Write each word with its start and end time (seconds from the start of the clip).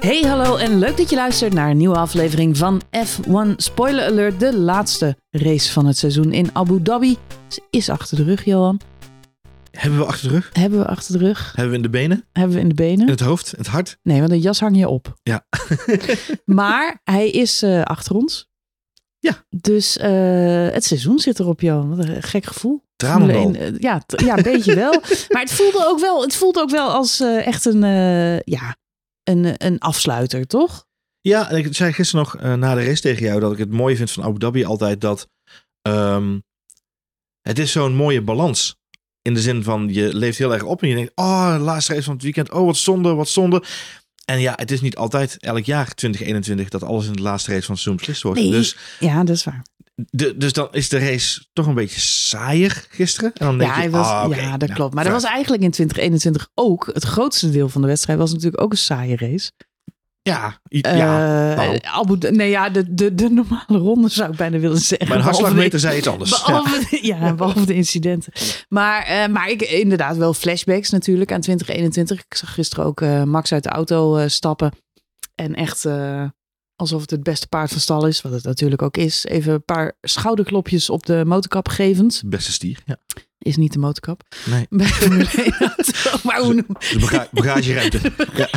Hey, 0.00 0.22
hallo 0.22 0.56
en 0.56 0.78
leuk 0.78 0.96
dat 0.96 1.10
je 1.10 1.16
luistert 1.16 1.52
naar 1.52 1.70
een 1.70 1.76
nieuwe 1.76 1.96
aflevering 1.96 2.56
van 2.56 2.82
F1 2.96 3.56
Spoiler 3.56 4.04
Alert. 4.04 4.40
De 4.40 4.56
laatste 4.56 5.16
race 5.30 5.72
van 5.72 5.86
het 5.86 5.96
seizoen 5.96 6.32
in 6.32 6.50
Abu 6.52 6.82
Dhabi. 6.82 7.16
Ze 7.48 7.62
is 7.70 7.88
achter 7.88 8.16
de 8.16 8.22
rug, 8.22 8.44
Johan. 8.44 8.80
Hebben 9.70 9.98
we 9.98 10.04
achter 10.04 10.28
de 10.28 10.34
rug? 10.34 10.50
Hebben 10.52 10.78
we 10.78 10.86
achter 10.86 11.18
de 11.18 11.26
rug? 11.26 11.52
Hebben 11.54 11.70
we 11.70 11.76
in 11.76 11.82
de 11.82 11.90
benen? 11.90 12.24
Hebben 12.32 12.56
we 12.56 12.62
in 12.62 12.68
de 12.68 12.74
benen? 12.74 13.06
In 13.06 13.12
het 13.12 13.20
hoofd? 13.20 13.52
In 13.52 13.58
het 13.58 13.66
hart? 13.66 13.98
Nee, 14.02 14.18
want 14.18 14.30
de 14.30 14.40
jas 14.40 14.60
hang 14.60 14.76
je 14.76 14.88
op. 14.88 15.14
Ja. 15.22 15.46
maar 16.44 17.00
hij 17.04 17.30
is 17.30 17.62
uh, 17.62 17.82
achter 17.82 18.14
ons. 18.14 18.48
Ja. 19.18 19.44
Dus 19.48 19.96
uh, 19.96 20.68
het 20.68 20.84
seizoen 20.84 21.18
zit 21.18 21.38
erop, 21.38 21.60
Johan. 21.60 21.96
Wat 21.96 22.06
een 22.06 22.22
gek 22.22 22.46
gevoel. 22.46 22.84
Tranendal. 22.96 23.54
Uh, 23.54 23.78
ja, 23.78 24.02
ja, 24.06 24.36
een 24.36 24.42
beetje 24.42 24.74
wel. 24.74 24.92
Maar 25.28 25.42
het 25.42 25.52
voelde 25.52 25.86
ook 25.86 26.00
wel, 26.00 26.22
het 26.22 26.34
voelt 26.34 26.58
ook 26.58 26.70
wel 26.70 26.90
als 26.90 27.20
echt 27.20 27.64
een, 27.64 27.80
ja, 28.44 28.76
een, 29.30 29.66
een 29.66 29.78
afsluiter, 29.78 30.46
toch? 30.46 30.86
Ja, 31.20 31.50
ik 31.50 31.74
zei 31.74 31.92
gisteren 31.92 32.24
nog 32.24 32.42
uh, 32.42 32.54
na 32.54 32.74
de 32.74 32.84
race 32.84 33.00
tegen 33.00 33.26
jou 33.26 33.40
dat 33.40 33.52
ik 33.52 33.58
het 33.58 33.70
mooie 33.70 33.96
vind 33.96 34.10
van 34.10 34.24
Abu 34.24 34.38
Dhabi 34.38 34.64
altijd 34.64 35.00
dat 35.00 35.28
um, 35.82 36.42
het 37.40 37.58
is 37.58 37.72
zo'n 37.72 37.94
mooie 37.94 38.22
balans. 38.22 38.78
In 39.22 39.34
de 39.34 39.40
zin 39.40 39.62
van 39.62 39.88
je 39.92 40.14
leeft 40.14 40.38
heel 40.38 40.52
erg 40.52 40.62
op 40.62 40.82
en 40.82 40.88
je 40.88 40.94
denkt, 40.94 41.12
oh, 41.14 41.52
de 41.52 41.60
laatste 41.60 41.92
race 41.92 42.04
van 42.04 42.14
het 42.14 42.22
weekend, 42.22 42.52
oh, 42.52 42.66
wat 42.66 42.76
zonde, 42.76 43.14
wat 43.14 43.28
zonde. 43.28 43.62
En 44.24 44.40
ja, 44.40 44.52
het 44.56 44.70
is 44.70 44.80
niet 44.80 44.96
altijd 44.96 45.36
elk 45.38 45.64
jaar 45.64 45.94
2021 45.94 46.68
dat 46.68 46.82
alles 46.82 47.06
in 47.06 47.12
de 47.12 47.22
laatste 47.22 47.50
race 47.50 47.64
van 47.64 47.74
het 47.74 47.82
seizoen 47.82 47.96
beslist 47.96 48.22
wordt. 48.22 48.40
Nee, 48.40 48.50
dus, 48.50 48.76
ja, 48.98 49.24
dat 49.24 49.36
is 49.36 49.44
waar. 49.44 49.62
De, 50.10 50.36
dus 50.36 50.52
dan 50.52 50.68
is 50.70 50.88
de 50.88 50.98
race 50.98 51.44
toch 51.52 51.66
een 51.66 51.74
beetje 51.74 52.00
saaier 52.00 52.86
gisteren. 52.88 53.32
En 53.34 53.46
dan 53.46 53.58
denk 53.58 53.74
ja, 53.74 53.82
je, 53.82 53.90
was, 53.90 54.06
ah, 54.06 54.24
okay, 54.26 54.40
ja, 54.40 54.50
dat 54.50 54.68
nou, 54.68 54.72
klopt. 54.72 54.94
Maar 54.94 55.04
dat 55.04 55.12
was 55.12 55.24
eigenlijk 55.24 55.62
in 55.62 55.70
2021 55.70 56.48
ook. 56.54 56.90
Het 56.92 57.04
grootste 57.04 57.50
deel 57.50 57.68
van 57.68 57.80
de 57.80 57.86
wedstrijd 57.86 58.18
was 58.18 58.32
natuurlijk 58.32 58.62
ook 58.62 58.70
een 58.70 58.78
saaie 58.78 59.16
race. 59.16 59.50
Ja, 60.22 60.60
ja. 60.68 61.50
Uh, 61.50 61.56
nou. 61.56 61.78
Abu, 61.82 62.30
nee, 62.30 62.50
ja, 62.50 62.70
de, 62.70 62.94
de, 62.94 63.14
de 63.14 63.30
normale 63.30 63.78
ronde 63.78 64.08
zou 64.08 64.30
ik 64.30 64.36
bijna 64.36 64.58
willen 64.58 64.78
zeggen. 64.78 65.08
Mijn 65.08 65.20
hartslagmeter 65.20 65.80
zei 65.80 65.98
iets 65.98 66.06
anders. 66.06 66.30
Behalve, 66.30 66.98
ja. 67.02 67.16
ja, 67.16 67.34
behalve 67.34 67.66
de 67.66 67.74
incidenten. 67.74 68.32
Maar, 68.68 69.10
uh, 69.10 69.26
maar 69.26 69.48
ik 69.48 69.62
inderdaad 69.62 70.16
wel 70.16 70.34
flashbacks 70.34 70.90
natuurlijk 70.90 71.32
aan 71.32 71.40
2021. 71.40 72.18
Ik 72.18 72.36
zag 72.36 72.54
gisteren 72.54 72.84
ook 72.84 73.00
uh, 73.00 73.22
Max 73.22 73.52
uit 73.52 73.62
de 73.62 73.68
auto 73.68 74.28
stappen. 74.28 74.72
En 75.34 75.54
echt 75.54 75.84
alsof 76.80 77.00
het 77.00 77.10
het 77.10 77.22
beste 77.22 77.48
paard 77.48 77.70
van 77.70 77.80
stal 77.80 78.06
is, 78.06 78.22
wat 78.22 78.32
het 78.32 78.44
natuurlijk 78.44 78.82
ook 78.82 78.96
is. 78.96 79.24
Even 79.24 79.52
een 79.52 79.64
paar 79.64 79.92
schouderklopjes 80.02 80.90
op 80.90 81.06
de 81.06 81.22
motorkap 81.26 81.68
gevend. 81.68 82.22
Beste 82.26 82.52
stier, 82.52 82.82
ja. 82.84 82.96
Is 83.38 83.56
niet 83.56 83.72
de 83.72 83.78
motorkap. 83.78 84.22
Nee. 84.46 84.66
Bij 84.78 84.86
Formule 84.86 85.28
1 85.36 85.54
maar 86.24 86.40
hoe 86.40 86.54
noem 86.54 86.66
De 86.68 87.28
bagageruimte. 87.32 88.00
ja. 88.34 88.48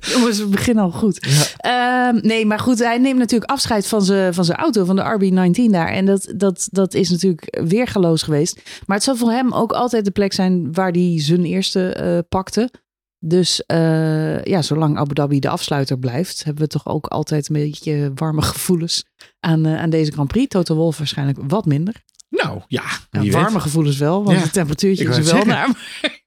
Jongens, 0.00 0.38
we 0.38 0.46
beginnen 0.46 0.84
al 0.84 0.90
goed. 0.90 1.26
Ja. 1.60 2.12
Uh, 2.14 2.22
nee, 2.22 2.46
maar 2.46 2.58
goed, 2.58 2.78
hij 2.78 2.98
neemt 2.98 3.18
natuurlijk 3.18 3.50
afscheid 3.50 3.86
van 3.86 4.02
zijn 4.02 4.34
van 4.34 4.44
zijn 4.44 4.58
auto, 4.58 4.84
van 4.84 4.96
de 4.96 5.18
RB19 5.18 5.70
daar. 5.70 5.88
En 5.88 6.06
dat, 6.06 6.32
dat, 6.36 6.68
dat 6.70 6.94
is 6.94 7.10
natuurlijk 7.10 7.58
weergaloos 7.68 8.22
geweest. 8.22 8.60
Maar 8.86 8.96
het 8.96 9.04
zal 9.04 9.16
voor 9.16 9.30
hem 9.30 9.52
ook 9.52 9.72
altijd 9.72 10.04
de 10.04 10.10
plek 10.10 10.32
zijn 10.32 10.72
waar 10.72 10.90
hij 10.90 11.14
zijn 11.16 11.44
eerste 11.44 11.96
uh, 12.00 12.18
pakte. 12.28 12.70
Dus 13.18 13.62
uh, 13.72 14.44
ja, 14.44 14.62
zolang 14.62 14.96
Abu 14.98 15.14
Dhabi 15.14 15.40
de 15.40 15.48
afsluiter 15.48 15.98
blijft, 15.98 16.44
hebben 16.44 16.62
we 16.62 16.68
toch 16.68 16.86
ook 16.86 17.06
altijd 17.06 17.48
een 17.48 17.54
beetje 17.54 18.12
warme 18.14 18.42
gevoelens 18.52 19.04
aan, 19.40 19.66
uh, 19.66 19.80
aan 19.80 19.90
deze 19.90 20.12
Grand 20.12 20.28
Prix. 20.28 20.48
Toto 20.48 20.74
Wolff 20.74 20.98
waarschijnlijk 20.98 21.38
wat 21.46 21.66
minder. 21.66 21.94
Nou 22.28 22.60
ja, 22.68 22.82
ja 23.10 23.30
warme 23.30 23.52
weet. 23.52 23.62
gevoelens 23.62 23.96
wel, 23.98 24.24
want 24.24 24.38
Ja, 24.38 24.44
de 24.44 24.50
temperatuurtje 24.50 25.08
is 25.08 25.16
er 25.16 25.24
wel 25.24 25.36
het 25.36 25.46
naar. 25.46 25.68
Maar, 25.68 26.20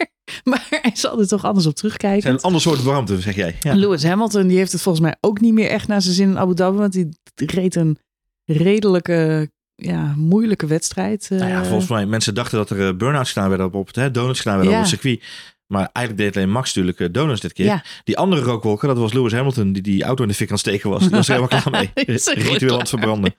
maar 0.44 0.68
hij 0.82 0.92
zal 0.96 1.20
er 1.20 1.28
toch 1.28 1.46
anders 1.46 1.66
op 1.66 1.76
terugkijken. 1.76 2.30
En 2.30 2.36
een 2.36 2.42
ander 2.42 2.62
soort 2.62 2.84
warmte, 2.84 3.22
zeg 3.22 3.36
jij. 3.36 3.56
Ja. 3.62 3.74
Lewis 3.76 4.04
Hamilton 4.04 4.48
die 4.48 4.58
heeft 4.58 4.72
het 4.72 4.82
volgens 4.82 5.04
mij 5.06 5.16
ook 5.22 5.40
niet 5.40 5.54
meer 5.54 5.70
echt 5.70 5.88
naar 5.88 6.02
zijn 6.02 6.16
zin 6.16 6.30
in 6.30 6.38
Abu 6.40 6.54
Dhabi. 6.54 6.78
Want 6.78 6.94
die 6.94 7.10
reed 7.36 7.76
een 7.76 7.98
redelijke, 8.46 9.52
ja, 9.76 10.14
moeilijke 10.18 10.66
wedstrijd. 10.68 11.28
eh. 11.32 11.38
Nou 11.38 11.50
ja, 11.50 11.64
volgens 11.66 11.90
mij, 11.90 12.06
mensen 12.06 12.34
dachten 12.34 12.58
dat 12.58 12.70
er 12.70 12.96
burn-outs 12.98 13.32
gedaan 13.32 13.50
werden 13.50 13.68
op, 13.68 13.74
op 13.74 13.88
het 13.88 13.96
hè, 13.96 14.12
donuts 14.12 14.40
gedaan 14.40 14.56
werden 14.56 14.74
Ja. 14.74 14.80
op 14.80 14.86
het 14.90 15.00
circuit. 15.00 15.24
Maar 15.72 15.90
eigenlijk 15.94 16.18
deed 16.26 16.36
alleen 16.36 16.54
Max 16.54 16.74
natuurlijk 16.74 17.00
uh, 17.00 17.08
donuts 17.12 17.42
dit 17.42 17.54
keer. 17.54 17.66
Ja. 17.66 17.84
Die 18.04 18.18
andere 18.18 18.42
rookwolken, 18.42 18.88
dat 18.88 18.98
was 18.98 19.14
Lewis 19.14 19.34
Hamilton 19.34 19.74
die 19.74 19.82
die 19.82 20.04
auto 20.04 20.24
in 20.24 20.30
de 20.30 20.36
fik 20.36 20.48
aan 20.48 20.54
het 20.54 20.66
steken 20.66 20.90
was. 20.90 21.02
Die 21.02 21.10
was 21.10 21.28
er 21.30 21.36
helemaal 21.36 21.62
klaar 21.62 21.90
mee. 21.96 22.06
Ritueel 22.50 22.74
aan 22.74 22.80
het 22.80 22.90
verbranden. 22.90 23.36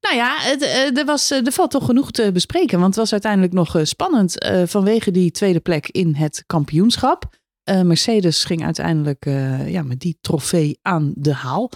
Nou 0.00 0.16
ja, 0.16 0.36
het, 0.38 0.62
eh, 0.62 0.98
er, 0.98 1.04
was, 1.04 1.30
eh, 1.30 1.46
er 1.46 1.52
valt 1.52 1.70
toch 1.70 1.84
genoeg 1.84 2.10
te 2.10 2.30
bespreken. 2.32 2.78
Want 2.80 2.94
het 2.94 2.96
was 2.96 3.12
uiteindelijk 3.12 3.52
nog 3.52 3.76
eh, 3.76 3.84
spannend 3.84 4.38
eh, 4.38 4.62
vanwege 4.66 5.10
die 5.10 5.30
tweede 5.30 5.60
plek 5.60 5.88
in 5.88 6.14
het 6.14 6.42
kampioenschap. 6.46 7.36
Eh, 7.62 7.80
Mercedes 7.82 8.44
ging 8.44 8.64
uiteindelijk 8.64 9.26
eh, 9.26 9.68
ja, 9.70 9.82
met 9.82 10.00
die 10.00 10.18
trofee 10.20 10.78
aan 10.82 11.12
de 11.16 11.34
haal. 11.34 11.70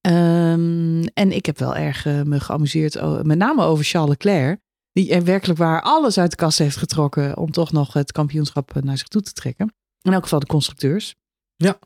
Ehm, 0.00 1.04
en 1.14 1.32
ik 1.32 1.46
heb 1.46 1.58
wel 1.58 1.76
erg 1.76 2.06
eh, 2.06 2.22
me 2.22 2.40
geamuseerd, 2.40 3.24
met 3.24 3.38
name 3.38 3.62
over 3.64 3.84
Charles 3.84 4.10
Leclerc. 4.10 4.60
Die 4.94 5.10
er 5.10 5.24
werkelijk 5.24 5.58
waar 5.58 5.82
alles 5.82 6.18
uit 6.18 6.30
de 6.30 6.36
kast 6.36 6.58
heeft 6.58 6.76
getrokken 6.76 7.36
om 7.36 7.50
toch 7.50 7.72
nog 7.72 7.92
het 7.92 8.12
kampioenschap 8.12 8.76
eh, 8.76 8.82
naar 8.82 8.98
zich 8.98 9.08
toe 9.08 9.22
te 9.22 9.32
trekken. 9.32 9.74
In 10.02 10.12
elk 10.12 10.22
geval 10.22 10.38
de 10.38 10.46
constructeurs. 10.46 11.14
Ja. 11.56 11.78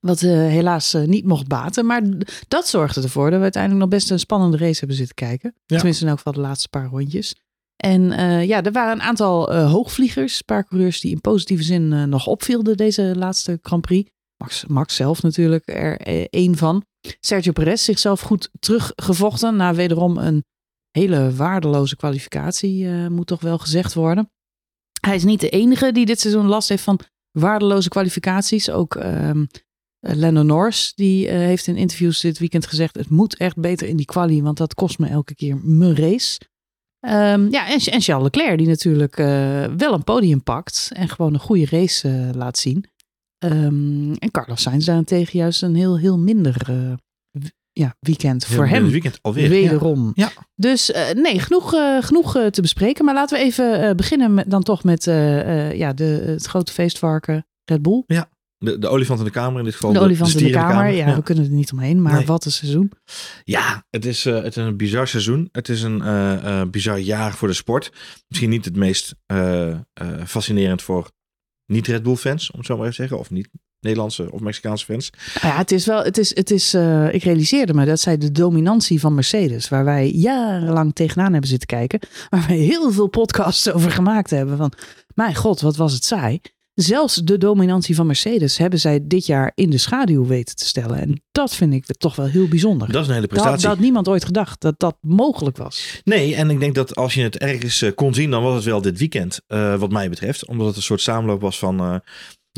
Wat 0.00 0.22
eh, 0.22 0.30
helaas 0.30 0.94
eh, 0.94 1.02
niet 1.02 1.24
mocht 1.24 1.46
baten. 1.46 1.86
Maar 1.86 2.02
dat 2.48 2.68
zorgde 2.68 3.02
ervoor 3.02 3.28
dat 3.28 3.36
we 3.36 3.42
uiteindelijk 3.42 3.82
nog 3.82 3.90
best 3.90 4.10
een 4.10 4.18
spannende 4.18 4.56
race 4.56 4.78
hebben 4.78 4.96
zitten 4.96 5.14
kijken. 5.14 5.54
Ja. 5.66 5.76
Tenminste 5.76 6.02
in 6.02 6.08
elk 6.08 6.18
geval 6.18 6.32
de 6.32 6.40
laatste 6.40 6.68
paar 6.68 6.86
rondjes. 6.86 7.34
En 7.76 8.02
ja, 8.46 8.62
er 8.62 8.72
waren 8.72 8.92
een 8.92 9.02
aantal 9.02 9.54
hoogvliegers. 9.54 10.36
Een 10.36 10.44
paar 10.44 10.64
coureurs 10.64 11.00
die 11.00 11.10
in 11.10 11.20
positieve 11.20 11.62
zin 11.62 12.08
nog 12.08 12.26
opvielden 12.26 12.76
deze 12.76 13.12
laatste 13.16 13.58
Grand 13.62 13.82
Prix. 13.82 14.10
Max, 14.36 14.66
Max 14.66 14.94
zelf 14.94 15.22
natuurlijk 15.22 15.68
er 15.68 16.00
één 16.30 16.56
van. 16.56 16.84
Sergio 17.20 17.52
Perez 17.52 17.82
zichzelf 17.82 18.20
goed 18.20 18.50
teruggevochten. 18.58 19.56
Na 19.56 19.74
wederom 19.74 20.18
een 20.18 20.44
hele 20.90 21.34
waardeloze 21.34 21.96
kwalificatie, 21.96 22.86
eh, 22.88 23.06
moet 23.06 23.26
toch 23.26 23.40
wel 23.40 23.58
gezegd 23.58 23.94
worden. 23.94 24.30
Hij 25.00 25.14
is 25.14 25.24
niet 25.24 25.40
de 25.40 25.48
enige 25.48 25.92
die 25.92 26.06
dit 26.06 26.20
seizoen 26.20 26.46
last 26.46 26.68
heeft 26.68 26.82
van 26.82 27.00
waardeloze 27.30 27.88
kwalificaties. 27.88 28.70
Ook 28.70 28.94
ehm 28.94 29.44
eh, 30.00 30.16
Lando 30.16 30.42
Norris, 30.42 30.92
die 30.94 31.28
eh, 31.28 31.36
heeft 31.36 31.66
in 31.66 31.76
interviews 31.76 32.20
dit 32.20 32.38
weekend 32.38 32.66
gezegd... 32.66 32.96
het 32.96 33.10
moet 33.10 33.36
echt 33.36 33.56
beter 33.56 33.88
in 33.88 33.96
die 33.96 34.06
quali, 34.06 34.42
want 34.42 34.56
dat 34.56 34.74
kost 34.74 34.98
me 34.98 35.06
elke 35.08 35.34
keer 35.34 35.56
mijn 35.62 35.96
race. 35.96 36.40
Ehm, 37.00 37.50
ja, 37.50 37.68
en, 37.68 38.00
Charles 38.00 38.22
Leclerc, 38.22 38.58
die 38.58 38.66
natuurlijk 38.66 39.16
eh, 39.16 39.64
wel 39.64 39.92
een 39.92 40.04
podium 40.04 40.42
pakt... 40.42 40.90
en 40.92 41.08
gewoon 41.08 41.34
een 41.34 41.40
goede 41.40 41.66
race 41.66 42.30
laat 42.34 42.58
zien. 42.58 42.84
Ehm, 43.38 44.12
en 44.12 44.30
Carlos 44.30 44.62
Sainz 44.62 44.86
daarentegen 44.86 45.38
juist 45.38 45.62
een 45.62 45.74
heel, 45.74 45.98
heel 45.98 46.18
minder 46.18 46.96
ja, 47.72 47.96
weekend 48.00 48.44
voor 48.44 48.66
hem. 48.66 48.88
weekend 48.90 49.18
alweer. 49.22 49.48
Wederom. 49.48 50.12
Ja. 50.14 50.32
Dus 50.54 50.90
eh, 50.90 51.14
nee, 51.14 51.38
genoeg, 51.38 51.74
eh, 51.74 52.02
genoeg 52.02 52.36
eh, 52.36 52.46
te 52.46 52.60
bespreken. 52.60 53.04
Maar 53.04 53.14
laten 53.14 53.38
we 53.38 53.44
even 53.44 53.96
beginnen 53.96 54.34
met, 54.34 54.50
dan 54.50 54.62
toch 54.62 54.84
met 54.84 55.04
ja, 55.04 55.92
de, 55.92 56.04
het 56.04 56.46
grote 56.46 56.72
feestvarken 56.72 57.46
Red 57.64 57.82
Bull. 57.82 58.02
Ja. 58.06 58.28
De, 58.58 58.78
de 58.78 58.88
olifant 58.88 59.18
in 59.18 59.24
de 59.24 59.30
kamer 59.30 59.58
in 59.58 59.64
dit 59.64 59.74
geval. 59.74 59.92
De 59.92 60.00
olifant 60.00 60.34
in 60.34 60.44
de 60.44 60.50
kamer. 60.50 60.90
Ja, 60.90 61.14
we 61.14 61.22
kunnen 61.22 61.44
er 61.44 61.50
niet 61.50 61.72
omheen. 61.72 62.02
Maar 62.02 62.12
Nee. 62.12 62.26
wat 62.26 62.44
een 62.44 62.52
seizoen. 62.52 62.92
Ja, 63.44 63.86
het 63.90 64.04
is, 64.06 64.24
het 64.24 64.56
is 64.56 64.56
een 64.56 64.76
bizar 64.76 65.08
seizoen. 65.08 65.48
Het 65.52 65.68
is 65.68 65.82
een 65.82 66.02
eh, 66.02 66.62
bizar 66.70 66.98
jaar 66.98 67.32
voor 67.32 67.48
de 67.48 67.54
sport. 67.54 67.92
Misschien 68.28 68.50
niet 68.50 68.64
het 68.64 68.76
meest 68.76 69.14
fascinerend 70.26 70.82
voor 70.82 71.10
niet-Red 71.66 72.02
Bull 72.02 72.16
fans, 72.16 72.50
om 72.50 72.58
het 72.58 72.66
zo 72.66 72.76
maar 72.76 72.82
even 72.86 72.96
te 72.96 73.02
zeggen. 73.02 73.18
Of 73.18 73.30
niet 73.30 73.48
Nederlandse 73.80 74.32
of 74.32 74.40
Mexicaanse 74.40 74.84
fans. 74.84 75.10
Nou 75.42 75.54
ja, 75.54 75.58
het 75.58 75.72
is 75.72 75.86
wel, 75.86 76.02
het 76.02 76.18
is, 76.18 76.34
het 76.34 76.50
is, 76.50 76.74
eh, 76.74 77.14
ik 77.14 77.22
realiseerde 77.22 77.74
me 77.74 77.84
dat 77.84 78.00
zij 78.00 78.18
de 78.18 78.32
dominantie 78.32 79.00
van 79.00 79.14
Mercedes, 79.14 79.68
waar 79.68 79.84
wij 79.84 80.10
jarenlang 80.10 80.94
tegenaan 80.94 81.32
hebben 81.32 81.50
zitten 81.50 81.68
kijken, 81.68 82.00
waar 82.30 82.44
wij 82.48 82.56
heel 82.56 82.92
veel 82.92 83.06
podcasts 83.06 83.72
over 83.72 83.90
gemaakt 83.90 84.30
hebben. 84.30 84.56
Van, 84.56 84.72
mijn 85.14 85.34
god, 85.34 85.60
wat 85.60 85.76
was 85.76 85.92
het 85.92 86.04
saai. 86.04 86.40
Zelfs 86.74 87.14
de 87.14 87.38
dominantie 87.38 87.94
van 87.94 88.06
Mercedes 88.06 88.58
hebben 88.58 88.78
zij 88.78 89.00
dit 89.02 89.26
jaar 89.26 89.52
in 89.54 89.70
de 89.70 89.78
schaduw 89.78 90.26
weten 90.26 90.56
te 90.56 90.66
stellen. 90.66 91.00
En 91.00 91.22
dat 91.32 91.54
vind 91.54 91.72
ik 91.72 91.84
toch 91.86 92.16
wel 92.16 92.26
heel 92.26 92.48
bijzonder. 92.48 92.92
Dat 92.92 93.02
is 93.02 93.08
een 93.08 93.14
hele 93.14 93.26
prestatie. 93.26 93.62
dat 93.62 93.70
had 93.70 93.78
niemand 93.78 94.08
ooit 94.08 94.24
gedacht 94.24 94.60
dat 94.60 94.74
dat 94.78 94.96
mogelijk 95.00 95.56
was. 95.56 96.00
Nee, 96.04 96.34
en 96.34 96.50
ik 96.50 96.60
denk 96.60 96.74
dat 96.74 96.96
als 96.96 97.14
je 97.14 97.22
het 97.22 97.38
ergens 97.38 97.82
eh, 97.82 97.94
kon 97.94 98.14
zien, 98.14 98.30
dan 98.30 98.42
was 98.42 98.54
het 98.54 98.64
wel 98.64 98.80
dit 98.80 98.98
weekend, 98.98 99.40
eh, 99.46 99.74
wat 99.74 99.90
mij 99.90 100.08
betreft. 100.08 100.46
Omdat 100.46 100.66
het 100.66 100.76
een 100.76 100.82
soort 100.82 101.00
samenloop 101.00 101.40
was 101.40 101.58
van, 101.58 101.80
eh, 101.80 101.94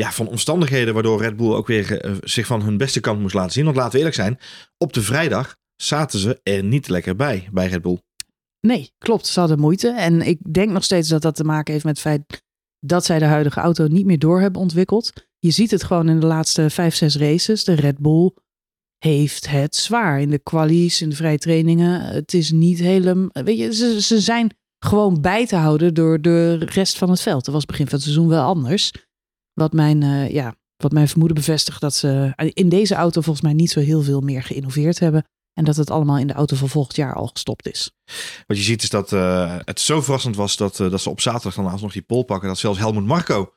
ja, 0.03 0.13
van 0.13 0.29
omstandigheden 0.29 0.95
waardoor 0.95 1.21
Red 1.21 1.37
Bull 1.37 1.53
ook 1.53 1.67
weer 1.67 2.01
eh, 2.01 2.13
zich 2.21 2.47
van 2.47 2.63
hun 2.63 2.77
beste 2.77 3.01
kant 3.01 3.21
moest 3.21 3.35
laten 3.35 3.53
zien. 3.53 3.65
Want 3.65 3.77
laten 3.77 3.93
we 3.93 3.99
eerlijk 3.99 4.17
zijn, 4.17 4.39
op 4.79 4.93
de 4.93 5.03
vrijdag 5.03 5.57
zaten 5.77 6.19
ze 6.19 6.41
er 6.43 6.65
niet 6.65 6.89
lekker 6.89 7.17
bij, 7.17 7.49
bij 7.53 7.67
Red 7.67 7.83
Bull. 7.83 8.01
Nee, 8.61 8.93
klopt. 8.99 9.27
Ze 9.27 9.41
hadden 9.41 9.61
moeite. 9.61 9.91
En 9.91 10.23
ik 10.23 10.39
denk 10.53 10.71
nog 10.71 10.85
steeds 10.85 11.09
dat 11.09 11.23
dat 11.23 11.35
te 11.35 11.45
maken 11.45 11.73
heeft 11.73 11.85
met 11.85 11.97
het 11.97 12.07
feit 12.07 12.43
dat 12.81 13.05
zij 13.05 13.19
de 13.19 13.25
huidige 13.25 13.61
auto 13.61 13.87
niet 13.87 14.07
meer 14.07 14.19
door 14.19 14.41
hebben 14.41 14.61
ontwikkeld. 14.61 15.13
Je 15.39 15.51
ziet 15.51 15.71
het 15.71 15.85
gewoon 15.85 16.09
in 16.09 16.21
de 16.21 16.27
laatste 16.27 16.71
vijf, 16.71 16.95
zes 16.95 17.17
races. 17.17 17.65
De 17.65 17.75
Red 17.75 17.99
Bull 17.99 18.31
heeft 18.99 19.49
het 19.49 19.77
zwaar 19.77 20.21
in 20.21 20.31
de 20.31 20.39
qualies, 20.39 21.03
in 21.03 21.09
de 21.09 21.17
vrije 21.17 21.39
trainingen. 21.39 22.01
Het 22.01 22.35
is 22.35 22.51
niet 22.51 22.79
helemaal. 22.79 23.31
Weet 23.33 23.59
je, 23.59 23.75
ze, 23.75 24.03
ze 24.03 24.21
zijn 24.21 24.57
gewoon 24.79 25.21
bij 25.21 25.47
te 25.47 25.57
houden 25.57 25.95
door 25.95 26.21
de 26.21 26.55
rest 26.55 26.99
van 26.99 27.11
het 27.11 27.21
veld. 27.21 27.45
Dat 27.45 27.55
was 27.55 27.65
begin 27.65 27.87
van 27.87 27.95
het 27.95 28.03
seizoen 28.03 28.29
wel 28.29 28.45
anders. 28.45 28.93
Wat 29.55 29.73
mijn, 29.73 30.03
eh, 30.03 30.31
ja, 30.31 30.55
wat 30.77 30.93
mijn 30.93 31.09
vermoeden 31.09 31.37
bevestigt 31.37 31.81
dat 31.81 31.95
ze 31.95 32.33
in 32.55 32.69
deze 32.69 32.95
auto 32.95 33.21
volgens 33.21 33.45
mij 33.45 33.53
niet 33.53 33.71
zo 33.71 33.81
heel 33.81 34.03
veel 34.03 34.21
meer 34.21 34.43
geïnnoveerd 34.43 34.99
hebben. 34.99 35.25
En 35.53 35.65
dat 35.65 35.77
het 35.77 35.91
allemaal 35.91 36.19
in 36.19 36.27
de 36.27 36.33
auto 36.33 36.57
van 36.57 36.69
volgend 36.69 36.97
jaar 36.97 37.15
al 37.15 37.27
gestopt 37.27 37.69
is. 37.69 37.91
Wat 38.47 38.57
je 38.57 38.63
ziet 38.63 38.83
is 38.83 38.91
dat 38.91 39.13
uh, 39.13 39.57
het 39.59 39.81
zo 39.81 40.03
verrassend 40.03 40.37
was 40.37 40.57
dat, 40.57 40.79
uh, 40.79 40.91
dat 40.91 41.01
ze 41.01 41.11
op 41.11 41.21
zaterdag 41.21 41.55
dan 41.55 41.67
alsnog 41.67 41.93
die 41.93 42.03
pol 42.03 42.23
pakken. 42.23 42.49
Dat 42.49 42.59
zelfs 42.59 42.79
Helmut 42.79 43.05
Marco 43.05 43.53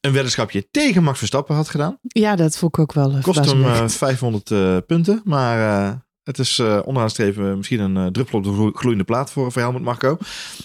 een 0.00 0.12
weddenschapje 0.12 0.68
tegen 0.70 1.02
Max 1.02 1.18
Verstappen 1.18 1.54
had 1.54 1.68
gedaan. 1.68 1.98
Ja, 2.02 2.36
dat 2.36 2.56
vond 2.56 2.72
ik 2.72 2.78
ook 2.78 2.92
wel. 2.92 3.16
Uh, 3.16 3.22
Kost 3.22 3.44
hem 3.44 3.90
500 3.90 4.86
punten. 4.86 5.20
Maar 5.24 6.08
het 6.24 6.38
is 6.38 6.58
uh, 6.58 6.80
onderaan 6.84 7.10
streven 7.10 7.56
misschien 7.56 7.80
een 7.80 7.96
uh, 7.96 8.06
druppel 8.06 8.38
op 8.38 8.44
de 8.44 8.78
gloeiende 8.78 9.04
plaat 9.04 9.32
voor, 9.32 9.52
voor 9.52 9.62
Helmut 9.62 9.82
Marco. 9.82 10.18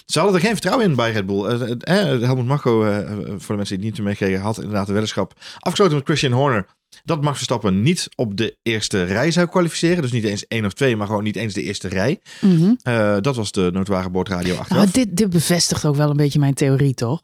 Ze 0.06 0.18
hadden 0.18 0.36
er 0.36 0.42
geen 0.42 0.52
vertrouwen 0.52 0.86
in 0.86 0.94
bij 0.94 1.12
Red 1.12 1.26
Bull. 1.26 1.52
Uh, 1.52 2.22
Helmut 2.26 2.46
Marco, 2.46 2.80
voor 3.26 3.48
de 3.48 3.56
mensen 3.56 3.76
die 3.78 3.86
het 3.86 3.96
niet 3.96 4.06
meekregen, 4.06 4.40
had 4.40 4.56
inderdaad 4.56 4.86
de 4.86 4.92
weddenschap 4.92 5.32
afgesloten 5.58 5.96
met 5.96 6.04
Christian 6.04 6.32
Horner. 6.32 6.66
Dat 7.04 7.22
Max 7.22 7.36
Verstappen 7.36 7.82
niet 7.82 8.08
op 8.14 8.36
de 8.36 8.56
eerste 8.62 9.04
rij 9.04 9.30
zou 9.30 9.46
kwalificeren. 9.46 10.02
Dus 10.02 10.12
niet 10.12 10.24
eens 10.24 10.46
één 10.46 10.64
of 10.64 10.72
twee, 10.72 10.96
maar 10.96 11.06
gewoon 11.06 11.22
niet 11.22 11.36
eens 11.36 11.54
de 11.54 11.62
eerste 11.62 11.88
rij. 11.88 12.20
Mm 12.40 12.56
-hmm. 12.56 13.22
dat 13.22 13.36
was 13.36 13.52
de 13.52 13.70
noodware 13.72 14.10
boordradio 14.10 14.56
achteraf. 14.56 14.82
Nou, 14.82 14.90
dit, 14.92 15.16
dit 15.16 15.30
bevestigt 15.30 15.84
ook 15.84 15.96
wel 15.96 16.10
een 16.10 16.16
beetje 16.16 16.38
mijn 16.38 16.54
theorie, 16.54 16.94
toch? 16.94 17.22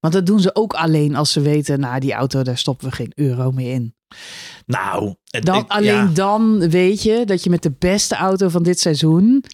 Want 0.00 0.14
dat 0.14 0.26
doen 0.26 0.40
ze 0.40 0.54
ook 0.54 0.72
alleen 0.72 1.16
als 1.16 1.32
ze 1.32 1.40
weten, 1.40 1.80
nou 1.80 2.00
die 2.00 2.12
auto, 2.12 2.42
daar 2.42 2.58
stoppen 2.58 2.88
we 2.88 2.94
geen 2.94 3.12
euro 3.14 3.50
meer 3.50 3.72
in. 3.72 3.94
Nou, 4.66 5.14
dan, 5.24 5.58
ik, 5.58 5.68
alleen 5.70 5.84
ja. 5.84 6.06
dan 6.06 6.68
weet 6.70 7.02
je 7.02 7.24
dat 7.24 7.44
je 7.44 7.50
met 7.50 7.62
de 7.62 7.74
beste 7.78 8.14
auto 8.14 8.48
van 8.48 8.62
dit 8.62 8.80
seizoen 8.80 9.44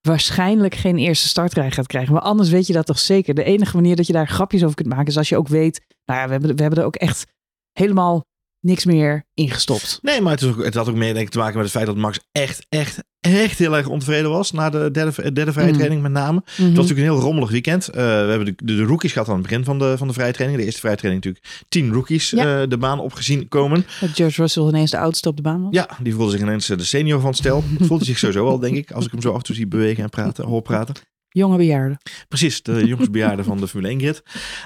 waarschijnlijk 0.00 0.74
geen 0.74 0.98
eerste 0.98 1.28
startrij 1.28 1.70
gaat 1.70 1.86
krijgen. 1.86 2.12
Maar 2.12 2.22
anders 2.22 2.50
weet 2.50 2.66
je 2.66 2.72
dat 2.72 2.86
toch 2.86 2.98
zeker. 2.98 3.34
De 3.34 3.44
enige 3.44 3.76
manier 3.76 3.96
dat 3.96 4.06
je 4.06 4.12
daar 4.12 4.28
grapjes 4.28 4.62
over 4.62 4.76
kunt 4.76 4.88
maken 4.88 5.06
is 5.06 5.16
als 5.16 5.28
je 5.28 5.36
ook 5.36 5.48
weet, 5.48 5.80
nou 6.04 6.20
ja, 6.20 6.26
we 6.26 6.32
hebben, 6.32 6.56
we 6.56 6.62
hebben 6.62 6.80
er 6.80 6.86
ook 6.86 6.96
echt 6.96 7.26
helemaal 7.72 8.22
niks 8.62 8.84
meer 8.84 9.24
ingestopt. 9.34 9.98
Nee, 10.02 10.20
maar 10.20 10.32
het, 10.32 10.42
is 10.42 10.48
ook, 10.48 10.64
het 10.64 10.74
had 10.74 10.88
ook 10.88 10.94
meer 10.94 11.14
denk 11.14 11.26
ik, 11.26 11.32
te 11.32 11.38
maken 11.38 11.54
met 11.54 11.64
het 11.64 11.72
feit 11.72 11.86
dat 11.86 11.96
Max 11.96 12.18
echt, 12.32 12.66
echt, 12.68 13.04
echt 13.20 13.58
heel 13.58 13.76
erg 13.76 13.86
ontevreden 13.86 14.30
was 14.30 14.52
na 14.52 14.70
de 14.70 14.90
derde, 14.90 15.32
derde 15.32 15.52
vrije 15.52 15.72
training 15.72 16.02
mm. 16.02 16.12
met 16.12 16.22
name. 16.22 16.32
Mm 16.32 16.42
-hmm. 16.44 16.66
Het 16.66 16.76
was 16.76 16.86
natuurlijk 16.88 17.08
een 17.08 17.14
heel 17.14 17.24
rommelig 17.24 17.50
weekend. 17.50 17.88
Uh, 17.88 17.94
we 17.94 18.00
hebben 18.00 18.44
de, 18.44 18.54
de, 18.56 18.76
de, 18.76 18.82
rookies 18.82 19.12
gehad 19.12 19.28
aan 19.28 19.34
het 19.34 19.42
begin 19.42 19.64
van 19.64 19.78
de, 19.78 19.94
van 19.98 20.06
de 20.06 20.12
vrije 20.12 20.32
training. 20.32 20.60
De 20.60 20.66
eerste 20.66 20.80
vrije 20.80 20.96
training 20.96 21.24
natuurlijk 21.24 21.64
tien 21.68 21.92
rookies 21.92 22.30
ja. 22.30 22.62
uh, 22.62 22.68
de 22.68 22.78
baan 22.78 23.00
opgezien 23.00 23.48
komen. 23.48 23.86
Dat 24.00 24.10
George 24.10 24.40
Russell 24.40 24.62
ineens 24.62 24.90
de 24.90 24.98
oudste 24.98 25.28
op 25.28 25.36
de 25.36 25.42
baan 25.42 25.62
was. 25.62 25.74
Ja, 25.74 25.88
die 26.02 26.14
voelde 26.14 26.30
zich 26.30 26.40
ineens 26.40 26.66
de 26.66 26.84
senior 26.84 27.20
van 27.20 27.30
het 27.30 27.38
stel. 27.38 27.64
voelde 27.88 28.04
zich 28.04 28.18
sowieso 28.18 28.46
al, 28.46 28.58
denk 28.58 28.76
ik, 28.76 28.90
als 28.90 29.04
ik 29.04 29.10
hem 29.10 29.20
zo 29.20 29.30
af 29.30 29.36
en 29.36 29.42
toe 29.42 29.54
zie 29.54 29.66
bewegen 29.66 30.02
en 30.02 30.10
praten, 30.10 30.44
hoor 30.44 30.62
praten. 30.62 30.94
Jonge 31.32 31.56
bejaarden. 31.56 31.98
Precies, 32.28 32.62
de 32.62 32.86
jongensbejaarden 32.86 33.44
van 33.44 33.56
de 33.56 33.68
Formule 33.68 33.92
1 33.92 34.00
grid. 34.00 34.22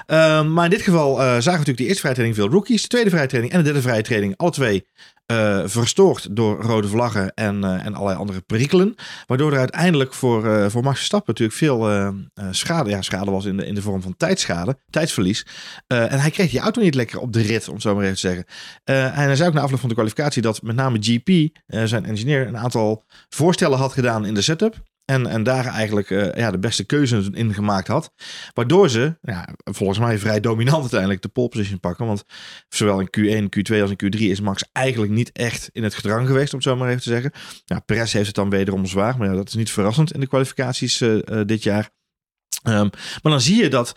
Uh, 0.07 0.47
maar 0.47 0.63
in 0.63 0.69
dit 0.69 0.81
geval 0.81 1.11
uh, 1.11 1.17
zagen 1.17 1.43
we 1.43 1.49
natuurlijk 1.49 1.77
de 1.77 1.83
eerste 1.83 1.99
vrije 1.99 2.15
training 2.15 2.39
veel 2.39 2.49
rookies. 2.49 2.81
De 2.81 2.87
tweede 2.87 3.09
vrije 3.09 3.27
training 3.27 3.53
en 3.53 3.59
de 3.59 3.65
derde 3.65 3.81
vrije 3.81 4.01
training. 4.01 4.37
Alle 4.37 4.51
twee 4.51 4.87
uh, 5.31 5.61
verstoord 5.65 6.35
door 6.35 6.61
rode 6.61 6.87
vlaggen 6.87 7.33
en, 7.33 7.63
en 7.63 7.93
allerlei 7.93 8.17
andere 8.17 8.41
perikelen. 8.41 8.95
Waardoor 9.25 9.51
er 9.51 9.59
uiteindelijk 9.59 10.13
voor, 10.13 10.71
voor 10.71 10.83
Max 10.83 10.97
Verstappen 10.97 11.33
natuurlijk 11.33 11.57
veel 11.57 12.11
schade, 12.51 12.89
ja, 12.89 13.01
schade 13.01 13.31
was 13.31 13.45
in 13.45 13.57
de, 13.57 13.65
in 13.65 13.75
de 13.75 13.81
vorm 13.81 14.01
van 14.01 14.17
tijdschade, 14.17 14.77
tijdsverlies. 14.89 15.45
en 15.87 16.19
hij 16.19 16.31
kreeg 16.31 16.49
die 16.49 16.59
auto 16.59 16.81
niet 16.81 16.95
lekker 16.95 17.19
op 17.19 17.33
de 17.33 17.41
rit, 17.41 17.67
om 17.67 17.73
het 17.73 17.83
zo 17.83 17.95
maar 17.95 18.03
even 18.03 18.15
te 18.15 18.21
zeggen. 18.21 18.45
en 18.83 19.13
hij 19.13 19.35
zei 19.35 19.49
ook 19.49 19.55
na 19.55 19.61
afloop 19.61 19.79
van 19.79 19.89
de 19.89 19.95
kwalificatie 19.95 20.41
dat 20.41 20.61
met 20.61 20.75
name 20.75 20.97
GP, 21.01 21.57
zijn 21.67 22.05
engineer, 22.05 22.47
een 22.47 22.57
aantal 22.57 23.03
voorstellen 23.29 23.77
had 23.77 23.93
gedaan 23.93 24.25
in 24.25 24.33
de 24.33 24.41
setup. 24.41 24.75
En, 25.07 25.27
en 25.27 25.43
daar 25.43 25.65
eigenlijk 25.65 26.09
uh, 26.09 26.33
ja, 26.33 26.51
de 26.51 26.59
beste 26.59 26.83
keuze 26.83 27.29
in 27.31 27.53
gemaakt 27.53 27.87
had. 27.87 28.11
Waardoor 28.53 28.89
ze, 28.89 29.17
ja, 29.21 29.47
volgens 29.63 29.99
mij 29.99 30.17
vrij 30.17 30.39
dominant 30.39 30.81
uiteindelijk 30.81 31.21
de 31.21 31.27
pole 31.27 31.49
position 31.49 31.79
pakken. 31.79 32.05
Want 32.05 32.23
zowel 32.69 32.99
in 32.99 33.07
Q1, 33.17 33.57
Q2 33.57 33.81
als 33.81 33.91
in 33.95 34.15
Q3 34.15 34.19
is 34.19 34.41
Max 34.41 34.63
eigenlijk 34.71 35.11
niet 35.11 35.31
echt 35.31 35.69
in 35.71 35.83
het 35.83 35.93
gedrang 35.93 36.27
geweest, 36.27 36.53
om 36.53 36.59
het 36.59 36.67
zo 36.67 36.75
maar 36.75 36.89
even 36.89 37.01
te 37.01 37.09
zeggen. 37.09 37.31
Ja, 37.65 37.79
Perez 37.79 38.13
heeft 38.13 38.25
het 38.25 38.35
dan 38.35 38.49
wederom 38.49 38.85
zwaar. 38.85 39.17
Maar 39.17 39.27
ja, 39.27 39.33
dat 39.33 39.47
is 39.47 39.53
niet 39.53 39.71
verrassend 39.71 40.13
in 40.13 40.19
de 40.19 40.27
kwalificaties 40.27 41.01
uh, 41.01 41.13
uh, 41.13 41.41
dit 41.45 41.63
jaar. 41.63 41.89
Um, 42.63 42.89
maar 43.21 43.31
dan 43.31 43.41
zie 43.41 43.61
je 43.61 43.69
dat 43.69 43.93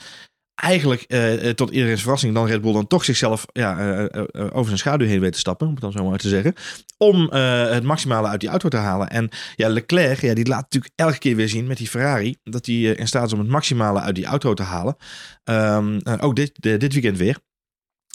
eigenlijk 0.61 1.05
uh, 1.09 1.51
tot 1.51 1.71
iedereen's 1.71 2.03
verrassing 2.03 2.35
dan 2.35 2.47
Red 2.47 2.61
Bull 2.61 2.73
dan 2.73 2.87
toch 2.87 3.05
zichzelf 3.05 3.47
ja, 3.53 3.99
uh, 3.99 4.25
over 4.33 4.67
zijn 4.67 4.79
schaduw 4.79 5.07
heen 5.07 5.21
weet 5.21 5.33
te 5.33 5.39
stappen, 5.39 5.67
om 5.67 5.73
het 5.73 5.83
dan 5.83 5.93
zo 5.93 6.09
maar 6.09 6.19
te 6.19 6.29
zeggen. 6.29 6.55
Om 6.97 7.33
het 7.33 7.83
maximale 7.83 8.29
uit 8.29 8.41
die 8.41 8.49
auto 8.49 8.69
te 8.69 8.77
halen. 8.77 9.11
En 9.11 9.29
ja, 9.57 9.69
Leclerc, 9.69 10.21
ja, 10.21 10.35
die 10.35 10.47
laat 10.47 10.61
natuurlijk 10.61 10.93
elke 10.97 11.19
keer 11.19 11.37
weer 11.37 11.49
zien 11.49 11.67
met 11.67 11.77
die 11.77 11.89
Ferrari 11.89 12.37
dat 12.43 12.67
hij 12.67 12.75
in 12.75 13.07
staat 13.07 13.27
is 13.27 13.33
om 13.33 13.39
het 13.39 13.49
maximale 13.49 14.01
uit 14.01 14.15
die 14.15 14.25
auto 14.25 14.55
te 14.55 14.63
halen. 14.63 14.97
Um, 15.45 16.01
ook 16.21 16.37
dit, 16.37 16.53
dit 16.61 16.93
weekend 16.93 17.19
weer. 17.19 17.39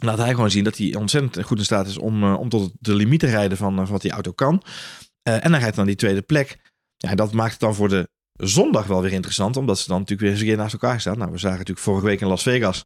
Laat 0.04 0.18
hij 0.18 0.30
gewoon 0.30 0.52
zien 0.52 0.64
dat 0.64 0.78
hij 0.78 0.96
ontzettend 0.96 1.46
goed 1.46 1.58
in 1.58 1.64
staat 1.64 1.88
is 1.88 1.98
om, 1.98 2.24
om 2.24 2.50
tot 2.50 2.72
de 2.80 2.96
limiet 2.96 3.20
te 3.20 3.28
rijden 3.28 3.58
van, 3.58 3.76
van 3.76 3.86
wat 3.86 4.02
die 4.02 4.12
auto 4.12 4.32
kan. 4.32 4.62
en 5.24 5.52
dan 5.52 5.60
rijdt 5.60 5.76
dan 5.76 5.86
die 5.86 5.96
tweede 5.96 6.22
plek. 6.22 6.58
Ja, 6.98 7.16
dat 7.16 7.32
maakt 7.32 7.52
het 7.52 7.60
dan 7.60 7.76
voor 7.76 7.90
de 7.90 8.10
zondag 8.38 8.88
wel 8.88 9.02
weer 9.02 9.14
interessant, 9.14 9.58
omdat 9.58 9.80
ze 9.80 9.88
dan 9.88 10.00
natuurlijk 10.00 10.22
weer 10.22 10.32
eens 10.32 10.40
een 10.40 10.48
keer 10.48 10.58
naast 10.58 10.74
elkaar 10.74 11.00
staan. 11.00 11.18
Nou, 11.18 11.32
we 11.32 11.38
zagen 11.38 11.58
natuurlijk 11.58 11.86
vorige 11.86 12.06
week 12.06 12.22
in 12.22 12.28
Las 12.28 12.44
Vegas 12.44 12.86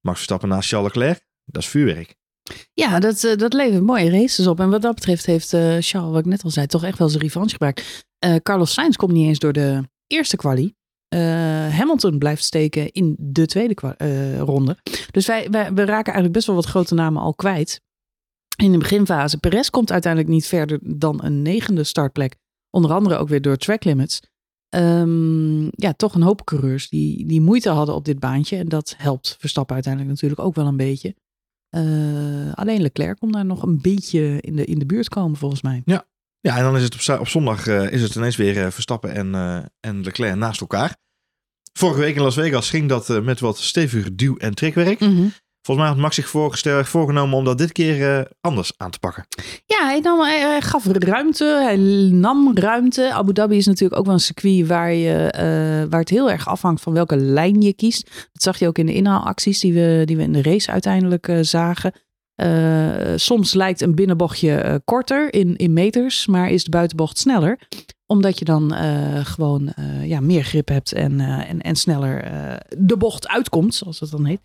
Max 0.00 0.16
Verstappen 0.16 0.48
naast 0.48 0.68
Charles 0.68 0.94
Leclerc. 0.94 1.26
Dat 1.44 1.62
is 1.62 1.68
vuurwerk. 1.68 2.16
Ja, 2.72 3.00
dat, 3.00 3.22
uh, 3.22 3.36
dat 3.36 3.52
levert 3.52 3.82
mooie 3.82 4.10
races 4.10 4.46
op. 4.46 4.60
En 4.60 4.70
wat 4.70 4.82
dat 4.82 4.94
betreft 4.94 5.26
heeft 5.26 5.52
uh, 5.52 5.60
Charles, 5.60 6.10
wat 6.10 6.18
ik 6.18 6.24
net 6.24 6.44
al 6.44 6.50
zei, 6.50 6.66
toch 6.66 6.84
echt 6.84 6.98
wel 6.98 7.08
zijn 7.08 7.22
revanche 7.22 7.50
gebruikt. 7.50 8.06
Uh, 8.24 8.34
Carlos 8.34 8.72
Sainz 8.72 8.96
komt 8.96 9.12
niet 9.12 9.26
eens 9.26 9.38
door 9.38 9.52
de 9.52 9.88
eerste 10.06 10.36
kwalie. 10.36 10.76
Hamilton 11.70 12.18
blijft 12.18 12.44
steken 12.44 12.92
in 12.92 13.16
de 13.18 13.46
tweede 13.46 13.74
ronde. 14.38 14.78
Dus 15.10 15.26
wij, 15.26 15.50
wij, 15.50 15.72
we 15.72 15.84
raken 15.84 16.12
eigenlijk 16.12 16.32
best 16.32 16.46
wel 16.46 16.56
wat 16.56 16.64
grote 16.64 16.94
namen 16.94 17.22
al 17.22 17.34
kwijt. 17.34 17.80
In 18.56 18.72
de 18.72 18.78
beginfase. 18.78 19.38
Perez 19.38 19.68
komt 19.68 19.92
uiteindelijk 19.92 20.32
niet 20.32 20.46
verder 20.46 20.78
dan 20.82 21.24
een 21.24 21.42
negende 21.42 21.84
startplek. 21.84 22.36
Onder 22.70 22.92
andere 22.92 23.16
ook 23.16 23.28
weer 23.28 23.42
door 23.42 23.56
track 23.56 23.84
limits 23.84 24.20
um, 24.74 25.70
ja, 25.70 25.92
toch 25.92 26.14
een 26.14 26.22
hoop 26.22 26.44
coureurs 26.44 26.88
die, 26.88 27.26
die 27.26 27.40
moeite 27.40 27.70
hadden 27.70 27.94
op 27.94 28.04
dit 28.04 28.18
baantje. 28.18 28.56
En 28.56 28.68
dat 28.68 28.94
helpt 28.98 29.36
Verstappen 29.38 29.74
uiteindelijk 29.74 30.12
natuurlijk 30.12 30.40
ook 30.40 30.54
wel 30.54 30.66
een 30.66 30.76
beetje. 30.76 31.14
Uh, 31.70 32.52
alleen 32.52 32.82
Leclerc 32.82 33.18
komt 33.18 33.32
daar 33.32 33.44
nog 33.44 33.62
een 33.62 33.80
beetje 33.80 34.40
in 34.40 34.56
de, 34.56 34.64
in 34.64 34.78
de 34.78 34.86
buurt 34.86 35.08
komen, 35.08 35.36
volgens 35.36 35.62
mij. 35.62 35.82
Ja, 35.84 36.06
ja 36.40 36.56
en 36.56 36.62
dan 36.62 36.76
is 36.76 36.82
het 36.82 37.10
op, 37.10 37.20
op 37.20 37.28
zondag 37.28 37.66
uh, 37.66 37.92
is 37.92 38.02
het 38.02 38.14
ineens 38.14 38.36
weer 38.36 38.56
uh, 38.56 38.70
Verstappen 38.70 39.14
en, 39.14 39.34
en 39.80 40.02
Leclerc 40.02 40.34
naast 40.34 40.60
elkaar. 40.60 40.96
Vorige 41.72 42.00
week 42.00 42.16
in 42.16 42.22
Las 42.22 42.34
Vegas 42.34 42.70
ging 42.70 42.88
dat 42.88 43.22
met 43.22 43.40
wat 43.40 43.58
steviger 43.58 44.16
duw- 44.16 44.36
en 44.36 44.54
trekwerk. 44.54 45.00
Mm 45.00 45.16
-hmm. 45.16 45.32
Volgens 45.62 45.86
mij 45.86 45.94
had 45.94 46.02
Max 46.02 46.16
zich 46.16 46.28
voorgenomen 46.88 47.38
om 47.38 47.44
dat 47.44 47.58
dit 47.58 47.72
keer 47.72 48.18
uh, 48.18 48.24
anders 48.40 48.72
aan 48.76 48.90
te 48.90 48.98
pakken. 48.98 49.26
Ja, 49.66 49.84
hij, 49.84 50.00
nam, 50.00 50.20
hij, 50.20 50.60
gaf 50.60 50.86
ruimte. 50.86 51.44
Hij 51.44 51.76
nam 52.10 52.50
ruimte. 52.54 53.12
Abu 53.12 53.32
Dhabi 53.32 53.56
is 53.56 53.66
natuurlijk 53.66 54.00
ook 54.00 54.06
wel 54.06 54.14
een 54.14 54.20
circuit 54.20 54.66
waar, 54.66 54.92
je, 54.92 55.34
uh, 55.36 55.90
waar 55.90 56.00
het 56.00 56.08
heel 56.08 56.30
erg 56.30 56.48
afhangt 56.48 56.82
van 56.82 56.92
welke 56.92 57.16
lijn 57.16 57.60
je 57.60 57.72
kiest. 57.72 58.10
Dat 58.32 58.42
zag 58.42 58.58
je 58.58 58.66
ook 58.66 58.78
in 58.78 58.86
de 58.86 58.94
inhaalacties 58.94 59.60
die 59.60 59.72
we, 59.72 60.02
die 60.04 60.16
we 60.16 60.22
in 60.22 60.32
de 60.32 60.42
race 60.42 60.70
uiteindelijk 60.70 61.38
zagen. 61.40 61.92
Soms 63.16 63.54
lijkt 63.54 63.80
een 63.80 63.94
binnenbochtje 63.94 64.80
korter 64.84 65.34
in, 65.34 65.56
in 65.56 65.72
meters, 65.72 66.26
maar 66.26 66.50
is 66.50 66.64
de 66.64 66.70
buitenbocht 66.70 67.18
sneller 67.18 67.58
omdat 68.06 68.38
je 68.38 68.44
dan 68.44 68.74
uh, 68.74 69.24
gewoon 69.24 69.72
ja, 70.02 70.20
meer 70.20 70.42
grip 70.42 70.68
hebt 70.68 70.92
en, 70.92 71.20
en, 71.20 71.60
en 71.60 71.76
sneller 71.76 72.24
de 72.78 72.96
bocht 72.96 73.28
uitkomt, 73.28 73.74
zoals 73.74 73.98
dat 73.98 74.10
dan 74.10 74.24
heet. 74.24 74.40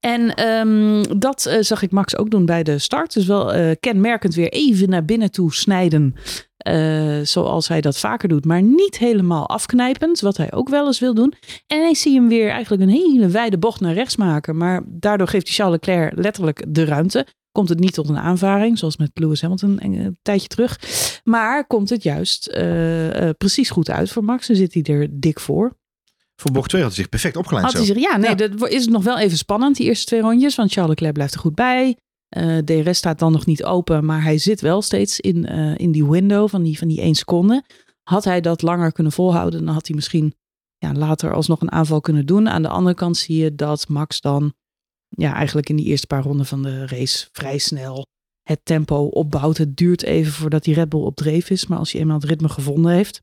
En 0.00 0.48
um, 0.48 1.18
dat 1.20 1.56
zag 1.60 1.82
ik 1.82 1.90
Max 1.90 2.16
ook 2.16 2.30
doen 2.30 2.46
bij 2.46 2.62
de 2.62 2.78
start. 2.78 3.12
Dus 3.12 3.26
wel 3.26 3.76
kenmerkend 3.80 4.34
weer 4.34 4.48
even 4.48 4.88
naar 4.88 5.04
binnen 5.04 5.30
toe 5.30 5.54
snijden. 5.54 6.14
Zoals 7.22 7.68
hij 7.68 7.80
dat 7.80 7.98
vaker 7.98 8.28
doet, 8.28 8.44
maar 8.44 8.62
niet 8.62 8.98
helemaal 8.98 9.48
afknijpend, 9.48 10.20
wat 10.20 10.36
hij 10.36 10.52
ook 10.52 10.68
wel 10.68 10.86
eens 10.86 11.00
wil 11.00 11.14
doen. 11.14 11.34
En 11.66 11.78
ineens 11.78 12.00
zie 12.00 12.12
je 12.12 12.18
hem 12.18 12.28
weer 12.28 12.50
eigenlijk 12.50 12.82
een 12.82 12.88
hele 12.88 13.28
wijde 13.28 13.58
bocht 13.58 13.80
naar 13.80 13.94
rechts 13.94 14.16
maken. 14.16 14.56
Maar 14.56 14.82
daardoor 14.86 15.28
geeft 15.28 15.46
hij 15.46 15.54
Charles 15.54 15.78
Leclerc 15.80 16.12
letterlijk 16.16 16.64
de 16.68 16.84
ruimte 16.84 17.26
komt 17.52 17.68
het 17.68 17.78
niet 17.78 17.94
tot 17.94 18.08
een 18.08 18.18
aanvaring, 18.18 18.78
zoals 18.78 18.96
met 18.96 19.10
Lewis 19.14 19.40
Hamilton 19.40 19.76
een 19.80 20.18
tijdje 20.22 20.48
terug. 20.48 20.80
Maar 21.24 21.66
komt 21.66 21.90
het 21.90 22.02
juist 22.02 22.48
uh, 22.48 23.22
uh, 23.22 23.30
precies 23.38 23.70
goed 23.70 23.90
uit 23.90 24.10
voor 24.10 24.24
Max 24.24 24.48
en 24.48 24.56
zit 24.56 24.74
hij 24.74 24.82
er 24.82 25.08
dik 25.10 25.40
voor. 25.40 25.76
Voor 26.36 26.52
bocht 26.52 26.68
2 26.68 26.82
had 26.82 26.90
hij 26.90 27.00
zich 27.00 27.10
perfect 27.10 27.36
opgeleid. 27.36 27.64
Had 27.64 27.74
hij 27.74 27.84
zich, 27.84 27.98
ja, 27.98 28.16
nee, 28.16 28.30
ja. 28.30 28.34
dat 28.34 28.68
is 28.68 28.86
nog 28.86 29.04
wel 29.04 29.18
even 29.18 29.36
spannend, 29.36 29.76
die 29.76 29.86
eerste 29.86 30.06
twee 30.06 30.20
rondjes. 30.20 30.54
Want 30.54 30.72
Charles 30.72 30.90
Leclerc 30.90 31.14
blijft 31.14 31.34
er 31.34 31.40
goed 31.40 31.54
bij. 31.54 31.96
Uh, 32.36 32.58
DRS 32.58 32.98
staat 32.98 33.18
dan 33.18 33.32
nog 33.32 33.46
niet 33.46 33.64
open, 33.64 34.04
maar 34.04 34.22
hij 34.22 34.38
zit 34.38 34.60
wel 34.60 34.82
steeds 34.82 35.20
in, 35.20 35.44
in 35.76 35.92
die 35.92 36.06
window 36.06 36.48
van 36.48 36.62
die, 36.62 36.78
van 36.78 36.88
die 36.88 37.00
1 37.00 37.14
seconde. 37.14 37.64
Had 38.02 38.24
hij 38.24 38.40
dat 38.40 38.62
langer 38.62 38.92
kunnen 38.92 39.12
volhouden, 39.12 39.64
dan 39.64 39.74
had 39.74 39.86
hij 39.86 39.96
misschien 39.96 40.34
ja, 40.78 40.92
later 40.92 41.32
alsnog 41.32 41.60
een 41.60 41.72
aanval 41.72 42.00
kunnen 42.00 42.26
doen. 42.26 42.48
Aan 42.48 42.62
de 42.62 42.68
andere 42.68 42.94
kant 42.94 43.16
zie 43.16 43.42
je 43.42 43.54
dat 43.54 43.88
Max 43.88 44.20
dan 44.20 44.54
ja, 45.08 45.34
eigenlijk 45.34 45.68
in 45.68 45.76
die 45.76 45.86
eerste 45.86 46.06
paar 46.06 46.22
ronden 46.22 46.46
van 46.46 46.62
de 46.62 46.86
race 46.86 47.28
vrij 47.32 47.58
snel 47.58 48.06
het 48.42 48.60
tempo 48.62 49.04
opbouwt. 49.04 49.58
Het 49.58 49.76
duurt 49.76 50.02
even 50.02 50.32
voordat 50.32 50.64
die 50.64 50.74
Red 50.74 50.88
Bull 50.88 51.02
op 51.02 51.16
dreef 51.16 51.50
is, 51.50 51.66
maar 51.66 51.78
als 51.78 51.92
hij 51.92 52.00
eenmaal 52.00 52.16
het 52.16 52.28
ritme 52.28 52.48
gevonden 52.48 52.92
heeft. 52.92 53.22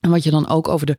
En 0.00 0.10
wat 0.10 0.24
je 0.24 0.30
dan 0.30 0.48
ook 0.48 0.68
over 0.68 0.86
de 0.86 0.98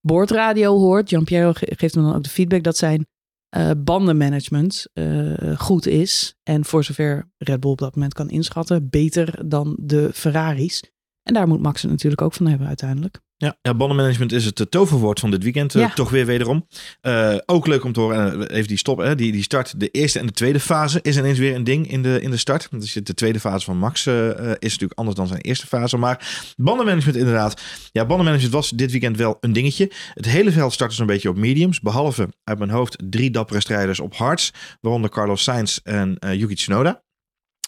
boordradio 0.00 0.78
hoort, 0.78 1.10
Jean-Pierre 1.10 1.52
geeft 1.54 1.94
me 1.94 2.02
dan 2.02 2.14
ook 2.14 2.22
de 2.22 2.30
feedback 2.30 2.62
dat 2.62 2.76
zijn 2.76 3.06
eh, 3.52 3.70
bandenmanagement 3.78 4.86
eh, 4.92 5.58
goed 5.58 5.86
is. 5.86 6.36
En 6.42 6.64
voor 6.64 6.84
zover 6.84 7.30
Red 7.38 7.60
Bull 7.60 7.70
op 7.70 7.78
dat 7.78 7.94
moment 7.94 8.14
kan 8.14 8.30
inschatten, 8.30 8.90
beter 8.90 9.48
dan 9.48 9.78
de 9.80 10.10
Ferraris. 10.12 10.82
En 11.22 11.34
daar 11.34 11.48
moet 11.48 11.62
Max 11.62 11.82
het 11.82 11.90
natuurlijk 11.90 12.22
ook 12.22 12.32
van 12.32 12.46
hebben 12.46 12.66
uiteindelijk. 12.66 13.20
Ja, 13.36 13.56
ja, 13.62 13.74
bandenmanagement 13.74 14.32
is 14.32 14.44
het 14.44 14.60
eh, 14.60 14.66
toverwoord 14.66 15.20
van 15.20 15.30
dit 15.30 15.42
weekend. 15.42 15.74
eh, 15.74 15.80
Ja. 15.82 15.88
toch 15.94 16.10
weer 16.10 16.26
wederom. 16.26 16.66
Eh, 17.00 17.36
ook 17.46 17.66
leuk 17.66 17.84
om 17.84 17.92
te 17.92 18.00
horen. 18.00 18.48
eh, 18.48 18.56
even 18.56 18.68
die 18.68 18.76
stop. 18.76 18.98
Hè, 18.98 19.14
die, 19.14 19.32
die 19.32 19.42
start. 19.42 19.80
De 19.80 19.88
eerste 19.88 20.18
en 20.18 20.26
de 20.26 20.32
tweede 20.32 20.60
fase 20.60 20.98
is 21.02 21.16
ineens 21.16 21.38
weer 21.38 21.54
een 21.54 21.64
ding 21.64 21.90
in 21.90 22.02
de, 22.02 22.20
in 22.20 22.30
de 22.30 22.36
start. 22.36 22.68
Dus 22.70 22.92
de 22.92 23.14
tweede 23.14 23.40
fase 23.40 23.64
van 23.64 23.78
Max 23.78 24.06
is 24.06 24.14
natuurlijk 24.58 24.92
anders 24.98 25.16
dan 25.16 25.26
zijn 25.26 25.40
eerste 25.40 25.66
fase. 25.66 25.96
Maar 25.96 26.52
bandenmanagement 26.56 27.16
inderdaad. 27.18 27.62
Ja, 27.92 28.06
bandenmanagement 28.06 28.54
was 28.54 28.70
dit 28.70 28.90
weekend 28.90 29.16
wel 29.16 29.36
een 29.40 29.52
dingetje. 29.52 29.90
Het 30.14 30.26
hele 30.28 30.52
veld 30.52 30.72
startte 30.72 30.94
zo'n 30.94 31.06
beetje 31.06 31.28
op 31.28 31.36
mediums. 31.36 31.80
Behalve 31.80 32.28
uit 32.44 32.58
mijn 32.58 32.70
hoofd 32.70 32.96
drie 33.10 33.30
dappere 33.30 33.60
strijders 33.60 34.00
op 34.00 34.14
hards. 34.14 34.52
Waaronder 34.80 35.10
Carlos 35.10 35.42
Sainz 35.42 35.78
en 35.82 36.16
Yuki 36.36 36.54
Tsunoda. 36.54 37.02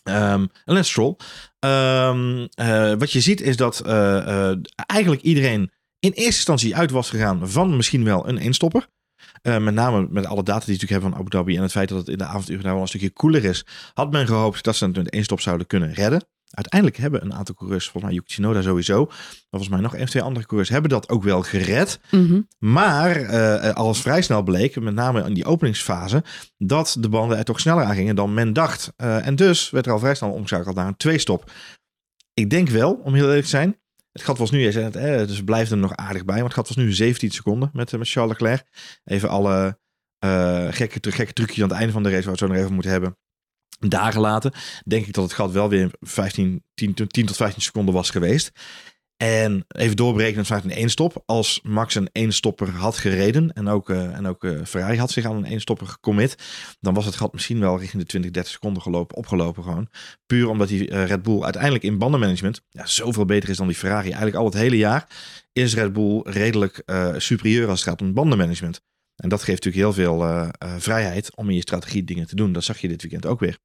Ehm, 0.05 0.41
en 0.65 0.75
Lance 0.75 0.91
Stroll. 0.91 1.17
Ehm, 1.59 2.47
eh, 2.55 2.93
wat 2.99 3.13
je 3.13 3.21
ziet 3.21 3.41
is 3.41 3.57
dat 3.57 3.81
eh, 3.81 4.51
eh, 4.51 4.59
eigenlijk 4.75 5.23
iedereen 5.23 5.71
in 5.99 6.11
eerste 6.11 6.25
instantie 6.25 6.77
uit 6.77 6.91
was 6.91 7.11
gegaan 7.11 7.49
van 7.49 7.77
misschien 7.77 8.05
wel 8.05 8.29
een 8.29 8.39
eenstopper. 8.39 8.89
Eh, 9.43 9.59
met 9.59 9.75
name 9.75 10.07
met 10.11 10.27
alle 10.27 10.43
data 10.43 10.65
die 10.65 10.75
ze 10.75 10.81
natuurlijk 10.81 10.91
hebben 10.91 11.11
van 11.11 11.21
Abu 11.21 11.31
Dhabi 11.31 11.57
en 11.57 11.63
het 11.63 11.73
feit 11.73 11.89
dat 11.89 11.99
het 11.99 12.09
in 12.09 12.19
de 12.19 12.25
avonduren 12.25 12.63
daar 12.63 12.73
wel 12.73 12.83
een 12.83 12.89
stukje 12.89 13.11
koeler 13.11 13.45
is, 13.45 13.67
had 13.95 14.13
men 14.13 14.27
gehoopt 14.27 14.65
dat 14.65 14.77
ze 14.77 14.87
het 14.87 15.13
met 15.13 15.41
zouden 15.41 15.67
kunnen 15.67 15.93
redden. 15.93 16.27
Uiteindelijk 16.55 17.01
hebben 17.01 17.25
een 17.25 17.35
aantal 17.35 17.55
coureurs, 17.55 17.85
volgens 17.85 18.05
mij 18.05 18.13
Yuki 18.13 18.29
Tsunoda 18.29 18.63
sowieso, 18.63 19.05
maar 19.05 19.47
volgens 19.51 19.71
mij 19.71 19.81
nog 19.81 19.95
één 19.95 20.03
of 20.03 20.11
twee 20.11 20.23
andere 20.23 20.47
coureurs, 20.47 20.71
hebben 20.71 20.91
dat 20.91 21.09
ook 21.09 21.23
wel 21.23 21.43
gered. 21.43 22.01
Maar 22.59 23.17
eh, 23.17 23.75
als 23.75 24.01
vrij 24.01 24.23
snel 24.23 24.43
bleek, 24.43 24.81
met 24.81 24.95
name 24.95 25.25
in 25.25 25.35
die 25.35 25.45
openingsfase, 25.45 26.25
dat 26.59 26.97
de 27.01 27.09
banden 27.09 27.39
er 27.39 27.45
toch 27.45 27.61
sneller 27.61 27.85
aan 27.85 27.95
gingen 27.95 28.17
dan 28.17 28.35
men 28.35 28.53
dacht. 28.53 28.93
Eh, 28.97 29.27
en 29.27 29.37
dus 29.37 29.71
werd 29.71 29.87
er 29.87 29.93
al 29.93 29.99
vrij 29.99 30.15
snel 30.15 30.31
omgeschakeld 30.31 30.75
naar 30.75 30.87
een 30.87 30.97
twee-stop. 30.97 31.51
Ik 32.35 32.51
denk 32.51 32.69
wel, 32.69 32.93
om 32.93 33.15
heel 33.15 33.27
eerlijk 33.27 33.43
te 33.43 33.49
zijn, 33.49 33.77
het 34.15 34.23
gat 34.23 34.39
was 34.39 34.51
nu, 34.51 34.67
het, 34.67 34.97
eh, 34.97 35.17
dus 35.17 35.45
blijft 35.45 35.71
er 35.71 35.77
nog 35.77 35.97
aardig 35.97 36.25
bij, 36.25 36.35
maar 36.35 36.45
het 36.45 36.55
gat 36.55 36.69
was 36.69 36.77
nu 36.77 36.93
17 36.93 37.31
seconden 37.31 37.71
met, 37.73 37.93
eh, 37.93 37.99
met 37.99 38.11
Charles 38.11 38.33
Leclerc. 38.33 38.67
Even 39.05 39.29
alle 39.29 39.79
eh, 40.19 40.67
gekke, 40.71 41.13
gekke 41.13 41.33
trucjes 41.33 41.63
aan 41.63 41.69
het 41.69 41.79
einde 41.79 41.93
van 41.93 42.03
de 42.03 42.11
race, 42.11 42.25
waar 42.25 42.35
we 42.35 42.39
het 42.39 42.41
zo 42.41 42.47
nog 42.47 42.57
even 42.57 42.73
moeten 42.73 42.91
hebben. 42.91 43.17
Daar 43.79 44.13
gelaten, 44.13 44.53
denk 44.85 45.07
ik 45.07 45.13
dat 45.13 45.25
het 45.25 45.33
gat 45.33 45.53
wel 45.53 45.69
weer 45.69 45.91
15, 46.01 46.63
10, 46.75 46.95
10 46.95 47.27
tot 47.27 47.37
15 47.37 47.63
seconden 47.63 47.95
was 47.95 48.11
geweest. 48.11 48.53
En 49.17 49.65
even 49.69 49.97
doorberekenen 49.97 50.47
vanuit 50.47 50.65
een 50.65 50.71
één-stop. 50.71 51.23
Als 51.27 51.61
Max 51.63 51.95
een 51.95 52.09
één-stopper 52.13 52.71
had 52.71 52.97
gereden 52.99 53.53
en 53.53 53.69
ook, 53.69 53.91
eh, 53.91 54.17
en 54.17 54.27
ook 54.27 54.45
eh, 54.45 54.65
Ferrari 54.65 54.99
had 54.99 55.11
zich 55.11 55.25
aan 55.25 55.37
een 55.37 55.45
één-stopper 55.45 55.87
gecommit, 55.87 56.37
dan 56.81 56.95
was 56.95 57.05
het 57.05 57.17
gat 57.17 57.33
misschien 57.33 57.61
wel 57.61 57.79
richting 57.79 58.03
de 58.03 58.09
20, 58.09 58.31
30 58.31 58.53
seconden 58.53 58.83
gelopen, 58.83 59.17
opgelopen 59.17 59.63
gewoon. 59.63 59.89
Puur 60.27 60.49
omdat 60.49 60.69
die 60.69 60.89
eh, 60.89 61.07
Red 61.07 61.23
Bull 61.23 61.43
uiteindelijk 61.43 61.85
in 61.85 61.99
bandenmanagement 61.99 62.63
ja, 62.71 62.87
zoveel 62.87 63.25
beter 63.25 63.49
is 63.49 63.57
dan 63.57 63.67
die 63.67 63.77
Ferrari. 63.77 64.07
Eigenlijk 64.07 64.37
al 64.37 64.45
het 64.45 64.55
hele 64.55 64.77
jaar 64.77 65.09
is 65.53 65.75
Red 65.75 65.93
Bull 65.93 66.21
redelijk 66.25 66.83
superieur 67.17 67.69
als 67.69 67.81
het 67.81 67.89
gaat 67.89 68.03
om 68.03 68.15
bandenmanagement. 68.15 68.83
En 69.17 69.29
dat 69.29 69.43
geeft 69.43 69.65
natuurlijk 69.65 69.97
heel 69.97 70.05
veel 70.05 70.23
eh, 70.23 70.49
eh, 70.59 70.75
vrijheid 70.79 71.37
om 71.37 71.49
in 71.49 71.55
je 71.55 71.61
strategie 71.61 72.05
dingen 72.05 72.27
te 72.27 72.37
doen. 72.37 72.53
Dat 72.53 72.65
zag 72.65 72.79
je 72.79 72.89
dit 72.89 73.03
weekend 73.03 73.27
ook 73.27 73.41
weer. 73.41 73.59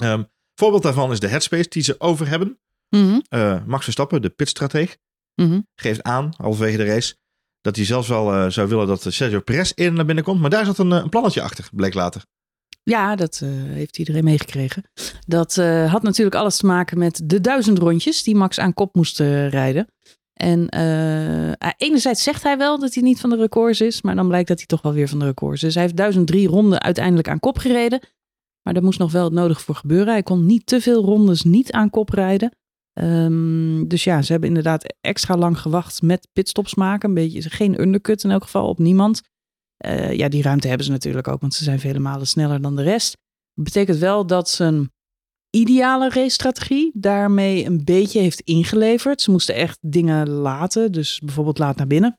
Ehm, 0.00 0.22
voorbeeld 0.54 0.82
daarvan 0.82 1.12
is 1.12 1.20
de 1.20 1.28
headspace 1.28 1.68
die 1.68 1.82
ze 1.82 2.00
over 2.00 2.28
hebben. 2.28 2.58
Mhm, 2.88 3.20
Eh, 3.28 3.64
Max 3.64 3.84
Verstappen, 3.84 4.22
de 4.22 4.28
pitstrateeg, 4.28 4.96
mhm. 5.34 5.60
geeft 5.74 6.02
aan, 6.02 6.32
halverwege 6.36 6.76
de 6.76 6.84
race, 6.84 7.16
dat 7.60 7.76
hij 7.76 7.84
zelfs 7.84 8.08
wel 8.08 8.50
zou 8.50 8.68
willen 8.68 8.86
dat 8.86 9.06
Sergio 9.08 9.40
Perez 9.40 9.72
eerder 9.74 9.94
naar 9.94 10.04
binnen 10.04 10.24
komt. 10.24 10.40
Maar 10.40 10.50
daar 10.50 10.64
zat 10.64 10.78
een, 10.78 10.90
een 10.90 11.08
plannetje 11.08 11.42
achter, 11.42 11.68
bleek 11.72 11.94
later. 11.94 12.24
Ja, 12.82 13.16
dat 13.16 13.40
eh, 13.42 13.48
heeft 13.50 13.98
iedereen 13.98 14.24
meegekregen. 14.24 14.90
Dat 15.26 15.54
had 15.88 16.02
natuurlijk 16.02 16.36
alles 16.36 16.56
te 16.56 16.66
maken 16.66 16.98
met 16.98 17.20
de 17.24 17.40
duizend 17.40 17.78
rondjes 17.78 18.22
die 18.22 18.34
Max 18.34 18.58
aan 18.58 18.74
kop 18.74 18.94
moest 18.94 19.18
rijden. 19.18 19.86
En 20.36 20.68
eh, 20.68 21.52
eh, 21.52 21.70
enerzijds 21.76 22.22
zegt 22.22 22.42
hij 22.42 22.58
wel 22.58 22.78
dat 22.78 22.94
hij 22.94 23.02
niet 23.02 23.20
van 23.20 23.30
de 23.30 23.36
records 23.36 23.80
is, 23.80 24.02
maar 24.02 24.14
dan 24.14 24.28
blijkt 24.28 24.48
dat 24.48 24.58
hij 24.58 24.66
toch 24.66 24.82
wel 24.82 24.92
weer 24.92 25.08
van 25.08 25.18
de 25.18 25.24
records 25.24 25.62
is. 25.62 25.74
Hij 25.74 25.82
heeft 25.82 25.96
1003 25.96 26.48
ronden 26.48 26.82
uiteindelijk 26.82 27.28
aan 27.28 27.40
kop 27.40 27.58
gereden, 27.58 28.00
maar 28.62 28.74
daar 28.74 28.82
moest 28.82 28.98
nog 28.98 29.12
wel 29.12 29.24
het 29.24 29.32
nodig 29.32 29.60
voor 29.60 29.74
gebeuren. 29.74 30.12
Hij 30.12 30.22
kon 30.22 30.46
niet 30.46 30.66
te 30.66 30.80
veel 30.80 31.04
rondes 31.04 31.42
niet 31.42 31.72
aan 31.72 31.90
kop 31.90 32.08
rijden. 32.08 32.56
Ehm, 32.92 33.86
dus 33.86 34.04
ja, 34.04 34.22
ze 34.22 34.32
hebben 34.32 34.48
inderdaad 34.48 34.94
extra 35.00 35.36
lang 35.36 35.58
gewacht 35.58 36.02
met 36.02 36.28
pitstops 36.32 36.74
maken. 36.74 37.08
Een 37.08 37.14
beetje 37.14 37.50
geen 37.50 37.80
undercut 37.80 38.24
in 38.24 38.30
elk 38.30 38.42
geval 38.42 38.68
op 38.68 38.78
niemand. 38.78 39.22
Eh, 39.76 40.12
ja, 40.12 40.28
die 40.28 40.42
ruimte 40.42 40.68
hebben 40.68 40.86
ze 40.86 40.92
natuurlijk 40.92 41.28
ook, 41.28 41.40
want 41.40 41.54
ze 41.54 41.64
zijn 41.64 41.80
vele 41.80 41.98
malen 41.98 42.26
sneller 42.26 42.60
dan 42.60 42.76
de 42.76 42.82
rest. 42.82 43.16
Dat 43.54 43.64
betekent 43.64 43.98
wel 43.98 44.26
dat 44.26 44.48
zijn 44.48 44.90
ideale 45.56 46.10
race-strategie 46.10 46.90
daarmee 46.94 47.64
een 47.64 47.84
beetje 47.84 48.20
heeft 48.20 48.40
ingeleverd. 48.40 49.22
Ze 49.22 49.30
moesten 49.30 49.54
echt 49.54 49.78
dingen 49.80 50.28
laten, 50.28 50.92
dus 50.92 51.20
bijvoorbeeld 51.24 51.58
laat 51.58 51.76
naar 51.76 51.86
binnen. 51.86 52.18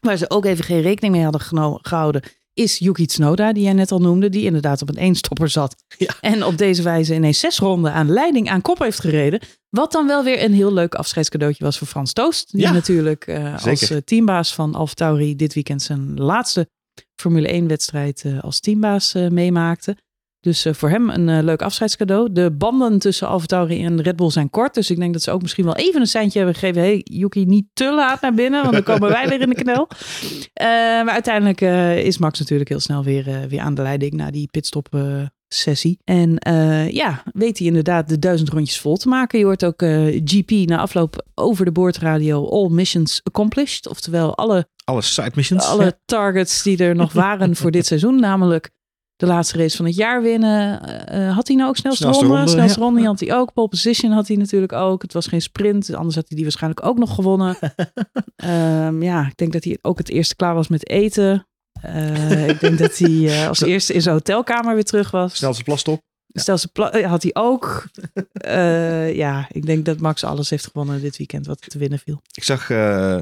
Waar 0.00 0.16
ze 0.16 0.30
ook 0.30 0.44
even 0.44 0.64
geen 0.64 0.80
rekening 0.80 1.14
mee 1.14 1.22
hadden 1.22 1.40
gehouden, 1.82 2.22
is 2.52 2.78
Yuki 2.78 3.06
Tsunoda, 3.06 3.52
die 3.52 3.62
jij 3.62 3.72
net 3.72 3.92
al 3.92 4.00
noemde, 4.00 4.28
die 4.28 4.44
inderdaad 4.44 4.82
op 4.82 4.88
een 4.88 4.96
eenstopper 4.96 5.48
zat. 5.48 5.74
Ja. 5.98 6.14
En 6.20 6.44
op 6.44 6.58
deze 6.58 6.82
wijze 6.82 7.14
ineens 7.14 7.40
zes 7.40 7.58
ronden 7.58 7.92
aan 7.92 8.10
leiding 8.10 8.50
aan 8.50 8.62
kop 8.62 8.78
heeft 8.78 9.00
gereden. 9.00 9.40
Wat 9.68 9.92
dan 9.92 10.06
wel 10.06 10.24
weer 10.24 10.44
een 10.44 10.52
heel 10.52 10.72
leuk 10.72 10.94
afscheidscadeautje 10.94 11.64
was 11.64 11.78
voor 11.78 11.86
Frans 11.86 12.12
Toost. 12.12 12.52
Die 12.52 12.60
Ja, 12.60 12.72
natuurlijk 12.72 13.26
eh, 13.26 13.64
als 13.66 13.90
eh, 13.90 13.98
teambaas 14.04 14.54
van 14.54 14.74
AlphaTauri 14.74 15.36
dit 15.36 15.54
weekend 15.54 15.82
zijn 15.82 16.14
laatste 16.14 16.68
Formule 17.14 17.48
1 17.48 17.68
wedstrijd 17.68 18.22
eh, 18.24 18.40
als 18.40 18.60
teambaas 18.60 19.12
meemaakte. 19.12 19.96
Dus 20.46 20.64
eh, 20.64 20.72
voor 20.74 20.88
hem 20.88 21.10
een 21.10 21.28
eh, 21.28 21.42
leuk 21.42 21.62
afscheidscadeau. 21.62 22.32
De 22.32 22.50
banden 22.52 22.98
tussen 22.98 23.28
AlphaTauri 23.28 23.84
en 23.84 24.02
Red 24.02 24.16
Bull 24.16 24.30
zijn 24.30 24.50
kort. 24.50 24.74
Dus 24.74 24.90
ik 24.90 24.96
denk 24.98 25.12
dat 25.12 25.22
ze 25.22 25.30
ook 25.30 25.42
misschien 25.42 25.64
wel 25.64 25.76
even 25.76 26.00
een 26.00 26.06
seintje 26.06 26.38
hebben 26.38 26.56
gegeven. 26.56 26.82
hey, 26.82 27.00
Yuki, 27.04 27.44
niet 27.44 27.64
te 27.72 27.94
laat 27.94 28.20
naar 28.20 28.34
binnen, 28.34 28.60
want 28.62 28.72
dan 28.72 28.82
komen 28.94 29.08
wij 29.08 29.28
weer 29.28 29.40
in 29.40 29.48
de 29.48 29.54
knel. 29.54 29.88
Eh, 30.52 30.66
maar 31.04 31.08
uiteindelijk 31.08 31.60
is 32.04 32.18
Max 32.18 32.38
natuurlijk 32.38 32.68
heel 32.68 32.80
snel 32.80 33.04
weer, 33.04 33.46
weer 33.48 33.60
aan 33.60 33.74
de 33.74 33.82
leiding 33.82 34.12
na 34.12 34.30
die 34.30 34.48
pitstop 34.50 34.88
sessie. 35.48 35.98
En 36.04 36.36
ja, 36.90 37.22
weet 37.32 37.58
hij 37.58 37.66
inderdaad 37.66 38.08
de 38.08 38.18
duizend 38.18 38.48
rondjes 38.48 38.80
vol 38.80 38.96
te 38.96 39.08
maken. 39.08 39.38
Je 39.38 39.44
hoort 39.44 39.64
ook 39.64 39.82
GP 40.24 40.50
na 40.50 40.78
afloop 40.78 41.26
over 41.34 41.64
de 41.64 41.72
boordradio 41.72 42.48
all 42.48 42.68
missions 42.68 43.20
accomplished. 43.22 43.88
Oftewel 43.88 44.36
alle 44.36 44.68
Alle 44.84 45.02
side 45.02 45.30
missions. 45.34 45.64
alle 45.64 45.84
Ja. 45.84 45.92
targets 46.04 46.62
die 46.62 46.78
er 46.78 46.94
nog 46.94 47.12
waren 47.12 47.56
voor 47.56 47.70
dit 47.70 47.86
seizoen. 47.86 48.20
Namelijk 48.20 48.70
de 49.16 49.26
laatste 49.26 49.58
race 49.58 49.76
van 49.76 49.86
het 49.86 49.94
jaar 49.94 50.22
winnen. 50.22 50.80
Eh, 51.06 51.34
had 51.34 51.46
hij 51.46 51.56
nou 51.56 51.68
ook 51.68 51.76
snelste, 51.76 52.02
Snelste 52.02 52.24
ronde? 52.24 52.36
ronde, 52.38 52.52
Snelste 52.52 52.78
ja. 52.78 52.84
ronde 52.84 53.04
had 53.04 53.20
hij 53.20 53.34
ook. 53.34 53.52
Pole 53.52 53.68
position 53.68 54.12
had 54.12 54.28
hij 54.28 54.36
natuurlijk 54.36 54.72
ook. 54.72 55.02
Het 55.02 55.12
was 55.12 55.26
geen 55.26 55.42
sprint. 55.42 55.94
Anders 55.94 56.14
had 56.14 56.24
hij 56.26 56.36
die 56.36 56.44
waarschijnlijk 56.44 56.86
ook 56.86 56.98
nog 56.98 57.14
gewonnen. 57.14 57.56
Ehm, 58.36 59.02
ja, 59.02 59.26
ik 59.26 59.36
denk 59.36 59.52
dat 59.52 59.64
hij 59.64 59.78
ook 59.82 59.98
het 59.98 60.08
eerste 60.08 60.36
klaar 60.36 60.54
was 60.54 60.68
met 60.68 60.88
eten. 60.88 61.46
Eh, 61.80 62.48
ik 62.48 62.60
denk 62.60 62.78
dat 62.78 62.98
hij 62.98 63.26
eh, 63.26 63.48
als 63.48 63.60
eerste 63.72 63.92
in 63.92 64.02
zijn 64.02 64.14
hotelkamer 64.14 64.74
weer 64.74 64.84
terug 64.84 65.10
was. 65.10 65.36
Snelste 65.36 65.62
plastop. 65.62 66.00
Stelse 66.40 66.68
pla- 66.68 66.90
eh, 66.90 67.08
had 67.08 67.22
hij 67.22 67.34
ook. 67.34 67.84
Eh, 68.32 69.14
ja, 69.14 69.46
ik 69.50 69.66
denk 69.66 69.84
dat 69.84 70.00
Max 70.00 70.24
alles 70.24 70.50
heeft 70.50 70.64
gewonnen 70.64 71.00
dit 71.00 71.16
weekend 71.16 71.46
wat 71.46 71.70
te 71.70 71.78
winnen 71.78 71.98
viel. 71.98 72.22
Ik 72.32 72.42
zag 72.44 72.70
eh, 72.70 73.20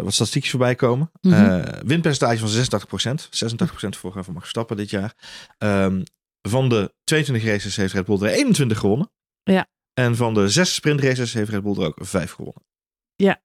wat 0.00 0.12
statistiekjes 0.12 0.50
voorbij 0.50 0.74
komen. 0.74 1.10
Mhm. 1.20 1.34
Eh, 1.34 1.80
winpercentage 1.86 2.38
van 2.38 2.48
86%. 2.48 3.28
86% 3.30 3.96
voor, 3.96 4.12
voor 4.12 4.24
Max 4.26 4.38
Verstappen 4.38 4.76
dit 4.76 4.90
jaar. 4.90 5.14
Ehm, 5.58 6.02
van 6.48 6.68
de 6.68 6.92
22 7.04 7.44
races 7.50 7.76
heeft 7.76 7.92
Red 7.92 8.04
Bull 8.04 8.20
er 8.22 8.28
21 8.32 8.78
gewonnen. 8.78 9.10
Ja. 9.42 9.66
En 9.94 10.16
van 10.16 10.34
de 10.34 10.48
zes 10.48 10.74
sprintraces 10.74 11.32
heeft 11.32 11.50
Red 11.50 11.62
Bull 11.62 11.74
er 11.76 11.86
ook 11.86 11.98
vijf 12.00 12.32
gewonnen. 12.32 12.62
Ja. 13.16 13.42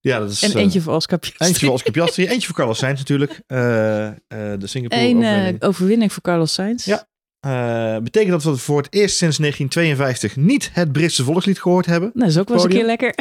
Ja, 0.00 0.18
dat 0.18 0.30
is... 0.30 0.42
En 0.42 0.56
eentje 0.56 0.80
voor 0.80 0.94
Oscar 0.94 1.18
Piastri. 1.18 1.46
Eentje 1.46 1.66
voor 1.66 1.74
Oscar 1.74 1.92
Piastri, 2.02 2.26
eentje 2.26 2.46
voor 2.46 2.56
Carlos 2.56 2.78
Sainz 2.78 2.98
natuurlijk. 2.98 3.42
De 3.46 4.56
Singapore 4.64 5.00
Eén 5.02 5.16
overwinning. 5.16 5.62
overwinning 5.62 6.12
voor 6.12 6.22
Carlos 6.22 6.52
Sainz. 6.52 6.84
Ja. 6.84 7.08
Eh, 7.40 7.96
betekent 7.98 8.30
dat 8.30 8.42
we 8.42 8.56
voor 8.56 8.76
het 8.76 8.86
eerst 8.90 9.16
sinds 9.16 9.38
1952 9.38 10.36
niet 10.36 10.70
het 10.72 10.92
Britse 10.92 11.24
volkslied 11.24 11.60
gehoord 11.60 11.86
hebben. 11.86 12.10
Nou, 12.14 12.26
dat 12.26 12.28
is 12.34 12.38
ook 12.38 12.48
wel 12.48 12.56
eens 12.56 12.64
een 12.66 12.70
keer 12.70 12.84
lekker. 12.86 13.14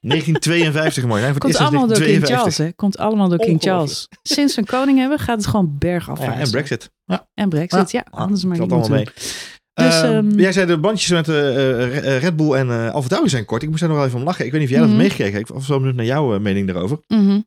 1952, 0.00 1.04
mooi. 1.04 1.22
Nee, 1.22 1.32
voor 1.32 1.40
het 1.40 1.42
Komt 1.42 1.56
allemaal 1.56 1.86
door 1.86 1.96
King 1.96 2.06
1952. 2.06 2.36
Charles, 2.36 2.58
hè? 2.58 2.72
Komt 2.72 2.98
allemaal 2.98 3.28
door 3.28 3.38
King. 3.38 3.62
Charles. 3.62 4.08
Sinds 4.22 4.54
we 4.54 4.60
een 4.60 4.66
koning 4.66 4.98
hebben, 4.98 5.18
gaat 5.18 5.36
het 5.36 5.46
gewoon 5.46 5.76
bergaf. 5.78 6.18
Ja, 6.18 6.38
en 6.38 6.50
Brexit. 6.50 6.90
Ja. 7.04 7.28
En 7.34 7.48
Brexit, 7.48 7.90
ja. 7.90 8.04
Anders 8.10 8.44
maar 8.44 8.58
niet 8.58 8.70
allemaal 8.70 8.88
mee. 8.88 9.04
Dus, 9.04 10.02
Ehm, 10.02 10.04
ehm, 10.04 10.38
jij 10.38 10.52
zei 10.52 10.66
de 10.66 10.78
bandjes 10.78 11.10
met 11.10 11.28
eh, 11.28 12.14
eh, 12.16 12.22
Red 12.22 12.36
Bull 12.36 12.52
en 12.52 12.92
Alfa 12.92 13.08
Tauri 13.08 13.28
zijn 13.28 13.44
kort. 13.44 13.62
Ik 13.62 13.68
moest 13.68 13.80
daar 13.80 13.88
nog 13.88 13.98
wel 13.98 14.06
even 14.06 14.18
om 14.18 14.24
lachen. 14.24 14.44
Ik 14.44 14.50
weet 14.52 14.60
niet 14.60 14.70
of 14.70 14.76
jij 14.76 14.84
Mhm. 14.84 14.92
dat 14.94 15.00
meegekregen 15.02 15.34
hebt. 15.34 15.48
Ik 15.48 15.54
was 15.54 15.68
wel 15.68 15.78
benieuwd 15.78 15.96
naar 15.96 16.04
jouw 16.04 16.38
mening 16.38 16.66
daarover. 16.66 16.98
Mhm. 17.08 17.40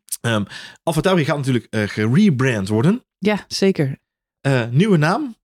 Alfa 0.83 1.01
Tauri 1.01 1.25
gaat 1.25 1.37
natuurlijk 1.37 1.67
gerebrand 1.71 2.67
worden. 2.67 3.03
Ja, 3.17 3.45
zeker. 3.47 3.97
Nieuwe 4.71 4.97
naam, 4.97 5.35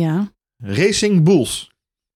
Ja. 0.00 0.32
Racing 0.56 1.22
Bulls. 1.24 1.70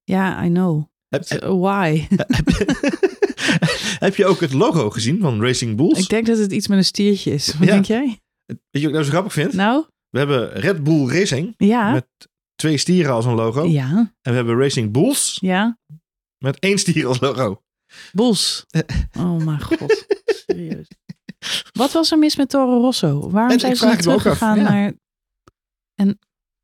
Ja, 0.04 0.44
I 0.44 0.48
know. 0.48 0.84
Heb, 1.08 1.28
why? 1.40 2.06
heb, 2.16 2.28
heb 4.06 4.14
je 4.16 4.26
ook 4.26 4.40
het 4.40 4.52
logo 4.52 4.90
gezien 4.90 5.20
van 5.20 5.42
Racing 5.42 5.76
Bulls? 5.76 5.98
ik 5.98 6.08
denk 6.08 6.26
dat 6.26 6.38
het 6.38 6.52
iets 6.52 6.68
met 6.68 6.78
een 6.78 6.84
stiertje 6.84 7.32
is. 7.32 7.46
Wat 7.54 7.66
Ja. 7.68 7.72
denk 7.72 7.84
jij? 7.84 8.20
Weet 8.46 8.58
je 8.70 8.80
wat 8.80 8.82
ik 8.82 8.90
nou 8.92 9.04
zo 9.04 9.10
grappig 9.10 9.32
vind? 9.32 9.52
Nou? 9.52 9.84
We 10.08 10.18
hebben 10.18 10.50
Red 10.52 10.82
Bull 10.84 11.06
Racing 11.08 11.54
Ja, 11.56 11.92
met 11.92 12.06
twee 12.54 12.76
stieren 12.78 13.12
als 13.12 13.24
een 13.24 13.34
logo. 13.34 13.64
ja, 13.66 13.90
En 14.22 14.30
we 14.30 14.32
hebben 14.32 14.58
Racing 14.58 14.92
Bulls 14.92 15.38
ja. 15.40 15.78
met 16.38 16.58
één 16.58 16.78
stier 16.78 17.06
als 17.06 17.20
logo. 17.20 17.62
Boels. 18.12 18.66
Oh 19.18 19.36
mijn 19.44 19.62
god. 19.62 20.06
Serieus. 20.46 20.88
Wat 21.72 21.92
was 21.92 22.10
er 22.10 22.18
mis 22.18 22.36
met 22.36 22.48
Toro 22.48 22.80
Rosso? 22.80 23.30
Waarom 23.30 23.52
En 23.52 23.60
zijn 23.60 23.76
ze 23.76 23.86
niet 23.86 24.02
teruggegaan 24.02 24.56
ja. 24.58 24.62
naar... 24.70 24.92
En 25.94 26.18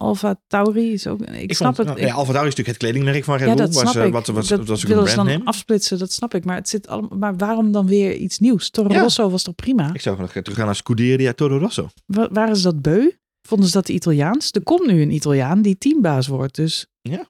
Alfa 0.04 0.40
Tauri 0.46 0.92
is 0.92 1.06
ook... 1.06 1.20
Ik, 1.20 1.54
snap 1.54 1.74
vond, 1.74 1.88
het. 1.88 1.96
nou, 1.96 2.08
ja, 2.08 2.14
Alfa 2.14 2.32
Tauri 2.32 2.48
is 2.48 2.54
natuurlijk 2.54 2.68
het 2.68 2.76
kledingmerk 2.76 3.24
van 3.24 3.36
Red 3.36 3.48
ja, 3.48 3.54
Bull. 3.54 3.64
dat 3.64 3.74
snap 3.74 3.84
was, 3.84 3.96
ik. 3.96 4.12
Wat, 4.12 4.26
wat, 4.26 4.48
dat 4.48 4.66
was 4.68 4.82
willen 4.82 5.08
ze 5.08 5.16
dan 5.16 5.44
afsplitsen, 5.44 5.98
dat 5.98 6.12
snap 6.12 6.34
ik. 6.34 6.44
Maar, 6.44 6.56
het 6.56 6.68
zit 6.68 6.88
allemaal, 6.88 7.18
maar 7.18 7.36
waarom 7.36 7.72
dan 7.72 7.86
weer 7.86 8.14
iets 8.14 8.38
nieuws? 8.38 8.70
Toro 8.70 8.92
Ja. 8.92 9.00
Rosso 9.00 9.30
was 9.30 9.42
toch 9.42 9.54
prima? 9.54 9.90
Ik 9.92 10.00
zou 10.00 10.16
graag 10.16 10.30
teruggaan 10.32 10.66
naar 10.66 10.74
Scuderia 10.74 11.32
Toro 11.32 11.58
Rosso. 11.58 11.88
Wa- 12.06 12.28
waren 12.32 12.56
ze 12.56 12.62
dat 12.62 12.82
beu? 12.82 13.10
Vonden 13.42 13.68
ze 13.68 13.72
dat 13.74 13.88
Italiaans? 13.88 14.50
Er 14.50 14.62
komt 14.62 14.86
nu 14.86 15.02
een 15.02 15.10
Italiaan 15.12 15.62
die 15.62 15.78
teambaas 15.78 16.26
wordt, 16.26 16.54
dus... 16.54 16.86
Ja. 17.00 17.28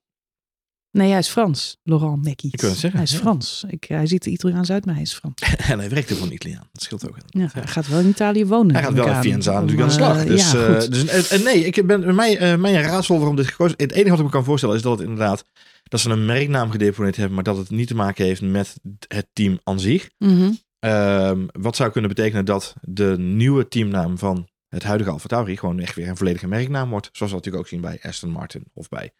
Nee, 0.94 1.10
hij 1.10 1.18
is 1.18 1.28
Frans. 1.28 1.76
Laurent 1.82 2.24
Mekkies. 2.24 2.52
Ik 2.52 2.60
wou 2.60 2.72
het 2.72 2.80
zeggen, 2.80 3.00
Hij 3.00 3.08
is 3.08 3.14
ja. 3.14 3.18
Frans. 3.22 3.64
Ik, 3.68 3.84
hij 3.84 4.06
ziet 4.06 4.24
er 4.26 4.32
Italiaans 4.32 4.70
uit, 4.70 4.84
maar 4.84 4.94
hij 4.94 5.02
is 5.02 5.14
Frans. 5.14 5.42
en 5.70 5.78
hij 5.78 5.88
werkte 5.88 6.14
voor 6.14 6.26
een 6.26 6.32
Italiaan. 6.32 6.68
Dat 6.72 6.82
scheelt 6.82 7.08
ook. 7.08 7.16
Ja, 7.26 7.48
hij 7.52 7.66
gaat 7.66 7.88
wel 7.88 7.98
in 8.00 8.08
Italië 8.08 8.46
wonen. 8.46 8.74
Hij 8.74 8.84
gaat 8.84 8.92
wel 8.92 9.22
in 9.22 9.38
natuurlijk 9.38 9.80
aan 9.80 9.88
de 9.88 9.94
slag. 9.94 10.16
eh, 10.18 10.26
Dus, 10.26 10.52
ja, 10.52 10.66
eh, 10.66 10.88
dus 10.90 11.28
en, 11.28 11.42
nee, 11.42 11.64
ik 11.64 11.86
ben, 11.86 12.00
bij 12.00 12.12
mij, 12.12 12.38
eh, 12.38 12.56
mijn 12.56 12.82
raadsel 12.82 13.16
waarom 13.16 13.36
dit 13.36 13.46
gekozen 13.46 13.74
Het 13.76 13.92
enige 13.92 14.10
wat 14.10 14.18
ik 14.18 14.24
me 14.24 14.30
kan 14.30 14.44
voorstellen 14.44 14.76
is 14.76 14.82
dat 14.82 14.98
het 14.98 15.08
inderdaad... 15.08 15.44
dat 15.84 16.00
ze 16.00 16.10
een 16.10 16.24
merknaam 16.24 16.70
gedeponeerd 16.70 17.16
hebben... 17.16 17.34
maar 17.34 17.44
dat 17.44 17.56
het 17.56 17.70
niet 17.70 17.88
te 17.88 17.94
maken 17.94 18.24
heeft 18.24 18.42
met 18.42 18.74
het 19.08 19.26
team 19.32 19.58
aan 19.64 19.80
zich. 19.80 20.10
Mhm. 20.18 20.50
Ehm, 20.78 21.46
wat 21.52 21.76
zou 21.76 21.90
kunnen 21.90 22.10
betekenen 22.10 22.44
dat 22.44 22.74
de 22.80 23.16
nieuwe 23.18 23.68
teamnaam 23.68 24.18
van 24.18 24.48
het 24.74 24.82
huidige 24.82 25.10
Alfa 25.10 25.28
Tauri... 25.28 25.56
gewoon 25.56 25.80
echt 25.80 25.94
weer 25.94 26.08
een 26.08 26.16
volledige 26.16 26.46
merknaam 26.46 26.90
wordt. 26.90 27.08
Zoals 27.12 27.32
we 27.32 27.38
natuurlijk 27.38 27.64
ook 27.64 27.70
zien 27.70 27.80
bij 27.80 27.98
Aston 28.02 28.30
Martin 28.30 28.64
of 28.74 28.88
bij... 28.88 29.12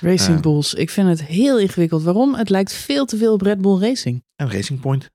Racing 0.00 0.36
Eh. 0.36 0.42
Bulls. 0.42 0.74
Ik 0.74 0.90
vind 0.90 1.08
het 1.08 1.24
heel 1.24 1.58
ingewikkeld. 1.58 2.02
Waarom? 2.02 2.34
Het 2.34 2.48
lijkt 2.48 2.72
veel 2.72 3.04
te 3.04 3.16
veel 3.16 3.32
op 3.32 3.40
Red 3.40 3.60
Bull 3.60 3.78
Racing. 3.80 4.24
En 4.36 4.50
Racing 4.50 4.80
Point. 4.80 5.10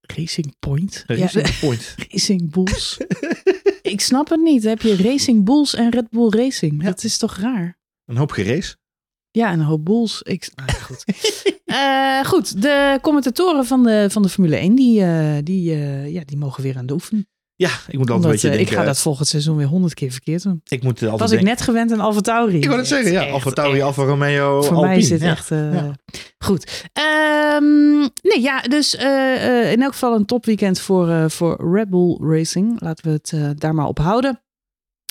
Racing 0.00 0.54
Point? 0.58 1.04
Racing 1.06 1.46
Ja, 1.46 1.52
Point. 1.60 1.94
Racing 2.08 2.50
Bulls. 2.50 2.96
ik 3.82 4.00
snap 4.00 4.28
het 4.28 4.40
niet. 4.40 4.62
Dan 4.62 4.70
heb 4.70 4.82
je 4.82 4.96
Racing 4.96 5.44
Bulls 5.44 5.74
en 5.74 5.90
Red 5.90 6.10
Bull 6.10 6.28
Racing. 6.28 6.82
Ja. 6.82 6.88
Dat 6.88 7.04
is 7.04 7.18
toch 7.18 7.36
raar? 7.36 7.78
Een 8.04 8.16
hoop 8.16 8.30
gerace. 8.30 8.76
Ja, 9.30 9.50
en 9.50 9.58
een 9.60 9.66
hoop 9.66 9.84
Bulls. 9.84 10.22
Ik, 10.22 10.50
nou, 10.54 10.70
goed. 10.72 11.04
Eh, 11.68 12.24
goed, 12.24 12.62
de 12.62 12.98
commentatoren 13.02 13.66
van 13.66 13.82
de, 13.82 14.06
van 14.10 14.22
de 14.22 14.28
Formule 14.28 14.56
1, 14.56 14.74
die, 14.74 15.02
eh, 15.02 15.36
die, 15.44 15.76
ja, 16.12 16.24
die 16.24 16.36
mogen 16.36 16.62
weer 16.62 16.76
aan 16.76 16.86
de 16.86 16.92
oefenen. 16.92 17.28
Ja, 17.60 17.68
ik 17.68 17.98
moet 17.98 18.10
altijd 18.10 18.10
Omdat, 18.10 18.24
een 18.24 18.30
beetje 18.30 18.48
eh, 18.48 18.54
denken... 18.54 18.72
ik 18.72 18.78
ga 18.78 18.84
dat 18.84 18.98
volgend 18.98 19.28
seizoen 19.28 19.56
weer 19.56 19.66
honderd 19.66 19.94
keer 19.94 20.10
verkeerd 20.10 20.42
doen. 20.42 20.60
ik 20.68 20.82
moet 20.82 21.02
altijd 21.02 21.20
Was 21.20 21.32
ik 21.32 21.42
net 21.42 21.60
gewend 21.60 21.92
aan 21.92 22.00
Alfa 22.00 22.20
Tauri. 22.20 22.56
Ik 22.56 22.64
wou 22.66 22.78
het 22.78 22.86
zeggen, 22.88 23.12
ja. 23.12 23.22
Echt, 23.22 23.32
Alfa 23.32 23.50
Tauri, 23.50 23.76
echt. 23.76 23.82
Alfa 23.86 24.02
Romeo, 24.04 24.62
Voor 24.62 24.70
Alpine. 24.76 24.86
mij 24.86 24.98
is 24.98 25.08
dit 25.08 25.20
ja. 25.20 25.30
echt 25.30 25.50
eh, 25.50 25.72
Ja. 25.74 25.92
goed. 26.38 26.88
Ehm, 26.92 27.98
nee, 28.00 28.40
ja, 28.40 28.60
dus 28.60 28.96
eh, 28.96 29.62
eh, 29.64 29.72
in 29.72 29.82
elk 29.82 29.92
geval 29.92 30.14
een 30.14 30.24
topweekend 30.26 30.80
voor, 30.80 31.08
eh, 31.10 31.28
voor 31.28 31.72
Red 31.74 31.90
Bull 31.90 32.16
Racing. 32.20 32.80
Laten 32.80 33.04
we 33.04 33.10
het 33.10 33.32
eh, 33.32 33.50
daar 33.54 33.74
maar 33.74 33.86
op 33.86 33.98
houden. 33.98 34.42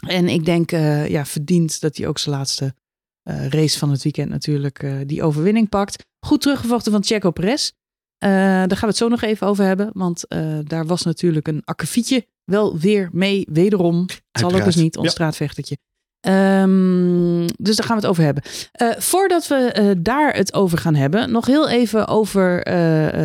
En 0.07 0.27
ik 0.27 0.45
denk, 0.45 0.71
eh, 0.71 1.07
ja, 1.07 1.25
verdient 1.25 1.81
dat 1.81 1.97
hij 1.97 2.07
ook 2.07 2.17
zijn 2.17 2.35
laatste 2.35 2.75
eh, 3.23 3.47
race 3.47 3.77
van 3.77 3.89
het 3.91 4.03
weekend 4.03 4.29
natuurlijk 4.29 4.83
eh, 4.83 4.93
die 5.05 5.23
overwinning 5.23 5.69
pakt. 5.69 6.03
Goed 6.25 6.41
teruggevochten 6.41 6.91
van 6.91 7.03
Checo 7.03 7.31
Perez. 7.31 7.71
Eh, 8.17 8.29
daar 8.29 8.67
gaan 8.69 8.79
we 8.79 8.85
het 8.87 8.97
zo 8.97 9.07
nog 9.07 9.21
even 9.21 9.47
over 9.47 9.65
hebben. 9.65 9.89
Want 9.93 10.27
eh, 10.27 10.57
daar 10.63 10.85
was 10.85 11.03
natuurlijk 11.03 11.47
een 11.47 11.61
akkefietje 11.65 12.27
wel 12.43 12.77
weer 12.77 13.09
mee, 13.11 13.47
wederom. 13.51 13.99
Het 14.07 14.21
zal 14.31 14.53
ook 14.55 14.65
eens 14.65 14.75
niet, 14.75 14.97
ons 14.97 15.05
Ja. 15.05 15.11
straatvechtertje. 15.11 15.77
Ehm, 16.19 17.47
dus 17.57 17.75
daar 17.75 17.85
gaan 17.85 17.95
we 17.95 18.01
het 18.01 18.05
over 18.11 18.23
hebben. 18.23 18.43
Eh, 18.71 18.89
voordat 18.97 19.47
we 19.47 19.95
daar 20.01 20.33
het 20.35 20.53
over 20.53 20.77
gaan 20.77 20.95
hebben, 20.95 21.31
nog 21.31 21.45
heel 21.45 21.69
even 21.69 22.07
over 22.07 22.63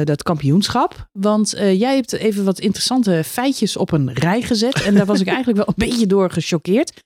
dat 0.04 0.22
kampioenschap. 0.22 1.08
Want 1.12 1.50
jij 1.56 1.94
hebt 1.94 2.12
even 2.12 2.44
wat 2.44 2.58
interessante 2.60 3.22
feitjes 3.24 3.76
op 3.76 3.92
een 3.92 4.12
rij 4.12 4.42
gezet. 4.42 4.82
En 4.82 4.94
daar 4.94 5.06
was 5.06 5.20
ik 5.20 5.26
eigenlijk 5.36 5.56
wel 5.58 5.74
een 5.76 5.88
beetje 5.88 6.06
door 6.06 6.30
gechoqueerd. 6.30 7.02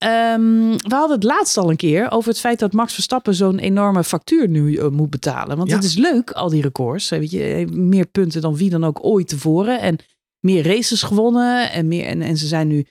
Ehm, 0.00 0.70
we 0.76 0.94
hadden 0.94 1.16
het 1.16 1.24
laatst 1.24 1.56
al 1.56 1.70
een 1.70 1.76
keer 1.76 2.10
over 2.10 2.28
het 2.28 2.40
feit 2.40 2.58
dat 2.58 2.72
Max 2.72 2.94
Verstappen 2.94 3.34
zo'n 3.34 3.58
enorme 3.58 4.04
factuur 4.04 4.48
nu 4.48 4.76
eh, 4.76 4.88
moet 4.88 5.10
betalen. 5.10 5.56
Want 5.56 5.68
Ja. 5.68 5.74
het 5.76 5.84
is 5.84 5.96
leuk, 5.96 6.30
al 6.30 6.48
die 6.48 6.62
records. 6.62 7.10
Eh, 7.10 7.18
Weet 7.18 7.30
je, 7.30 7.38
heeft 7.38 7.74
meer 7.74 8.06
punten 8.06 8.40
dan 8.40 8.56
wie 8.56 8.70
dan 8.70 8.84
ook 8.84 9.04
ooit 9.04 9.28
tevoren. 9.28 9.80
En 9.80 9.96
meer 10.40 10.64
races 10.66 11.02
gewonnen. 11.02 11.70
En, 11.72 11.88
meer, 11.88 12.04
en, 12.06 12.22
en 12.22 12.36
ze 12.36 12.46
zijn 12.46 12.68
nu 12.68 12.86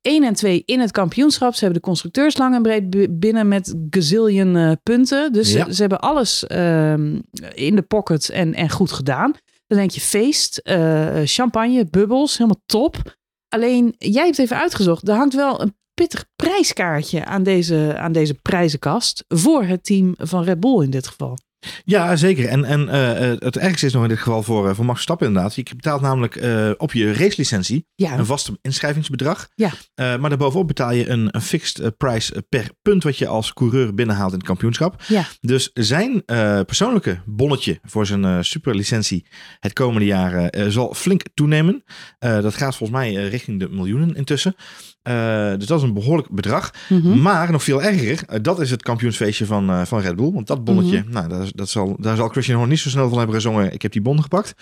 1 0.00 0.24
en 0.24 0.34
2 0.34 0.62
in 0.66 0.80
het 0.80 0.90
kampioenschap. 0.90 1.54
Ze 1.54 1.60
hebben 1.64 1.80
de 1.82 1.86
constructeurs 1.88 2.36
lang 2.38 2.54
en 2.54 2.62
breed 2.62 3.18
binnen 3.20 3.48
met 3.48 3.74
gazillion 3.90 4.56
eh, 4.56 4.72
punten. 4.82 5.32
Dus 5.32 5.52
Ja. 5.52 5.64
ze, 5.64 5.74
ze 5.74 5.80
hebben 5.80 6.00
alles 6.00 6.46
ehm, 6.46 7.20
in 7.54 7.76
de 7.76 7.82
pocket 7.82 8.28
en, 8.28 8.54
en 8.54 8.70
goed 8.70 8.92
gedaan. 8.92 9.32
Dan 9.66 9.78
denk 9.78 9.90
je 9.90 10.00
feest, 10.00 10.56
eh, 10.58 11.20
champagne, 11.24 11.86
bubbels, 11.90 12.36
helemaal 12.38 12.62
top. 12.66 13.16
Alleen, 13.48 13.94
jij 13.98 14.24
hebt 14.24 14.38
even 14.38 14.56
uitgezocht. 14.58 15.08
Er 15.08 15.14
hangt 15.14 15.34
wel 15.34 15.60
een 15.60 15.74
pittig 16.02 16.24
prijskaartje 16.36 17.24
aan 17.24 17.42
deze, 17.42 17.96
aan 17.98 18.12
deze 18.12 18.34
prijzenkast. 18.34 19.24
Voor 19.28 19.64
het 19.64 19.84
team 19.84 20.14
van 20.18 20.44
Red 20.44 20.60
Bull 20.60 20.82
in 20.82 20.90
dit 20.90 21.06
geval. 21.06 21.38
Ja, 21.84 22.16
zeker. 22.16 22.48
En, 22.48 22.64
en 22.64 22.88
eh, 22.88 23.32
eh, 23.32 23.40
het 23.40 23.56
ergste 23.56 23.86
is 23.86 23.92
nog 23.92 24.02
in 24.02 24.08
dit 24.08 24.18
geval 24.18 24.42
voor, 24.42 24.68
eh, 24.68 24.74
voor 24.74 24.84
Max 24.84 24.96
Verstappen 24.96 25.26
inderdaad. 25.26 25.54
Je 25.54 25.62
betaalt 25.62 26.00
namelijk 26.00 26.36
op 26.78 26.92
je 26.92 27.12
racelicentie 27.12 27.86
Ja, 27.94 28.18
een 28.18 28.26
vast 28.26 28.50
inschrijvingsbedrag. 28.62 29.48
Ja. 29.54 29.72
Maar 29.94 30.28
daarbovenop 30.28 30.66
betaal 30.66 30.92
je 30.92 31.08
een, 31.08 31.28
een 31.30 31.42
fixed 31.42 31.96
price 31.96 32.44
per 32.48 32.70
punt 32.82 33.02
wat 33.02 33.18
je 33.18 33.26
als 33.26 33.52
coureur 33.52 33.94
binnenhaalt 33.94 34.32
in 34.32 34.38
het 34.38 34.46
kampioenschap. 34.46 35.02
ja. 35.06 35.24
Dus 35.40 35.70
zijn 35.72 36.24
persoonlijke 36.66 37.20
bonnetje 37.26 37.78
voor 37.82 38.06
zijn 38.06 38.44
superlicentie 38.44 39.26
het 39.60 39.72
komende 39.72 40.06
jaar 40.06 40.52
zal 40.68 40.94
flink 40.94 41.22
toenemen. 41.34 41.84
Dat 42.18 42.54
gaat 42.54 42.76
volgens 42.76 42.98
mij 42.98 43.12
richting 43.12 43.60
de 43.60 43.68
miljoenen 43.68 44.14
intussen. 44.14 44.54
Eh, 45.02 45.52
dus 45.58 45.66
dat 45.66 45.78
is 45.78 45.84
een 45.84 45.94
behoorlijk 45.94 46.30
bedrag. 46.30 46.70
Mhm. 46.88 47.20
Maar 47.22 47.50
nog 47.52 47.62
veel 47.62 47.82
erger, 47.82 48.22
eh, 48.28 48.38
dat 48.42 48.60
is 48.60 48.70
het 48.70 48.82
kampioensfeestje 48.82 49.46
van, 49.46 49.70
eh, 49.70 49.82
van 49.84 50.00
Red 50.00 50.16
Bull. 50.16 50.32
Want 50.32 50.46
dat 50.46 50.64
bonnetje, 50.64 50.98
Mhm. 50.98 51.10
nou, 51.12 51.50
dat, 51.54 51.68
zal, 51.68 51.96
daar 52.00 52.16
zal 52.16 52.28
Christian 52.28 52.56
Horner 52.56 52.74
niet 52.74 52.82
zo 52.84 52.90
snel 52.90 53.08
van 53.08 53.18
hebben 53.18 53.34
gezongen. 53.36 53.72
Ik 53.72 53.82
heb 53.82 53.92
die 53.92 54.02
bon 54.02 54.22
gepakt. 54.22 54.54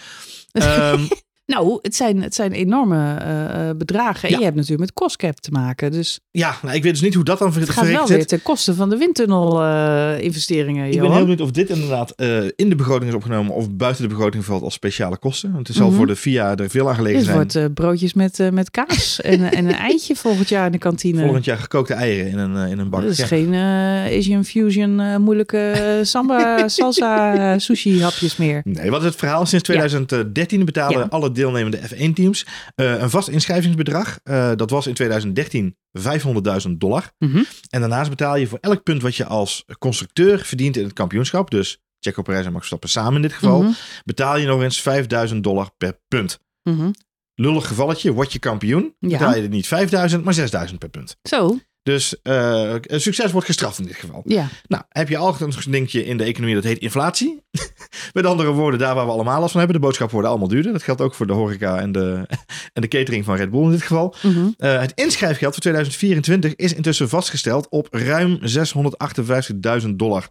Ehm, 0.52 1.00
Nou, 1.46 1.78
het 1.82 1.94
zijn, 1.96 2.22
het 2.22 2.34
zijn 2.34 2.52
enorme 2.52 3.14
eh, 3.16 3.68
eh, 3.68 3.76
bedragen. 3.76 4.22
En 4.28 4.30
Ja. 4.30 4.38
je 4.38 4.44
hebt 4.44 4.56
natuurlijk 4.56 4.80
met 4.82 4.92
costcap 4.92 5.40
te 5.40 5.50
maken. 5.50 5.90
Dus 5.92 6.20
ja, 6.30 6.54
nou, 6.62 6.74
ik 6.76 6.82
weet 6.82 6.92
dus 6.92 7.00
niet 7.02 7.14
hoe 7.14 7.24
dat 7.24 7.38
dan 7.38 7.52
ver- 7.52 7.60
het 7.60 7.70
gaat 7.70 7.86
wel 7.90 8.06
weer 8.06 8.26
ten 8.26 8.42
koste 8.42 8.74
van 8.74 8.88
de 8.90 8.96
windtunnel-investeringen. 8.96 10.86
Ik 10.92 11.00
ben 11.00 11.10
heel 11.10 11.20
benieuwd 11.20 11.40
of 11.40 11.50
dit 11.50 11.68
inderdaad 11.70 12.10
eh, 12.10 12.38
in 12.56 12.68
de 12.68 12.74
begroting 12.74 13.10
is 13.10 13.16
opgenomen 13.16 13.54
of 13.54 13.70
buiten 13.70 14.02
de 14.02 14.08
begroting 14.08 14.44
valt 14.44 14.62
als 14.62 14.74
speciale 14.74 15.16
kosten. 15.18 15.52
Want 15.52 15.66
het 15.68 15.76
zal 15.76 15.86
Mhm. 15.86 15.96
voor 15.96 16.06
de 16.06 16.16
VIA 16.16 16.56
er 16.56 16.70
veel 16.70 16.88
aan 16.88 16.94
gelegen 16.94 17.16
Dit 17.16 17.24
zijn. 17.24 17.36
wordt 17.36 17.54
eh, 17.56 17.64
broodjes 17.74 18.14
met, 18.14 18.40
eh, 18.40 18.48
met 18.50 18.70
kaas 18.70 19.20
en, 19.20 19.52
en 19.52 19.64
een 19.68 19.74
eitje 19.74 20.16
volgend 20.16 20.48
jaar 20.48 20.66
in 20.66 20.72
de 20.72 20.78
kantine. 20.78 21.22
Volgend 21.22 21.44
jaar 21.44 21.58
gekookte 21.58 21.94
eieren 21.94 22.30
in 22.30 22.38
een, 22.38 22.56
eh, 22.64 22.70
in 22.70 22.78
een 22.78 22.90
bak. 22.90 23.02
Dat 23.02 23.10
is 23.10 23.18
Ja. 23.18 23.26
geen 23.26 23.54
eh, 23.54 24.18
Asian 24.18 24.44
fusion 24.44 25.00
eh, 25.00 25.16
moeilijke 25.16 25.58
eh, 25.70 26.04
samba, 26.04 26.68
salsa, 26.68 27.52
eh, 27.52 27.58
sushi 27.58 28.02
hapjes 28.02 28.36
meer. 28.36 28.60
Nee, 28.64 28.90
wat 28.90 29.00
is 29.00 29.06
het 29.06 29.16
verhaal? 29.16 29.46
Sinds 29.46 29.64
2013 29.64 30.64
betalen 30.64 31.08
alle 31.08 31.32
deelnemende 31.40 31.78
F1-teams 31.78 32.46
eh, 32.74 33.00
een 33.00 33.10
vast 33.10 33.28
inschrijvingsbedrag. 33.28 34.18
Eh, 34.22 34.52
dat 34.56 34.70
was 34.70 34.86
in 34.86 34.94
2013 34.94 35.76
500.000 35.98 36.70
dollar. 36.70 37.12
Mhm. 37.18 37.42
En 37.70 37.80
daarnaast 37.80 38.10
betaal 38.10 38.36
je 38.36 38.46
voor 38.46 38.58
elk 38.60 38.82
punt 38.82 39.02
wat 39.02 39.16
je 39.16 39.24
als 39.24 39.64
constructeur 39.78 40.38
verdient 40.38 40.76
in 40.76 40.84
het 40.84 40.92
kampioenschap. 40.92 41.50
Dus 41.50 41.78
Checo 41.98 42.22
Perez 42.22 42.46
en 42.46 42.52
Max 42.52 42.56
Verstappen 42.58 42.88
samen 42.88 43.14
in 43.14 43.22
dit 43.22 43.32
geval. 43.32 43.62
Mhm. 43.62 43.72
Betaal 44.04 44.36
je 44.36 44.46
nog 44.46 44.62
eens 44.62 44.82
5000 44.82 45.44
dollar 45.44 45.70
per 45.76 46.00
punt. 46.08 46.38
Mhm. 46.62 46.90
Lullig 47.34 47.66
gevalletje, 47.66 48.12
word 48.12 48.32
je 48.32 48.38
kampioen. 48.38 48.94
Ja. 48.98 49.08
Betaal 49.08 49.34
je 49.34 49.42
er 49.42 49.48
niet 49.48 49.66
5000, 49.66 50.24
maar 50.24 50.34
6000 50.34 50.78
per 50.78 50.88
punt. 50.88 51.16
Zo, 51.22 51.58
Dus 51.90 52.22
eh, 52.22 52.74
succes 52.86 53.32
wordt 53.32 53.46
gestraft 53.46 53.78
in 53.78 53.84
dit 53.84 53.96
geval. 53.96 54.22
ja. 54.24 54.48
Nou, 54.66 54.82
heb 54.88 55.08
je 55.08 55.16
al 55.16 55.36
een 55.40 55.52
dingetje 55.70 56.04
in 56.04 56.16
de 56.16 56.24
economie 56.24 56.54
dat 56.54 56.64
heet 56.64 56.78
inflatie. 56.78 57.42
Met 58.12 58.26
andere 58.26 58.50
woorden, 58.50 58.80
daar 58.80 58.94
waar 58.94 59.06
we 59.06 59.12
allemaal 59.12 59.40
last 59.40 59.50
van 59.50 59.60
hebben. 59.60 59.80
De 59.80 59.86
boodschappen 59.86 60.14
worden 60.16 60.32
allemaal 60.32 60.54
duurder. 60.54 60.72
Dat 60.72 60.82
geldt 60.82 61.00
ook 61.00 61.14
voor 61.14 61.26
de 61.26 61.32
horeca 61.32 61.80
en 61.80 61.92
de, 61.92 62.26
en 62.74 62.82
de 62.82 62.88
catering 62.88 63.24
van 63.24 63.36
Red 63.36 63.50
Bull 63.50 63.62
in 63.62 63.70
dit 63.70 63.82
geval. 63.82 64.14
Mhm. 64.22 64.48
Eh, 64.56 64.80
het 64.80 64.92
inschrijfgeld 64.94 65.52
voor 65.52 65.62
2024 65.62 66.56
is 66.56 66.74
intussen 66.74 67.08
vastgesteld 67.08 67.68
op 67.68 67.88
ruim 67.90 68.38
658.000 68.42 69.98
dollar. 69.98 70.28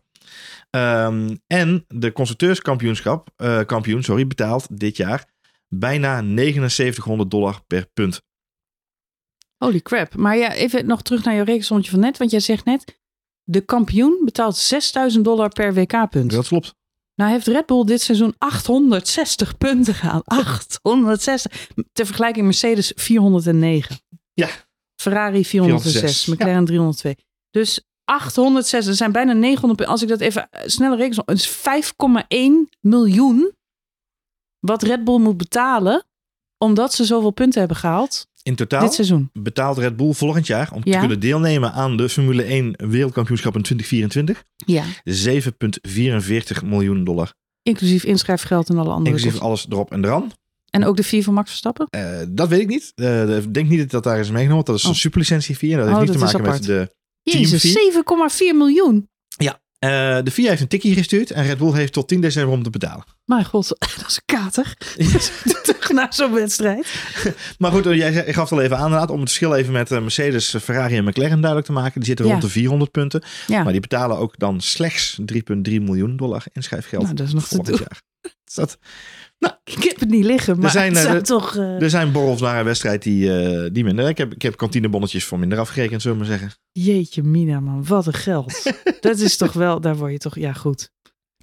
Ehm, 0.70 1.36
en 1.48 1.86
de 1.88 2.12
constructeurskampioenschap, 2.12 3.30
eh, 3.36 3.60
kampioen, 3.66 4.04
sorry, 4.04 4.28
betaalt 4.28 4.80
dit 4.80 4.98
jaar 4.98 5.26
bijna 5.68 6.22
7900 6.22 7.32
dollar 7.32 7.62
per 7.68 7.86
punt. 7.94 8.28
Holy 9.60 9.82
crap. 9.82 10.16
Maar 10.16 10.38
ja, 10.38 10.54
even 10.54 10.86
nog 10.86 11.02
terug 11.02 11.24
naar 11.24 11.36
jouw 11.36 11.44
rekensommetje 11.44 11.92
van 11.92 12.00
net. 12.00 12.18
Want 12.18 12.32
jij 12.32 12.40
zegt 12.40 12.66
net, 12.66 13.00
de 13.44 13.62
kampioen 13.62 14.22
betaalt 14.26 14.58
6000 14.58 15.24
dollar 15.24 15.50
per 15.50 15.74
WK-punt. 15.74 16.32
Dat 16.32 16.48
klopt. 16.48 16.76
Nou 17.16 17.32
heeft 17.32 17.48
Red 17.48 17.66
Bull 17.66 17.84
dit 17.84 18.02
seizoen 18.02 18.36
860 18.38 19.58
punten 19.58 19.94
gehaald. 19.94 20.28
860. 20.28 21.68
Ter 21.92 22.06
vergelijking 22.06 22.46
Mercedes 22.46 22.92
409. 22.96 24.00
Ferrari 24.96 25.46
406, 25.46 25.92
406, 25.92 26.26
McLaren 26.26 26.66
302. 26.66 27.16
Dus 27.52 27.82
806, 28.06 28.88
er 28.88 28.94
zijn 28.94 29.12
bijna 29.12 29.34
900. 29.34 29.62
punten. 29.62 29.88
Als 29.88 30.02
ik 30.02 30.08
dat 30.08 30.20
even 30.20 30.50
eh, 30.50 30.68
sneller 30.68 30.98
reken, 30.98 31.24
het 31.26 31.38
is 31.38 31.58
5,1 31.58 32.78
miljoen 32.80 33.54
wat 34.60 34.84
Red 34.84 35.04
Bull 35.04 35.20
moet 35.20 35.38
betalen 35.38 36.04
omdat 36.58 36.94
ze 36.94 37.06
zoveel 37.06 37.32
punten 37.32 37.60
hebben 37.60 37.78
gehaald 37.78 38.28
In 38.44 38.56
totaal 38.56 38.90
betaalt 39.34 39.78
Red 39.78 39.96
Bull 39.98 40.14
volgend 40.14 40.48
jaar 40.48 40.72
om 40.74 40.84
te 40.84 40.90
Ja. 40.90 41.00
kunnen 41.00 41.20
deelnemen 41.20 41.72
aan 41.74 41.98
de 41.98 42.10
Formule 42.10 42.44
1 42.44 42.74
wereldkampioenschap 42.90 43.56
in 43.56 43.62
2024 43.62 44.44
Ja. 44.56 44.84
7,44 45.04 46.64
miljoen 46.64 47.04
dollar. 47.04 47.34
Inclusief 47.64 48.04
inschrijfgeld 48.04 48.70
en 48.70 48.78
alle 48.78 48.90
andere 48.90 49.06
Inclusief 49.06 49.32
kosten. 49.32 49.48
alles 49.48 49.66
erop 49.70 49.92
en 49.92 50.06
eraan. 50.06 50.32
En 50.70 50.86
ook 50.86 50.96
de 50.98 51.04
vier 51.04 51.24
van 51.24 51.34
Max 51.34 51.50
Verstappen? 51.50 51.88
Eh, 51.90 52.20
dat 52.30 52.48
weet 52.48 52.60
ik 52.62 52.68
niet. 52.68 52.92
Eh, 52.96 53.38
ik 53.38 53.54
denk 53.54 53.70
niet 53.70 53.80
dat 53.80 53.90
dat 53.90 54.04
daar 54.04 54.20
is 54.20 54.32
meegenomen. 54.32 54.66
Dat 54.66 54.76
is 54.76 54.84
een 54.84 54.90
Oh. 54.90 54.96
superlicentie 54.96 55.56
fee. 55.56 55.70
Dat 55.76 55.80
Oh, 55.80 55.86
heeft 55.98 56.00
niet 56.12 56.20
dat 56.20 56.30
te 56.30 56.38
maken 56.38 56.52
met 56.52 56.64
de... 56.64 56.94
Jezus, 57.24 57.62
Teamfee? 57.62 57.92
7,4 57.92 58.56
miljoen. 58.58 59.10
Eh, 59.80 59.90
de 60.24 60.32
FIA 60.32 60.50
heeft 60.50 60.62
een 60.62 60.68
tikkie 60.68 60.94
gestuurd 60.94 61.32
en 61.32 61.44
Red 61.46 61.58
Bull 61.58 61.74
heeft 61.74 61.94
tot 61.94 62.08
10 62.08 62.22
december 62.22 62.54
om 62.54 62.64
te 62.64 62.70
betalen. 62.70 63.04
Mijn 63.26 63.46
god, 63.46 63.68
dat 63.98 64.06
is 64.08 64.20
een 64.26 64.38
kater. 64.38 64.74
Terug 65.64 65.90
naar 65.92 66.14
zo'n 66.14 66.34
wedstrijd. 66.34 66.88
Maar 67.58 67.72
goed, 67.72 67.86
eh, 67.86 67.96
jij 67.98 68.34
gaf 68.34 68.50
het 68.50 68.60
al 68.60 68.62
even 68.62 68.78
aan 68.78 68.84
inderdaad, 68.86 69.10
om 69.10 69.20
het 69.20 69.28
verschil 69.28 69.56
even 69.56 69.74
met 69.74 69.92
eh, 69.92 70.02
Mercedes, 70.02 70.56
Ferrari 70.62 70.98
en 70.98 71.04
McLaren 71.04 71.38
duidelijk 71.38 71.66
te 71.66 71.72
maken. 71.72 71.94
Die 72.00 72.06
zitten 72.06 72.26
Ja. 72.26 72.32
rond 72.32 72.44
de 72.44 72.50
400 72.50 72.92
punten. 72.92 73.24
Ja, 73.48 73.64
Maar 73.64 73.72
die 73.72 73.82
betalen 73.82 74.18
ook 74.18 74.34
dan 74.38 74.62
slechts 74.62 75.20
3,3 75.26 75.82
miljoen 75.82 76.18
dollar 76.18 76.44
inschrijfgeld 76.54 77.04
nou, 77.04 77.16
dat 77.16 77.28
is 77.28 77.34
nog 77.34 77.48
te 77.48 77.62
doen. 77.62 77.78
jaar. 77.80 78.02
Dus 78.44 78.54
dat, 78.56 78.78
Ik 79.64 79.84
heb 79.84 80.00
het 80.00 80.10
niet 80.10 80.26
liggen, 80.26 80.60
maar 80.60 80.70
zijn, 80.72 80.88
het 80.90 80.98
eh, 80.98 81.04
zijn 81.04 81.18
de- 81.18 81.24
toch... 81.24 81.56
eh, 81.56 81.82
er 81.82 81.90
zijn 81.90 82.12
borrels 82.12 82.42
naar 82.42 82.60
een 82.60 82.66
wedstrijd 82.66 83.04
die, 83.04 83.34
eh, 83.42 83.70
die 83.74 83.84
minder. 83.84 84.08
Ik 84.10 84.18
heb, 84.18 84.34
ik 84.34 84.42
heb 84.42 84.58
kantinebonnetjes 84.58 85.26
voor 85.26 85.40
minder 85.40 85.60
afgerekend, 85.60 86.02
zullen 86.02 86.18
we 86.18 86.24
maar 86.28 86.38
zeggen. 86.38 86.58
Jeetje 86.72 87.24
mina 87.24 87.60
man, 87.60 87.86
wat 87.86 88.08
een 88.08 88.14
geld. 88.14 88.72
dat 89.00 89.20
is 89.20 89.38
toch 89.38 89.54
wel, 89.54 89.82
daar 89.82 89.96
word 89.96 90.12
je 90.12 90.18
toch... 90.18 90.36
Ja 90.36 90.54
goed, 90.54 90.92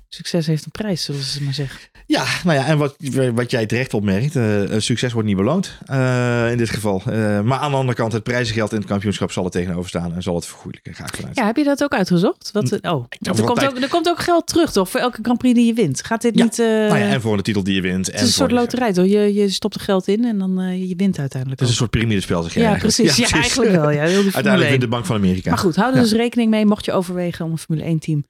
succes 0.09 0.47
heeft 0.47 0.65
een 0.65 0.71
prijs, 0.71 1.05
zullen 1.05 1.23
ze 1.23 1.43
maar 1.43 1.55
zeggen. 1.55 1.81
Ja, 2.07 2.25
nou 2.45 2.59
ja, 2.59 2.67
en 2.67 2.79
wat, 2.79 2.97
wat 3.35 3.51
jij 3.51 3.67
terecht 3.67 3.95
opmerkt, 3.95 4.35
een 4.35 4.83
succes 4.83 5.13
wordt 5.13 5.29
niet 5.29 5.37
beloond 5.37 5.79
eh, 5.87 6.51
in 6.51 6.57
dit 6.59 6.71
geval. 6.71 7.03
Eh, 7.07 7.41
maar 7.41 7.59
aan 7.59 7.71
de 7.71 7.77
andere 7.77 7.97
kant, 7.99 8.13
het 8.13 8.23
prijzengeld 8.23 8.73
in 8.73 8.79
het 8.79 8.87
kampioenschap 8.87 9.33
zal 9.33 9.45
er 9.45 9.51
tegenover 9.51 9.89
staan 9.89 10.15
en 10.15 10.23
zal 10.23 10.35
het 10.35 10.47
vergoeilijken, 10.47 10.95
ga 10.95 11.05
ik 11.05 11.15
vanuit. 11.17 11.37
Ja, 11.37 11.47
heb 11.47 11.57
je 11.57 11.65
dat 11.65 11.83
ook 11.83 11.93
uitgezocht? 11.95 12.51
Wat, 12.53 12.73
oh, 12.73 12.81
want 12.81 13.39
er, 13.39 13.45
komt 13.45 13.59
tijd- 13.59 13.71
ook, 13.71 13.79
er 13.83 13.89
komt 13.89 14.09
ook 14.09 14.19
geld 14.21 14.47
terug 14.47 14.73
toch, 14.73 14.89
voor 14.91 15.01
elke 15.01 15.19
Grand 15.23 15.39
Prix 15.39 15.55
die 15.55 15.67
je 15.67 15.73
wint. 15.73 16.05
Gaat 16.05 16.23
dit 16.23 16.37
Ja. 16.39 16.43
niet... 16.45 16.57
Nou 16.57 16.99
ja, 16.99 17.09
en 17.09 17.21
voor 17.21 17.37
de 17.37 17.43
titel 17.43 17.63
die 17.63 17.75
je 17.75 17.81
wint. 17.81 18.07
het 18.07 18.15
en 18.15 18.21
is 18.21 18.27
een 18.27 18.33
soort 18.33 18.51
loterij 18.51 18.93
toch? 18.93 19.07
Je, 19.07 19.35
je 19.35 19.49
stopt 19.49 19.75
er 19.75 19.81
geld 19.81 20.09
in 20.09 20.25
en 20.25 20.39
dan 20.39 20.79
je 20.89 20.97
wint 20.97 21.19
uiteindelijk 21.19 21.61
Het 21.61 21.69
is 21.69 21.75
een 21.75 21.81
soort 21.81 21.91
piramidespel, 21.91 22.43
zeg 22.43 22.55
je 22.55 22.61
Ja, 22.61 22.67
eigenlijk. 22.67 22.97
precies. 22.97 23.17
Ja, 23.29 23.37
eigenlijk 23.37 23.71
wel. 23.71 23.91
Ja, 23.91 24.03
heel 24.05 24.23
Uiteindelijk 24.23 24.61
1. 24.63 24.69
wint 24.71 24.81
de 24.81 24.89
Bank 24.89 25.05
van 25.07 25.17
Amerika. 25.17 25.51
Maar 25.51 25.59
goed, 25.59 25.77
hou 25.77 25.91
er 25.91 25.97
Ja. 25.97 26.03
dus 26.03 26.13
rekening 26.13 26.51
mee. 26.51 26.67
Mocht 26.67 26.85
je 26.85 26.93
overwegen 26.93 27.45
om 27.45 27.51
een 27.51 27.59
Formule 27.59 27.85
1 27.87 27.99
team 27.99 28.25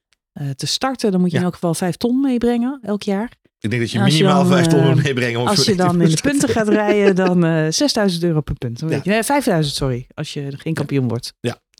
te 0.57 0.66
starten, 0.66 1.11
dan 1.11 1.20
moet 1.20 1.29
je 1.31 1.35
Ja. 1.35 1.40
in 1.42 1.46
elk 1.49 1.55
geval 1.55 1.75
vijf 1.75 1.96
ton 1.96 2.20
meebrengen 2.20 2.79
elk 2.83 3.03
jaar. 3.03 3.33
Ik 3.61 3.70
denk 3.70 3.83
dat 3.83 3.90
je 3.90 3.99
minimaal 4.01 4.42
dan, 4.42 4.53
vijf 4.53 4.66
ton 4.66 4.81
eh, 4.81 4.87
moet 4.94 5.03
meebrengen. 5.03 5.40
om 5.40 5.46
Als 5.46 5.64
je 5.64 5.75
dan 5.75 6.01
in 6.01 6.11
de 6.11 6.20
punten 6.22 6.49
gaat 6.49 6.68
rijden, 6.68 7.14
dan 7.16 7.44
eh 7.44 7.66
6000 7.83 8.22
euro 8.22 8.40
per 8.40 8.55
punt. 8.55 8.79
Dan 8.81 8.88
weet 8.88 8.99
Ja. 8.99 9.05
je. 9.05 9.11
Nee, 9.11 9.22
5000, 9.22 9.77
sorry. 9.77 10.07
Als 10.14 10.33
je 10.33 10.49
geen 10.57 10.75
kampioen 10.75 11.09
wordt. 11.09 11.33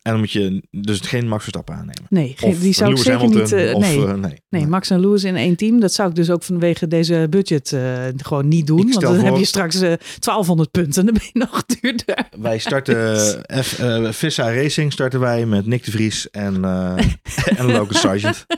En 0.07 0.13
dan 0.13 0.21
moet 0.21 0.33
je 0.33 0.63
dus 0.71 1.01
geen 1.01 1.29
Max 1.29 1.43
Verstappen 1.43 1.75
aannemen. 1.75 2.05
Nee, 2.09 2.37
Of 2.41 2.59
die 2.59 2.73
zou 2.73 2.91
ik 2.91 2.97
zeker 2.97 3.13
Hamilton. 3.13 3.41
niet... 3.41 3.53
eh, 3.53 3.75
of, 3.75 3.83
nee. 3.83 4.07
eh, 4.07 4.15
nee. 4.15 4.43
Nee, 4.49 4.67
Max 4.67 4.91
en 4.91 5.01
Lewis 5.01 5.25
in 5.25 5.37
één 5.37 5.57
team. 5.57 5.81
Dat 5.81 5.93
zou 5.93 6.09
ik 6.09 6.15
dus 6.15 6.31
ook 6.31 6.43
vanwege 6.43 6.89
deze 6.89 7.27
budget 7.31 7.73
eh, 7.73 8.05
gewoon 8.17 8.49
niet 8.49 8.67
doen. 8.67 8.91
Want 8.91 9.01
dan 9.01 9.19
heb 9.19 9.37
je 9.37 9.45
straks 9.45 9.75
eh 9.75 9.81
1200 9.81 10.71
punten. 10.71 11.05
Dan 11.05 11.15
ben 11.15 11.23
je 11.33 11.39
nog 11.39 11.65
duurder. 11.81 12.29
Wij 12.39 12.59
starten 12.59 13.17
F, 13.63 13.81
Vissa 14.11 14.55
Racing 14.55 14.93
starten 14.93 15.21
wij 15.21 15.47
met 15.47 15.67
Nick 15.67 15.85
de 15.85 15.91
Vries 15.91 16.31
en, 16.31 16.65
en 17.59 17.73
Locus 17.73 18.01
Sargent. 18.01 18.47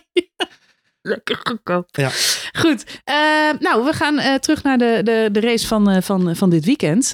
Lekker 1.03 1.41
goedkoop. 1.43 1.89
Ja. 1.91 2.11
Goed. 2.53 3.01
nou, 3.61 3.85
we 3.85 3.93
gaan 3.93 4.41
terug 4.41 4.63
naar 4.63 4.79
de, 4.79 5.01
de, 5.05 5.29
de 5.33 5.41
race 5.41 5.67
van, 5.67 6.03
van, 6.03 6.37
van 6.37 6.51
dit 6.51 6.65
weekend. 6.65 7.07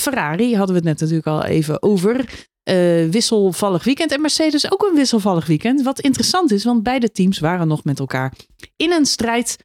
Ferrari 0.00 0.56
hadden 0.56 0.74
we 0.74 0.80
het 0.80 0.84
net 0.84 1.00
natuurlijk 1.00 1.26
al 1.26 1.44
even 1.44 1.82
over. 1.82 2.24
Eh, 2.62 3.08
wisselvallig 3.10 3.84
weekend. 3.84 4.12
En 4.12 4.20
Mercedes 4.20 4.72
ook 4.72 4.82
een 4.82 4.94
wisselvallig 4.94 5.46
weekend. 5.46 5.82
Wat 5.82 6.00
interessant 6.00 6.50
is, 6.50 6.64
want 6.64 6.82
beide 6.82 7.10
teams 7.10 7.38
waren 7.38 7.68
nog 7.68 7.84
met 7.84 7.98
elkaar 7.98 8.32
in 8.76 8.92
een 8.92 9.06
strijd 9.06 9.56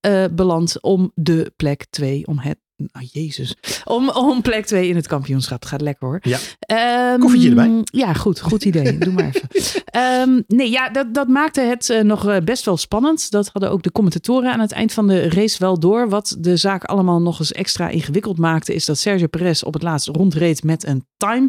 eh, 0.00 0.24
beland 0.32 0.82
om 0.82 1.12
de 1.14 1.52
plek 1.56 1.86
2. 1.90 2.26
Om 2.26 2.38
het. 2.38 2.58
Oh, 2.76 3.02
Jezus. 3.12 3.56
Om, 3.84 4.10
om 4.10 4.42
plek 4.42 4.66
2 4.66 4.88
in 4.88 4.96
het 4.96 5.06
kampioenschap. 5.06 5.60
Het 5.60 5.68
gaat 5.68 5.80
lekker 5.80 6.06
hoor. 6.08 6.18
Ja. 6.22 6.38
Ehm, 6.58 7.20
Koffietje 7.20 7.48
erbij. 7.48 7.80
Ja, 7.84 8.12
goed. 8.12 8.40
Goed 8.40 8.64
idee. 8.64 8.98
Doe 8.98 9.12
maar 9.12 9.26
even. 9.26 9.48
Ehm, 9.84 10.40
nee, 10.46 10.70
ja, 10.70 10.88
dat, 10.88 11.14
dat 11.14 11.28
maakte 11.28 11.60
het 11.60 11.90
eh, 11.90 12.02
nog 12.02 12.44
best 12.44 12.64
wel 12.64 12.76
spannend. 12.76 13.30
Dat 13.30 13.48
hadden 13.52 13.70
ook 13.70 13.82
de 13.82 13.92
commentatoren 13.92 14.52
aan 14.52 14.60
het 14.60 14.72
eind 14.72 14.92
van 14.92 15.06
de 15.06 15.28
race 15.28 15.58
wel 15.58 15.78
door. 15.78 16.08
Wat 16.08 16.36
de 16.38 16.56
zaak 16.56 16.84
allemaal 16.84 17.20
nog 17.20 17.38
eens 17.38 17.52
extra 17.52 17.88
ingewikkeld 17.88 18.38
maakte, 18.38 18.74
is 18.74 18.84
dat 18.84 18.98
Sergio 18.98 19.26
Perez 19.26 19.62
op 19.62 19.72
het 19.72 19.82
laatst 19.82 20.08
rondreed 20.08 20.62
met 20.62 20.86
een 20.86 21.06
time 21.16 21.48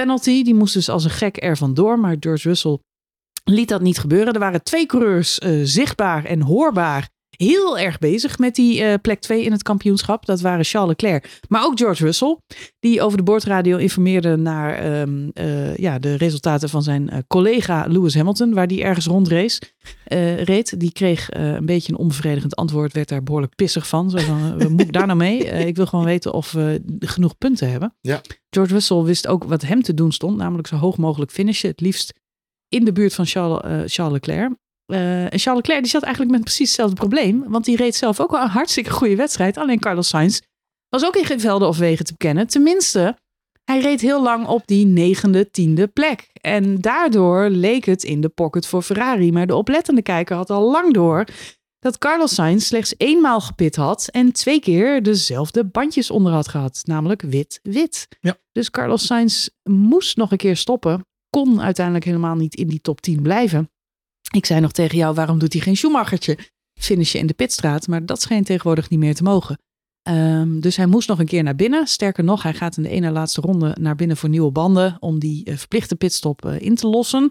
penalty. 0.00 0.42
Die 0.42 0.54
moest 0.54 0.74
dus 0.74 0.88
als 0.88 1.04
een 1.04 1.10
gek 1.10 1.42
er 1.42 1.56
vandoor, 1.56 1.98
maar 1.98 2.16
George 2.20 2.48
Russell 2.48 2.78
liet 3.44 3.68
dat 3.68 3.80
niet 3.80 3.98
gebeuren. 3.98 4.32
Er 4.32 4.40
waren 4.40 4.62
twee 4.62 4.86
coureurs 4.86 5.38
eh, 5.38 5.60
zichtbaar 5.62 6.24
en 6.24 6.40
hoorbaar 6.40 7.08
heel 7.44 7.78
erg 7.78 7.98
bezig 7.98 8.38
met 8.38 8.54
die 8.54 8.82
eh, 8.82 8.94
plek 9.02 9.20
2 9.20 9.44
in 9.44 9.52
het 9.52 9.62
kampioenschap. 9.62 10.26
Dat 10.26 10.40
waren 10.40 10.64
Charles 10.64 10.88
Leclerc, 10.88 11.40
maar 11.48 11.64
ook 11.64 11.78
George 11.78 12.04
Russell. 12.04 12.38
Die 12.80 13.02
over 13.02 13.16
de 13.16 13.22
boordradio 13.24 13.76
informeerde 13.76 14.36
naar 14.36 14.74
ehm, 14.74 15.28
eh, 15.34 15.76
ja, 15.76 15.98
de 15.98 16.14
resultaten 16.14 16.68
van 16.68 16.82
zijn 16.82 17.10
eh, 17.10 17.18
collega 17.26 17.84
Lewis 17.88 18.14
Hamilton, 18.14 18.54
waar 18.54 18.66
die 18.66 18.82
ergens 18.82 19.06
rondrace 19.06 19.60
reed. 20.44 20.80
Die 20.80 20.92
kreeg 20.92 21.26
een 21.30 21.66
beetje 21.66 21.92
een 21.92 21.98
onbevredigend 21.98 22.56
antwoord, 22.56 22.92
werd 22.92 23.08
daar 23.08 23.22
behoorlijk 23.22 23.54
pissig 23.54 23.88
van. 23.88 24.10
Zo 24.10 24.18
van, 24.18 24.54
moet 24.72 24.80
ik 24.80 24.92
daar 24.92 25.06
nou 25.06 25.18
mee? 25.18 25.38
Ik 25.44 25.76
wil 25.76 25.86
gewoon 25.86 26.04
weten 26.04 26.32
of 26.32 26.52
we 26.52 26.82
genoeg 26.98 27.38
punten 27.38 27.70
hebben. 27.70 27.94
Ja. 28.00 28.20
George 28.50 28.72
Russell 28.72 29.02
wist 29.02 29.26
ook 29.26 29.44
wat 29.44 29.62
hem 29.62 29.82
te 29.82 29.94
doen 29.94 30.12
stond, 30.12 30.36
namelijk 30.36 30.68
zo 30.68 30.76
hoog 30.76 30.96
mogelijk 30.96 31.30
finishen. 31.30 31.70
Het 31.70 31.80
liefst 31.80 32.14
in 32.68 32.84
de 32.84 32.92
buurt 32.92 33.14
van 33.14 33.26
Charles, 33.26 33.94
Charles 33.94 34.12
Leclerc. 34.12 34.52
Eh, 34.90 35.32
en 35.32 35.38
Charles 35.38 35.62
Leclerc 35.62 35.80
die 35.80 35.90
zat 35.90 36.02
eigenlijk 36.02 36.32
met 36.32 36.44
precies 36.44 36.66
hetzelfde 36.66 36.96
probleem. 36.96 37.44
Want 37.48 37.64
die 37.64 37.76
reed 37.76 37.94
zelf 37.96 38.20
ook 38.20 38.30
wel 38.30 38.42
een 38.42 38.48
hartstikke 38.48 38.90
goede 38.90 39.16
wedstrijd. 39.16 39.56
Alleen 39.56 39.78
Carlos 39.78 40.08
Sainz 40.08 40.40
was 40.88 41.04
ook 41.04 41.16
in 41.16 41.24
geen 41.24 41.40
velden 41.40 41.68
of 41.68 41.78
wegen 41.78 42.04
te 42.04 42.12
bekennen. 42.12 42.46
Tenminste, 42.46 43.16
hij 43.64 43.80
reed 43.80 44.00
heel 44.00 44.22
lang 44.22 44.46
op 44.46 44.62
die 44.66 44.86
negende, 44.86 45.50
tiende 45.50 45.86
plek. 45.86 46.28
En 46.40 46.80
daardoor 46.80 47.48
leek 47.48 47.84
het 47.84 48.02
in 48.02 48.20
de 48.20 48.28
pocket 48.28 48.66
voor 48.66 48.82
Ferrari. 48.82 49.32
Maar 49.32 49.46
de 49.46 49.54
oplettende 49.54 50.02
kijker 50.02 50.36
had 50.36 50.50
al 50.50 50.70
lang 50.70 50.94
door 50.94 51.24
dat 51.78 51.98
Carlos 51.98 52.34
Sainz 52.34 52.66
slechts 52.66 52.94
eenmaal 52.96 53.40
gepit 53.40 53.76
had 53.76 54.08
en 54.08 54.32
twee 54.32 54.60
keer 54.60 55.02
dezelfde 55.02 55.64
bandjes 55.64 56.10
onder 56.10 56.32
had 56.32 56.48
gehad. 56.48 56.82
Namelijk 56.84 57.22
wit-wit. 57.22 58.08
Ja. 58.20 58.36
Dus 58.52 58.70
Carlos 58.70 59.06
Sainz 59.06 59.48
moest 59.62 60.16
nog 60.16 60.30
een 60.30 60.38
keer 60.38 60.56
stoppen. 60.56 61.04
Kon 61.30 61.60
uiteindelijk 61.60 62.04
helemaal 62.04 62.36
niet 62.36 62.54
in 62.54 62.68
die 62.68 62.80
top 62.80 63.00
10 63.00 63.22
blijven. 63.22 63.70
Ik 64.30 64.46
zei 64.46 64.60
nog 64.60 64.72
tegen 64.72 64.96
jou, 64.96 65.14
waarom 65.14 65.38
doet 65.38 65.52
hij 65.52 65.62
geen 65.62 65.76
Schumachertje? 65.76 66.38
Finishen 66.74 67.20
in 67.20 67.26
de 67.26 67.34
pitstraat, 67.34 67.86
maar 67.86 68.06
dat 68.06 68.20
schijnt 68.20 68.46
tegenwoordig 68.46 68.88
niet 68.90 68.98
meer 68.98 69.14
te 69.14 69.22
mogen. 69.22 69.58
Ehm, 70.02 70.60
dus 70.60 70.76
hij 70.76 70.86
moest 70.86 71.08
nog 71.08 71.18
een 71.18 71.26
keer 71.26 71.42
naar 71.42 71.56
binnen. 71.56 71.86
Sterker 71.86 72.24
nog, 72.24 72.42
hij 72.42 72.54
gaat 72.54 72.76
in 72.76 72.82
de 72.82 72.88
ene 72.88 73.10
laatste 73.10 73.40
ronde 73.40 73.76
naar 73.80 73.96
binnen 73.96 74.16
voor 74.16 74.28
nieuwe 74.28 74.50
banden 74.50 74.96
om 75.00 75.18
die 75.18 75.44
eh, 75.44 75.56
verplichte 75.56 75.96
pitstop 75.96 76.44
eh, 76.44 76.60
in 76.60 76.74
te 76.74 76.86
lossen. 76.86 77.30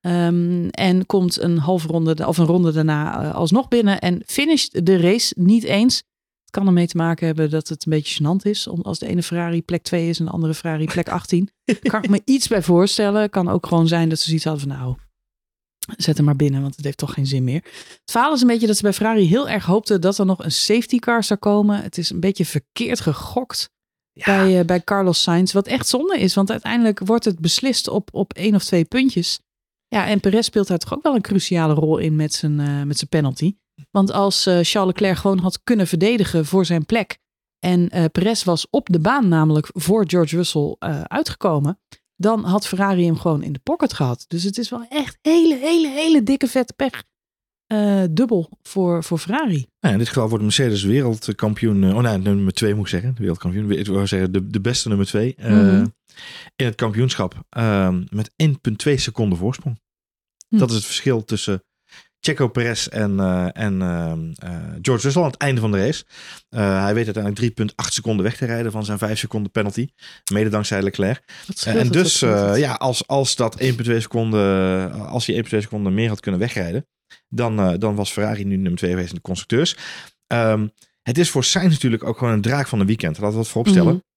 Ehm, 0.00 0.68
en 0.68 1.06
komt 1.06 1.40
een 1.40 1.58
halve 1.58 1.86
ronde 1.86 2.26
of 2.26 2.38
een 2.38 2.46
ronde 2.46 2.72
daarna 2.72 3.22
eh, 3.22 3.34
alsnog 3.34 3.68
binnen 3.68 4.00
en 4.00 4.22
finisht 4.26 4.86
de 4.86 4.96
race 4.96 5.34
niet 5.36 5.64
eens. 5.64 5.96
Het 6.42 6.50
kan 6.50 6.66
ermee 6.66 6.86
te 6.86 6.96
maken 6.96 7.26
hebben 7.26 7.50
dat 7.50 7.68
het 7.68 7.86
een 7.86 7.92
beetje 7.92 8.24
gênant 8.24 8.42
is 8.42 8.66
om 8.66 8.80
als 8.80 8.98
de 8.98 9.06
ene 9.06 9.22
Ferrari 9.22 9.62
plek 9.62 9.82
2 9.82 10.08
is 10.08 10.18
en 10.18 10.24
de 10.24 10.30
andere 10.30 10.54
Ferrari 10.54 10.84
plek 10.84 11.08
18. 11.08 11.50
kan 11.82 12.02
ik 12.02 12.10
me 12.10 12.22
iets 12.24 12.48
bij 12.48 12.62
voorstellen. 12.62 13.30
Kan 13.30 13.48
ook 13.48 13.66
gewoon 13.66 13.88
zijn 13.88 14.08
dat 14.08 14.18
ze 14.18 14.24
zoiets 14.24 14.44
hadden 14.44 14.68
van 14.68 14.78
nou, 14.78 14.96
zet 15.96 16.16
hem 16.16 16.26
maar 16.26 16.36
binnen, 16.36 16.62
want 16.62 16.76
het 16.76 16.84
heeft 16.84 16.98
toch 16.98 17.12
geen 17.12 17.26
zin 17.26 17.44
meer. 17.44 17.62
Het 17.64 18.10
verhaal 18.10 18.32
is 18.32 18.40
een 18.40 18.46
beetje 18.46 18.66
dat 18.66 18.76
ze 18.76 18.82
bij 18.82 18.92
Ferrari 18.92 19.26
heel 19.26 19.48
erg 19.48 19.64
hoopten 19.64 20.00
dat 20.00 20.18
er 20.18 20.26
nog 20.26 20.44
een 20.44 20.52
safety 20.52 20.98
car 20.98 21.24
zou 21.24 21.38
komen. 21.38 21.82
Het 21.82 21.98
is 21.98 22.10
een 22.10 22.20
beetje 22.20 22.44
verkeerd 22.44 23.00
gegokt 23.00 23.70
bij, 24.12 24.58
eh, 24.58 24.64
bij 24.64 24.84
Carlos 24.84 25.22
Sainz. 25.22 25.52
Wat 25.52 25.66
echt 25.66 25.88
zonde 25.88 26.18
is, 26.18 26.34
want 26.34 26.50
uiteindelijk 26.50 26.98
wordt 26.98 27.24
het 27.24 27.38
beslist 27.38 27.88
op, 27.88 28.08
op 28.12 28.32
één 28.32 28.54
of 28.54 28.64
twee 28.64 28.84
puntjes. 28.84 29.40
Ja, 29.88 30.06
en 30.06 30.20
Perez 30.20 30.46
speelt 30.46 30.66
daar 30.66 30.78
toch 30.78 30.94
ook 30.94 31.02
wel 31.02 31.14
een 31.14 31.20
cruciale 31.20 31.74
rol 31.74 31.98
in 31.98 32.16
met 32.16 32.34
zijn, 32.34 32.60
eh, 32.60 32.82
met 32.82 32.96
zijn 32.96 33.10
penalty. 33.10 33.56
Want 33.90 34.12
als 34.12 34.46
eh, 34.46 34.58
Charles 34.62 34.92
Leclerc 34.92 35.16
gewoon 35.16 35.38
had 35.38 35.60
kunnen 35.62 35.86
verdedigen 35.86 36.46
voor 36.46 36.66
zijn 36.66 36.86
plek. 36.86 37.20
En 37.58 37.90
Perez 38.12 38.44
was 38.44 38.66
op 38.70 38.88
de 38.88 38.98
baan 38.98 39.28
namelijk 39.28 39.70
voor 39.72 40.04
George 40.06 40.36
Russell 40.36 40.76
uitgekomen. 41.06 41.78
Dan 42.22 42.44
had 42.44 42.66
Ferrari 42.66 43.04
hem 43.04 43.16
gewoon 43.18 43.42
in 43.42 43.52
de 43.52 43.58
pocket 43.62 43.92
gehad. 43.92 44.24
Dus 44.28 44.42
het 44.42 44.58
is 44.58 44.68
wel 44.70 44.86
echt 44.88 45.18
hele, 45.22 45.56
hele, 45.56 45.88
hele 45.88 46.22
dikke 46.22 46.46
vette 46.46 46.72
pech. 46.72 47.02
eh, 47.66 48.02
dubbel 48.10 48.48
voor, 48.62 49.04
voor 49.04 49.18
Ferrari. 49.18 49.66
Nou, 49.80 49.92
in 49.94 49.98
dit 49.98 50.08
geval 50.08 50.28
wordt 50.28 50.44
Mercedes 50.44 50.82
wereldkampioen. 50.82 51.84
eh, 51.84 51.96
Oh 51.96 52.02
nee, 52.02 52.18
nummer 52.18 52.52
twee 52.52 52.74
moet 52.74 52.84
ik 52.84 52.90
zeggen. 52.90 53.14
De 53.14 53.20
wereldkampioen. 53.20 53.70
Ik 53.70 53.86
wil 53.86 54.06
zeggen 54.06 54.32
de, 54.32 54.46
de 54.46 54.60
beste 54.60 54.88
nummer 54.88 55.06
twee. 55.06 55.34
eh, 55.34 55.50
Mhm. 55.50 55.86
In 56.56 56.66
het 56.66 56.74
kampioenschap. 56.74 57.44
ehm, 57.48 58.04
met 58.10 58.30
1,2 58.36 58.96
seconden 58.96 59.38
voorsprong. 59.38 59.80
Hm. 60.48 60.58
Dat 60.58 60.68
is 60.70 60.74
het 60.76 60.84
verschil 60.84 61.24
tussen 61.24 61.62
Checo 62.24 62.48
Perez 62.48 62.86
en, 62.86 63.20
eh, 63.20 63.48
en 63.52 63.82
ehm, 63.82 64.32
eh, 64.34 64.50
George 64.82 65.02
Russell 65.02 65.22
aan 65.22 65.30
het 65.30 65.36
einde 65.40 65.60
van 65.60 65.70
de 65.70 65.78
race. 65.78 66.04
Eh, 66.48 66.82
hij 66.82 66.94
weet 66.94 67.04
uiteindelijk 67.04 67.36
3,8 67.36 67.92
seconden 67.92 68.24
weg 68.24 68.36
te 68.36 68.46
rijden 68.46 68.72
van 68.72 68.84
zijn 68.84 68.98
5 68.98 69.18
seconden 69.18 69.50
penalty. 69.50 69.88
Mede 70.32 70.50
dankzij 70.50 70.82
Leclerc. 70.82 71.22
En 71.64 71.76
het, 71.76 71.92
dus, 71.92 72.18
ja, 72.18 72.72
als, 72.72 73.06
als 73.06 73.36
dat 73.36 73.60
1,2 73.60 74.00
seconden, 74.00 74.92
als 74.92 75.26
hij 75.26 75.36
1,2 75.36 75.60
seconden 75.60 75.94
meer 75.94 76.08
had 76.08 76.20
kunnen 76.20 76.40
wegrijden, 76.40 76.86
dan, 77.28 77.78
dan 77.78 77.94
was 77.94 78.12
Ferrari 78.12 78.44
nu 78.44 78.56
nummer 78.56 78.78
2 78.78 78.90
geweest 78.90 79.08
in 79.08 79.14
de 79.14 79.20
constructeurs. 79.20 79.76
Ehm, 80.26 80.66
het 81.02 81.18
is 81.18 81.30
voor 81.30 81.44
Sainz 81.44 81.72
natuurlijk 81.72 82.04
ook 82.04 82.18
gewoon 82.18 82.32
een 82.32 82.40
draak 82.40 82.68
van 82.68 82.80
een 82.80 82.86
weekend. 82.86 83.18
Laten 83.18 83.30
we 83.30 83.42
dat 83.42 83.48
vooropstellen. 83.48 83.92
Mhm. 83.92 84.11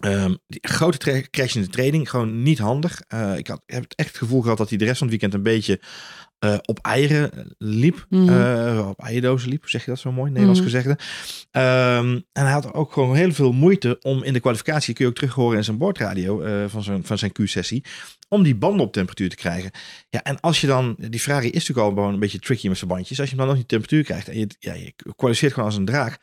Ehm, 0.00 0.34
die 0.46 0.58
grote 0.62 1.26
crash 1.30 1.54
in 1.54 1.62
de 1.62 1.68
training, 1.68 2.10
gewoon 2.10 2.42
niet 2.42 2.58
handig. 2.58 3.00
Eh, 3.08 3.36
ik, 3.36 3.46
had, 3.46 3.62
heb 3.66 3.84
echt 3.96 4.08
het 4.08 4.16
gevoel 4.16 4.40
gehad 4.42 4.58
dat 4.58 4.68
hij 4.68 4.78
de 4.78 4.84
rest 4.84 4.98
van 4.98 5.06
het 5.08 5.20
weekend 5.20 5.34
een 5.34 5.52
beetje 5.52 5.80
eh, 6.38 6.58
op 6.62 6.78
eieren 6.82 7.54
liep. 7.58 8.06
Mhm. 8.08 8.28
Eh, 8.28 8.88
op 8.88 9.00
eierdozen 9.00 9.48
liep, 9.48 9.68
zeg 9.68 9.84
je 9.84 9.90
dat 9.90 10.00
zo 10.00 10.12
mooi, 10.12 10.30
Nederlands 10.30 10.60
Mhm. 10.60 10.68
gezegde. 10.68 10.98
Ehm, 11.50 12.20
en 12.32 12.42
hij 12.42 12.52
had 12.52 12.74
ook 12.74 12.92
gewoon 12.92 13.16
heel 13.16 13.32
veel 13.32 13.52
moeite 13.52 13.98
om 14.00 14.22
in 14.22 14.32
de 14.32 14.40
kwalificatie, 14.40 14.94
kun 14.94 15.04
je 15.04 15.10
ook 15.10 15.16
terug 15.16 15.34
horen 15.34 15.56
in 15.56 15.64
zijn 15.64 15.78
boordradio 15.78 16.40
eh, 16.42 16.64
van, 16.68 16.82
zijn, 16.82 17.04
van 17.04 17.18
zijn 17.18 17.32
Q-sessie, 17.32 17.84
om 18.28 18.42
die 18.42 18.54
banden 18.54 18.86
op 18.86 18.92
temperatuur 18.92 19.28
te 19.28 19.36
krijgen. 19.36 19.70
Ja, 20.08 20.22
en 20.22 20.40
als 20.40 20.60
je 20.60 20.66
dan, 20.66 20.96
die 20.98 21.20
Ferrari 21.20 21.46
is 21.46 21.52
natuurlijk 21.52 21.86
al 21.86 21.94
gewoon 21.94 22.12
een 22.12 22.20
beetje 22.20 22.38
tricky 22.38 22.68
met 22.68 22.78
zijn 22.78 22.90
bandjes, 22.90 23.20
als 23.20 23.30
je 23.30 23.36
hem 23.36 23.44
dan 23.44 23.48
nog 23.54 23.56
niet 23.62 23.68
temperatuur 23.68 24.04
krijgt 24.04 24.28
en 24.28 24.38
je, 24.38 24.46
ja, 24.58 24.74
je 24.74 24.94
kwalificeert 25.16 25.52
gewoon 25.52 25.68
als 25.68 25.78
een 25.78 25.84
draak. 25.84 26.18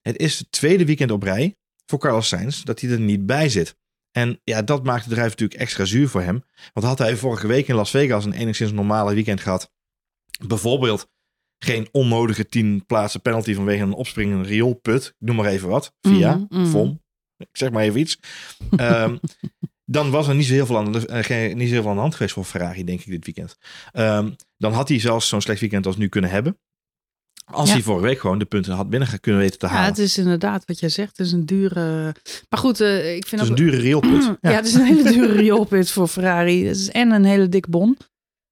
Het 0.00 0.16
is 0.16 0.38
het 0.38 0.52
tweede 0.52 0.84
weekend 0.84 1.10
op 1.10 1.22
rij 1.22 1.56
voor 1.86 1.98
Carlos 1.98 2.28
Sainz 2.28 2.62
dat 2.62 2.80
hij 2.80 2.90
er 2.90 3.00
niet 3.00 3.26
bij 3.26 3.48
zit. 3.48 3.76
En 4.10 4.40
ja, 4.44 4.62
dat 4.62 4.84
maakt 4.84 5.00
het 5.00 5.08
bedrijf 5.08 5.30
natuurlijk 5.30 5.60
extra 5.60 5.84
zuur 5.84 6.08
voor 6.08 6.22
hem. 6.22 6.44
Want 6.72 6.86
had 6.86 6.98
hij 6.98 7.16
vorige 7.16 7.46
week 7.46 7.68
in 7.68 7.74
Las 7.74 7.90
Vegas 7.90 8.24
een 8.24 8.32
enigszins 8.32 8.72
normale 8.72 9.14
weekend 9.14 9.40
gehad, 9.40 9.70
bijvoorbeeld 10.46 11.08
geen 11.58 11.88
onnodige 11.92 12.46
10 12.46 12.86
plaatsen 12.86 13.20
penalty 13.20 13.54
vanwege 13.54 13.82
een 13.82 13.92
opspringende 13.92 14.48
rioolput, 14.48 15.14
noem 15.18 15.36
maar 15.36 15.46
even 15.46 15.68
wat, 15.68 15.94
via, 16.00 16.46
mhm. 16.48 16.66
VOM, 16.66 17.02
ik 17.36 17.48
zeg 17.52 17.70
maar 17.70 17.82
even 17.82 18.00
iets. 18.00 18.18
Ehm, 18.76 19.16
dan 19.84 20.10
was 20.10 20.28
er 20.28 20.34
niet 20.34 20.46
zo, 20.46 20.52
heel 20.52 20.66
veel 20.66 20.76
aan 20.78 20.92
de, 20.92 21.06
eh, 21.06 21.24
geen- 21.24 21.56
niet 21.56 21.66
zo 21.66 21.72
heel 21.72 21.82
veel 21.82 21.90
aan 21.90 21.96
de 21.96 22.02
hand 22.02 22.14
geweest 22.14 22.34
voor 22.34 22.44
Ferrari, 22.44 22.84
denk 22.84 23.00
ik, 23.00 23.06
dit 23.06 23.24
weekend. 23.24 23.56
Ehm, 23.92 24.30
dan 24.56 24.72
had 24.72 24.88
hij 24.88 25.00
zelfs 25.00 25.28
zo'n 25.28 25.40
slecht 25.40 25.60
weekend 25.60 25.86
als 25.86 25.96
nu 25.96 26.08
kunnen 26.08 26.30
hebben. 26.30 26.58
Als 27.44 27.68
Ja. 27.68 27.74
hij 27.74 27.82
vorige 27.82 28.04
week 28.06 28.20
gewoon 28.20 28.38
de 28.38 28.44
punten 28.44 28.72
had 28.74 28.90
binnen 28.90 29.20
kunnen 29.20 29.40
weten 29.40 29.58
te 29.58 29.66
Ja, 29.66 29.72
halen. 29.72 29.88
het 29.88 29.98
is 29.98 30.18
inderdaad 30.18 30.62
wat 30.66 30.80
jij 30.80 30.88
zegt. 30.88 31.16
Het 31.18 31.26
is 31.26 31.32
een 31.32 31.46
dure... 31.46 32.14
Maar 32.48 32.60
goed, 32.60 32.80
eh, 32.80 33.16
ik 33.16 33.26
vind 33.26 33.40
Het 33.40 33.50
is 33.50 33.56
ook... 33.56 33.58
een 33.58 33.64
dure 33.70 33.76
rioolput. 33.82 34.22
Ja. 34.40 34.50
Ja. 34.50 34.56
het 34.56 34.66
is 34.66 34.74
een 34.74 34.84
hele 34.84 35.02
dure 35.12 35.32
rioolput 35.32 35.90
voor 35.90 36.08
Ferrari. 36.08 36.66
Het 36.66 36.76
is 36.76 36.88
en 36.90 37.10
een 37.10 37.24
hele 37.24 37.48
dik 37.48 37.68
bon. 37.68 37.96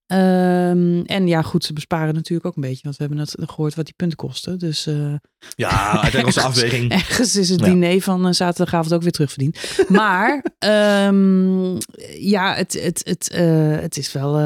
Ehm, 0.07 1.01
en 1.05 1.27
ja, 1.27 1.43
goed, 1.43 1.65
ze 1.65 1.73
besparen 1.73 2.15
natuurlijk 2.15 2.47
ook 2.47 2.57
een 2.57 2.63
beetje. 2.63 2.81
Want 2.83 2.97
we 2.97 3.05
hebben 3.05 3.19
net 3.21 3.35
gehoord 3.51 3.75
wat 3.75 3.85
die 3.85 3.95
punten 3.97 4.17
kosten. 4.19 4.59
Dus 4.59 4.87
eh, 4.87 5.15
Ja, 5.55 5.91
uiteindelijk 5.91 6.25
was 6.25 6.35
de 6.35 6.41
afweging. 6.43 6.91
ergens 6.93 7.37
is 7.37 7.49
het 7.49 7.61
Ja. 7.61 7.67
diner 7.67 8.01
van 8.01 8.27
eh, 8.27 8.33
zaterdagavond 8.33 8.95
ook 8.95 9.03
weer 9.03 9.11
terugverdiend. 9.11 9.59
Maar 9.89 10.45
ehm, 10.59 11.77
ja, 12.19 12.55
het, 12.55 12.73
het, 12.83 13.01
het, 13.05 13.31
eh, 13.31 13.71
het 13.81 13.97
is 13.97 14.13
wel 14.13 14.39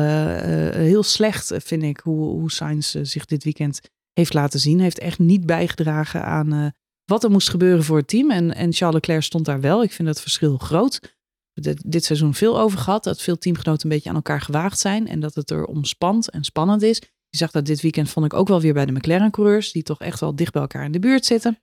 heel 0.72 1.02
slecht, 1.02 1.52
vind 1.56 1.82
ik, 1.82 2.00
hoe, 2.02 2.24
hoe 2.28 2.50
Sainz 2.50 2.94
zich 3.02 3.24
dit 3.24 3.44
weekend 3.44 3.80
heeft 4.18 4.34
laten 4.34 4.60
zien. 4.60 4.80
Heeft 4.80 4.98
echt 4.98 5.18
niet 5.18 5.46
bijgedragen 5.46 6.24
aan 6.24 6.52
eh, 6.52 6.66
wat 7.04 7.24
er 7.24 7.30
moest 7.30 7.50
gebeuren 7.50 7.84
voor 7.84 7.96
het 7.96 8.08
team. 8.08 8.30
En, 8.30 8.54
en 8.54 8.72
Charles 8.72 8.94
Leclerc 8.94 9.22
stond 9.22 9.44
daar 9.44 9.60
wel. 9.60 9.82
Ik 9.82 9.92
vind 9.92 10.08
dat 10.08 10.20
verschil 10.20 10.56
groot. 10.56 11.14
Dit, 11.52 11.82
dit 11.86 12.04
seizoen 12.04 12.34
veel 12.34 12.60
over 12.60 12.78
gehad. 12.78 13.04
Dat 13.04 13.22
veel 13.22 13.38
teamgenoten 13.38 13.82
een 13.82 13.94
beetje 13.94 14.08
aan 14.08 14.14
elkaar 14.14 14.40
gewaagd 14.40 14.78
zijn. 14.78 15.08
En 15.08 15.20
dat 15.20 15.34
het 15.34 15.50
er 15.50 15.64
omspant 15.64 16.30
en 16.30 16.44
spannend 16.44 16.82
is. 16.82 17.02
Je 17.28 17.36
zag 17.36 17.50
dat 17.50 17.66
dit 17.66 17.80
weekend 17.80 18.10
vond 18.10 18.26
ik 18.26 18.34
ook 18.34 18.48
wel 18.48 18.60
weer 18.60 18.74
bij 18.74 18.86
de 18.86 18.92
McLaren-coureurs. 18.92 19.72
Die 19.72 19.82
toch 19.82 20.00
echt 20.00 20.20
wel 20.20 20.36
dicht 20.36 20.52
bij 20.52 20.62
elkaar 20.62 20.84
in 20.84 20.92
de 20.92 20.98
buurt 20.98 21.24
zitten. 21.24 21.58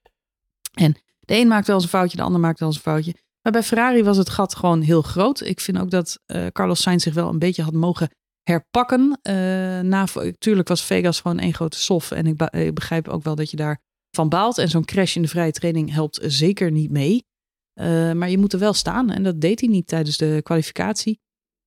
En 0.74 0.96
de 1.20 1.36
een 1.36 1.48
maakt 1.48 1.68
wel 1.68 1.76
eens 1.76 1.86
een 1.86 1.90
foutje, 1.90 2.18
de 2.18 2.24
ander 2.24 2.40
maakt 2.40 2.60
wel 2.60 2.68
eens 2.68 2.78
een 2.78 2.84
foutje. 2.84 3.16
Maar 3.42 3.52
bij 3.52 3.64
Ferrari 3.64 4.04
was 4.04 4.18
het 4.18 4.30
gat 4.30 4.56
gewoon 4.56 4.82
heel 4.82 5.02
groot. 5.02 5.42
Ik 5.42 5.60
vind 5.60 5.80
ook 5.80 5.90
dat 5.90 6.20
eh, 6.26 6.48
Carlos 6.48 6.82
Sainz 6.82 7.04
zich 7.04 7.14
wel 7.14 7.30
een 7.30 7.40
beetje 7.40 7.64
had 7.64 7.74
mogen 7.74 8.10
herpakken. 8.44 9.20
Eh 9.22 9.34
na, 9.80 10.06
tuurlijk 10.38 10.68
was 10.68 10.84
Vegas 10.84 11.22
gewoon 11.22 11.40
één 11.40 11.54
grote 11.54 11.78
sof. 11.78 12.12
En 12.12 12.26
ik, 12.26 12.42
ik 12.42 12.74
begrijp 12.74 13.08
ook 13.08 13.24
wel 13.24 13.36
dat 13.36 13.52
je 13.52 13.58
daar 13.58 13.82
van 14.16 14.30
baalt. 14.30 14.58
En 14.58 14.70
zo'n 14.70 14.86
crash 14.86 15.16
in 15.16 15.22
de 15.22 15.28
vrije 15.28 15.52
training 15.52 15.92
helpt 15.92 16.20
zeker 16.22 16.72
niet 16.72 16.92
mee. 16.92 17.26
Eh, 17.74 18.12
maar 18.12 18.30
je 18.30 18.38
moet 18.38 18.54
er 18.54 18.60
wel 18.60 18.74
staan. 18.74 19.12
En 19.12 19.24
dat 19.24 19.42
deed 19.42 19.60
hij 19.60 19.70
niet 19.70 19.88
tijdens 19.88 20.18
de 20.18 20.40
kwalificatie. 20.44 21.20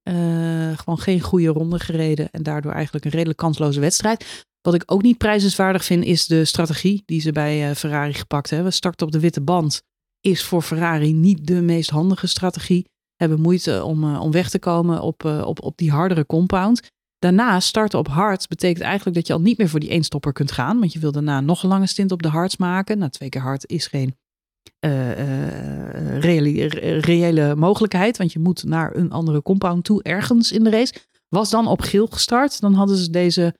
Eh, 0.03 0.79
gewoon 0.79 0.99
geen 0.99 1.21
goede 1.21 1.47
ronde 1.47 1.79
gereden. 1.79 2.31
En 2.31 2.43
daardoor 2.43 2.73
eigenlijk 2.73 3.05
een 3.05 3.11
redelijk 3.11 3.39
kansloze 3.39 3.81
wedstrijd. 3.81 4.45
Wat 4.61 4.75
ik 4.75 4.83
ook 4.87 5.03
niet 5.03 5.19
prijzenswaardig 5.19 5.85
vind, 5.85 6.05
is 6.05 6.27
de 6.27 6.45
strategie 6.45 7.03
die 7.07 7.21
ze 7.21 7.33
bij 7.33 7.69
eh, 7.69 7.77
Ferrari 7.77 8.15
gepakt 8.15 8.51
hebben. 8.51 8.73
Starten 8.73 9.07
op 9.07 9.13
de 9.13 9.21
witte 9.21 9.41
band 9.41 9.83
is 10.21 10.45
voor 10.45 10.63
Ferrari 10.63 11.13
niet 11.13 11.47
de 11.47 11.63
meest 11.63 11.91
handige 11.91 12.27
strategie. 12.27 12.89
Hebben 13.17 13.41
moeite 13.41 13.85
om, 13.85 14.05
eh, 14.05 14.21
om 14.21 14.31
weg 14.31 14.51
te 14.51 14.59
komen 14.59 15.01
op, 15.01 15.25
eh, 15.25 15.43
op, 15.47 15.63
op 15.63 15.79
die 15.79 15.91
hardere 15.91 16.27
compound. 16.27 16.91
Daarna 17.19 17.61
starten 17.61 17.99
op 17.99 18.09
hards 18.09 18.47
betekent 18.47 18.85
eigenlijk 18.85 19.17
dat 19.17 19.27
je 19.27 19.33
al 19.33 19.41
niet 19.41 19.59
meer 19.59 19.69
voor 19.69 19.81
die 19.81 19.89
eenstopper 19.89 20.33
kunt 20.33 20.53
gaan. 20.53 20.79
Want 20.79 20.93
je 20.93 20.99
wil 20.99 21.13
daarna 21.13 21.41
nog 21.41 21.63
een 21.63 21.69
lange 21.69 21.87
stint 21.87 22.13
op 22.13 22.23
de 22.23 22.29
hards 22.29 22.57
maken. 22.57 22.99
Nou, 22.99 23.11
twee 23.11 23.29
keer 23.29 23.41
hard 23.41 23.67
is 23.67 23.87
geen 23.87 24.17
eh, 24.79 26.19
reële, 26.19 26.67
reële 27.01 27.55
mogelijkheid. 27.55 28.17
Want 28.17 28.33
je 28.33 28.39
moet 28.39 28.65
naar 28.65 28.97
een 28.97 29.13
andere 29.13 29.43
compound 29.43 29.85
toe 29.85 30.03
ergens 30.03 30.53
in 30.53 30.65
de 30.65 30.71
race. 30.71 30.95
Was 31.29 31.51
dan 31.51 31.67
op 31.67 31.81
geel 31.81 32.07
gestart, 32.07 32.61
dan 32.61 32.75
hadden 32.75 32.97
ze 32.97 33.11
deze 33.11 33.55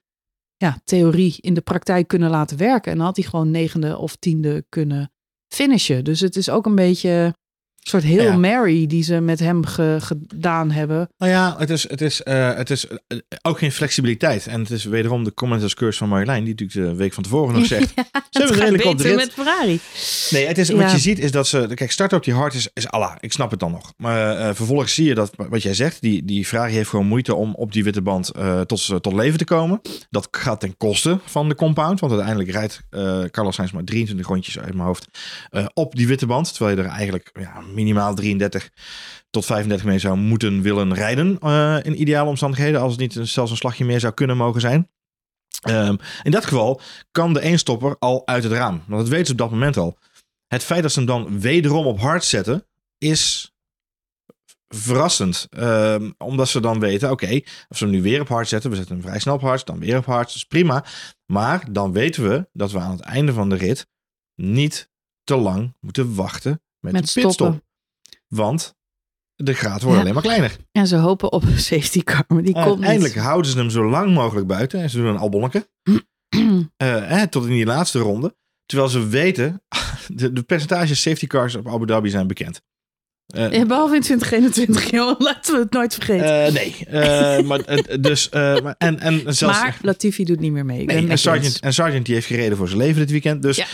ja, 0.57 0.79
theorie 0.85 1.35
in 1.41 1.55
de 1.55 1.61
praktijk 1.61 2.09
kunnen 2.09 2.31
laten 2.31 2.57
werken. 2.57 2.93
En 2.93 2.97
dan 2.97 3.07
had 3.07 3.17
hij 3.17 3.25
gewoon 3.25 3.51
negende 3.51 3.99
of 3.99 4.17
tiende 4.17 4.65
kunnen 4.69 5.13
finishen. 5.49 6.05
Dus 6.05 6.21
het 6.21 6.37
is 6.37 6.51
ook 6.51 6.67
een 6.67 6.75
beetje 6.75 7.35
soort 7.89 8.03
heel 8.03 8.23
Ja. 8.23 8.37
Mary 8.37 8.87
die 8.87 9.03
ze 9.03 9.21
met 9.21 9.39
hem 9.41 9.65
ge- 9.67 9.97
gedaan 10.01 10.71
hebben. 10.71 11.09
Nou 11.19 11.33
ja, 11.33 11.55
het 11.59 11.71
is, 11.71 11.89
het 11.89 12.01
is, 12.01 12.23
eh, 12.23 12.55
het 12.55 12.71
is 12.71 12.87
eh, 12.87 13.19
ook 13.43 13.59
geen 13.59 13.73
flexibiliteit. 13.73 14.47
En 14.47 14.61
het 14.61 14.71
is 14.71 14.85
wederom 14.85 15.25
de 15.25 15.35
commenters 15.35 15.75
curse 15.75 15.99
van 15.99 16.09
Marjolein, 16.09 16.45
die 16.45 16.55
natuurlijk 16.59 16.91
de 16.91 16.95
week 16.97 17.13
van 17.13 17.23
tevoren 17.23 17.55
nog 17.55 17.67
zegt. 17.77 17.93
Ja, 17.95 18.05
Ze 18.31 18.39
hebben 18.39 18.57
redelijk 18.59 18.85
op 18.85 18.99
de 18.99 19.15
met 19.15 19.33
Ferrari. 19.33 19.81
Nee, 20.31 20.47
het 20.47 20.59
is, 20.59 20.69
Ja. 20.69 20.75
wat 20.77 20.91
je 20.91 20.99
ziet 20.99 21.19
is 21.19 21.31
dat 21.31 21.47
ze... 21.47 21.69
Kijk, 21.75 21.91
starten 21.93 22.17
op 22.19 22.25
die 22.25 22.35
hard 22.35 22.55
is, 22.55 22.69
is 22.73 22.89
Allah. 22.89 23.15
Ik 23.21 23.33
snap 23.33 23.51
het 23.51 23.61
dan 23.61 23.71
nog. 23.71 23.93
Maar 23.97 24.37
eh, 24.37 24.55
vervolgens 24.55 24.95
zie 24.95 25.05
je 25.07 25.15
dat, 25.15 25.31
wat 25.37 25.63
jij 25.63 25.75
zegt, 25.75 26.01
die, 26.01 26.25
die 26.25 26.45
Ferrari 26.47 26.73
heeft 26.73 26.89
gewoon 26.89 27.07
moeite 27.07 27.35
om 27.35 27.55
op 27.55 27.73
die 27.73 27.85
witte 27.85 28.03
band 28.03 28.33
tot, 28.67 29.03
tot 29.03 29.13
leven 29.13 29.39
te 29.39 29.45
komen. 29.45 29.81
Dat 30.11 30.29
gaat 30.31 30.61
ten 30.61 30.77
koste 30.77 31.19
van 31.25 31.49
de 31.49 31.55
compound. 31.55 32.01
Want 32.01 32.13
uiteindelijk 32.13 32.51
rijdt 32.51 32.81
Carlos 33.33 33.55
Sainz 33.55 33.73
maar 33.73 33.85
23 33.85 34.27
rondjes 34.27 34.59
uit 34.59 34.75
mijn 34.75 34.87
hoofd 34.87 35.07
op 35.75 35.95
die 35.97 36.07
witte 36.07 36.27
band. 36.27 36.55
Terwijl 36.55 36.77
je 36.77 36.83
er 36.83 36.89
eigenlijk 36.89 37.31
ja, 37.41 37.61
minimaal 37.77 38.15
33 38.15 38.71
tot 39.31 39.45
35 39.45 39.87
mee 39.87 39.99
zou 39.99 40.17
moeten 40.17 40.63
willen 40.63 40.95
rijden. 40.95 41.39
eh, 41.41 41.77
in 41.83 42.01
ideale 42.01 42.29
omstandigheden. 42.29 42.81
Als 42.81 42.93
het 42.93 43.01
niet 43.01 43.29
zelfs 43.29 43.51
een 43.51 43.57
slagje 43.57 43.85
meer 43.85 44.01
zou 44.01 44.15
kunnen 44.15 44.37
mogen 44.37 44.61
zijn. 44.61 44.91
Ehm, 45.61 45.97
in 46.23 46.31
dat 46.31 46.45
geval 46.45 46.81
kan 47.11 47.33
de 47.33 47.41
eenstopper 47.41 47.97
al 47.99 48.27
uit 48.27 48.43
het 48.43 48.53
raam. 48.53 48.83
Want 48.87 49.01
dat 49.01 49.09
weten 49.11 49.27
ze 49.27 49.33
op 49.33 49.39
dat 49.39 49.51
moment 49.51 49.77
al. 49.77 49.99
Het 50.47 50.63
feit 50.63 50.83
dat 50.83 50.93
ze 50.93 50.99
hem 50.99 51.09
dan 51.09 51.41
wederom 51.41 51.87
op 51.87 52.01
hard 52.01 52.25
zetten, 52.25 52.67
is 52.99 53.53
verrassend. 54.69 55.47
Ehm, 55.51 56.11
omdat 56.19 56.49
ze 56.49 56.61
dan 56.61 56.81
weten, 56.81 57.11
oké, 57.11 57.41
als 57.69 57.79
we 57.81 57.87
hem 57.87 57.91
nu 57.95 58.03
weer 58.03 58.21
op 58.21 58.29
hard 58.29 58.49
zetten, 58.49 58.71
we 58.71 58.77
zetten 58.77 58.95
hem 58.95 59.05
vrij 59.05 59.19
snel 59.19 59.35
op 59.35 59.41
hard, 59.41 59.67
dan 59.67 59.79
weer 59.79 59.97
op 59.97 60.05
hard, 60.07 60.27
dat 60.27 60.37
is 60.37 60.45
prima. 60.45 60.85
Maar 61.27 61.73
dan 61.73 61.93
weten 61.93 62.29
we 62.29 62.49
dat 62.53 62.73
we 62.73 62.79
aan 62.79 62.91
het 62.91 63.01
einde 63.01 63.33
van 63.33 63.49
de 63.49 63.57
rit 63.57 63.87
niet 64.35 64.91
te 65.25 65.37
lang 65.37 65.75
moeten 65.81 66.15
wachten 66.15 66.51
met, 66.81 66.93
Met 66.93 67.07
de 67.07 67.13
pitstop. 67.13 67.33
stoppen. 67.33 67.65
Want 68.29 68.75
de 69.35 69.53
graad 69.55 69.81
wordt 69.83 69.95
Ja. 69.97 70.01
alleen 70.03 70.15
maar 70.15 70.23
kleiner. 70.23 70.57
En 70.73 70.87
ze 70.87 70.97
hopen 70.97 71.33
op 71.33 71.43
een 71.43 71.59
safety 71.59 72.03
car, 72.03 72.25
maar 72.29 72.43
die 72.43 72.53
komt 72.55 72.67
Uiteindelijk 72.67 73.15
niet. 73.15 73.25
houden 73.25 73.51
ze 73.51 73.59
hem 73.59 73.71
zo 73.71 73.89
lang 73.91 74.15
mogelijk 74.15 74.47
buiten. 74.47 74.81
En 74.81 74.91
ze 74.91 74.97
doen 74.97 75.07
een 75.07 75.17
albonneke. 75.19 75.69
Eh, 76.77 77.23
tot 77.23 77.45
in 77.45 77.51
die 77.51 77.67
laatste 77.67 77.99
ronde. 77.99 78.37
Terwijl 78.67 78.89
ze 78.91 79.07
weten, 79.09 79.63
de, 80.15 80.33
de 80.33 80.43
percentages 80.43 81.03
safety 81.03 81.27
cars 81.27 81.55
op 81.55 81.69
Abu 81.69 81.87
Dhabi 81.87 82.09
zijn 82.11 82.27
bekend. 82.27 82.61
Eh, 83.27 83.53
Ja, 83.53 83.67
behalve 83.67 83.95
in 83.95 84.01
2021, 84.01 84.91
joh, 84.97 85.21
laten 85.21 85.55
we 85.55 85.61
het 85.61 85.73
nooit 85.73 85.95
vergeten. 85.95 86.45
eh, 86.47 86.53
nee, 86.53 86.77
eh, 86.87 87.45
maar, 87.45 87.61
eh, 87.61 87.97
dus, 88.01 88.29
eh, 88.29 88.61
maar, 88.61 88.75
en, 88.79 88.99
en 89.01 89.35
zelfs, 89.35 89.61
maar 89.61 89.79
Latifi 89.83 90.25
doet 90.25 90.41
niet 90.41 90.53
meer 90.53 90.65
mee. 90.65 90.85
Nee, 90.85 91.09
en. 91.09 91.19
Sargent, 91.19 91.61
en 91.61 91.75
Sargent 91.75 92.05
die 92.07 92.15
heeft 92.15 92.27
gereden 92.27 92.57
voor 92.57 92.67
zijn 92.69 92.81
leven 92.81 93.01
dit 93.01 93.11
weekend. 93.11 93.43
Dus, 93.43 93.57
Ja. 93.57 93.67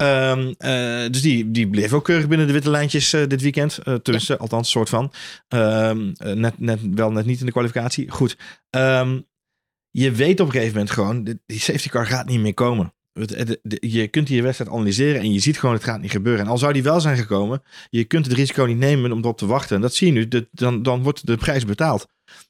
Ehm, 0.00 0.52
eh, 0.58 1.10
dus 1.10 1.22
die, 1.22 1.50
die 1.50 1.68
bleef 1.68 1.92
ook 1.92 2.04
keurig 2.04 2.28
binnen 2.28 2.46
de 2.46 2.52
witte 2.52 2.70
lijntjes 2.70 3.12
eh, 3.12 3.26
dit 3.26 3.42
weekend. 3.42 3.78
Uh, 3.84 3.94
tussen, 3.94 4.38
althans, 4.38 4.70
soort 4.70 4.88
van. 4.88 5.12
Ehm, 5.48 6.10
eh, 6.16 6.32
net, 6.32 6.58
net, 6.58 6.80
wel 6.94 7.12
net 7.12 7.26
niet 7.26 7.40
in 7.40 7.46
de 7.46 7.52
kwalificatie. 7.52 8.10
Goed. 8.10 8.36
Ehm, 8.70 9.20
je 9.90 10.12
weet 10.12 10.40
op 10.40 10.46
een 10.46 10.52
gegeven 10.52 10.72
moment 10.72 10.90
gewoon, 10.90 11.24
die 11.46 11.58
safety 11.60 11.88
car 11.88 12.06
gaat 12.06 12.28
niet 12.28 12.40
meer 12.40 12.54
komen. 12.54 12.94
Je 13.80 14.08
kunt 14.08 14.26
die 14.26 14.42
wedstrijd 14.42 14.70
analyseren 14.70 15.20
en 15.20 15.32
je 15.32 15.40
ziet 15.40 15.58
gewoon 15.58 15.74
het 15.74 15.84
gaat 15.84 16.00
niet 16.00 16.10
gebeuren. 16.10 16.44
En 16.44 16.50
al 16.50 16.58
zou 16.58 16.72
die 16.72 16.82
wel 16.82 17.00
zijn 17.00 17.16
gekomen, 17.16 17.62
je 17.90 18.04
kunt 18.04 18.26
het 18.26 18.34
risico 18.34 18.64
niet 18.64 18.78
nemen 18.78 19.12
om 19.12 19.18
erop 19.18 19.38
te 19.38 19.46
wachten. 19.46 19.76
En 19.76 19.82
dat 19.82 19.94
zie 19.94 20.06
je 20.06 20.12
nu, 20.12 20.48
dan, 20.50 20.82
dan 20.82 21.02
wordt 21.02 21.26
de 21.26 21.36
prijs 21.36 21.64
betaald. 21.64 22.06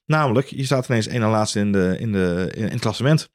Namelijk, 0.06 0.46
je 0.46 0.64
staat 0.64 0.88
ineens 0.88 1.06
één 1.06 1.22
en 1.22 1.28
laatste 1.28 1.58
in, 1.58 1.72
de, 1.72 1.96
in, 1.98 2.12
de, 2.12 2.52
in 2.54 2.64
het 2.64 2.80
klassement 2.80 3.30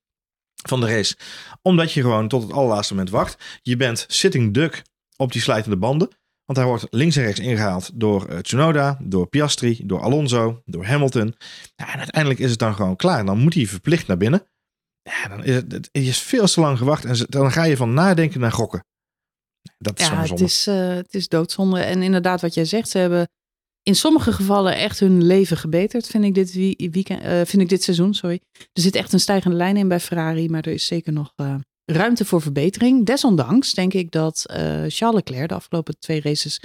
van 0.69 0.79
de 0.79 0.87
race. 0.87 1.15
Omdat 1.61 1.91
je 1.91 2.01
gewoon 2.01 2.27
tot 2.27 2.43
het 2.43 2.51
allerlaatste 2.51 2.93
moment 2.93 3.11
wacht. 3.11 3.59
Je 3.61 3.77
bent 3.77 4.05
sitting 4.07 4.53
duck 4.53 4.83
op 5.15 5.31
die 5.31 5.41
slijtende 5.41 5.77
banden. 5.77 6.09
Want 6.45 6.57
hij 6.57 6.67
wordt 6.67 6.87
links 6.89 7.15
en 7.15 7.23
rechts 7.23 7.39
ingehaald 7.39 7.91
door 7.93 8.29
uh, 8.29 8.37
Tsunoda, 8.37 8.97
door 9.01 9.27
Piastri, 9.27 9.79
door 9.83 10.01
Alonso, 10.01 10.61
door 10.65 10.85
Hamilton. 10.85 11.35
Ja, 11.75 11.93
en 11.93 11.97
uiteindelijk 11.97 12.41
is 12.41 12.49
het 12.49 12.59
dan 12.59 12.75
gewoon 12.75 12.95
klaar. 12.95 13.25
Dan 13.25 13.37
moet 13.37 13.53
hij 13.53 13.65
verplicht 13.65 14.07
naar 14.07 14.17
binnen. 14.17 14.47
Ja, 15.01 15.27
dan 15.27 15.43
is 15.43 15.55
het, 15.55 15.71
het 15.71 15.89
is 15.91 16.19
veel 16.19 16.45
te 16.45 16.59
lang 16.59 16.77
gewacht. 16.77 17.05
En 17.05 17.25
dan 17.29 17.51
ga 17.51 17.63
je 17.63 17.77
van 17.77 17.93
nadenken 17.93 18.39
naar 18.39 18.51
gokken. 18.51 18.85
Dat 19.77 19.99
is 19.99 20.07
ja, 20.07 20.21
het 20.21 20.39
is, 20.39 20.67
uh, 20.67 20.87
het 20.87 21.13
is 21.13 21.27
doodzonde. 21.27 21.79
En 21.79 22.01
inderdaad, 22.01 22.41
wat 22.41 22.53
jij 22.53 22.65
zegt, 22.65 22.89
ze 22.89 22.97
hebben 22.97 23.27
in 23.85 23.95
sommige 23.95 24.31
gevallen 24.31 24.75
echt 24.75 24.99
hun 24.99 25.23
leven 25.23 25.57
gebeterd, 25.57 26.07
vind 26.07 26.23
ik 26.23 26.33
dit, 26.33 26.53
weekend, 26.91 27.23
uh, 27.23 27.41
vind 27.43 27.61
ik 27.61 27.69
dit 27.69 27.83
seizoen. 27.83 28.13
Sorry. 28.13 28.41
Er 28.51 28.81
zit 28.81 28.95
echt 28.95 29.13
een 29.13 29.19
stijgende 29.19 29.57
lijn 29.57 29.77
in 29.77 29.87
bij 29.87 29.99
Ferrari, 29.99 30.49
maar 30.49 30.61
er 30.61 30.73
is 30.73 30.85
zeker 30.85 31.13
nog 31.13 31.33
uh, 31.35 31.55
ruimte 31.85 32.25
voor 32.25 32.41
verbetering. 32.41 33.05
Desondanks 33.05 33.73
denk 33.73 33.93
ik 33.93 34.11
dat 34.11 34.45
uh, 34.49 34.55
Charles 34.87 35.15
Leclerc 35.15 35.49
de 35.49 35.55
afgelopen 35.55 35.99
twee 35.99 36.21
races 36.21 36.59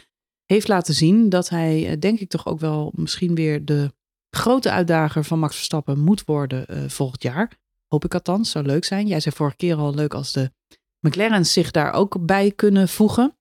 heeft 0.44 0.68
laten 0.68 0.94
zien 0.94 1.28
dat 1.28 1.48
hij, 1.48 1.98
denk 1.98 2.20
ik 2.20 2.28
toch 2.28 2.46
ook 2.46 2.60
wel 2.60 2.92
misschien 2.94 3.34
weer 3.34 3.64
de 3.64 3.92
grote 4.30 4.70
uitdager 4.70 5.24
van 5.24 5.38
Max 5.38 5.54
Verstappen 5.54 5.98
moet 5.98 6.24
worden 6.24 6.90
volgend 6.90 7.22
jaar. 7.22 7.58
Hoop 7.86 8.04
ik 8.04 8.14
althans, 8.14 8.50
zou 8.50 8.66
leuk 8.66 8.84
zijn. 8.84 9.06
Jij 9.06 9.20
zei 9.20 9.34
vorige 9.34 9.56
keer 9.56 9.76
al 9.76 9.94
leuk 9.94 10.14
als 10.14 10.32
de 10.32 10.52
McLaren's 11.00 11.52
zich 11.52 11.70
daar 11.70 11.92
ook 11.92 12.26
bij 12.26 12.50
kunnen 12.50 12.88
voegen. 12.88 13.36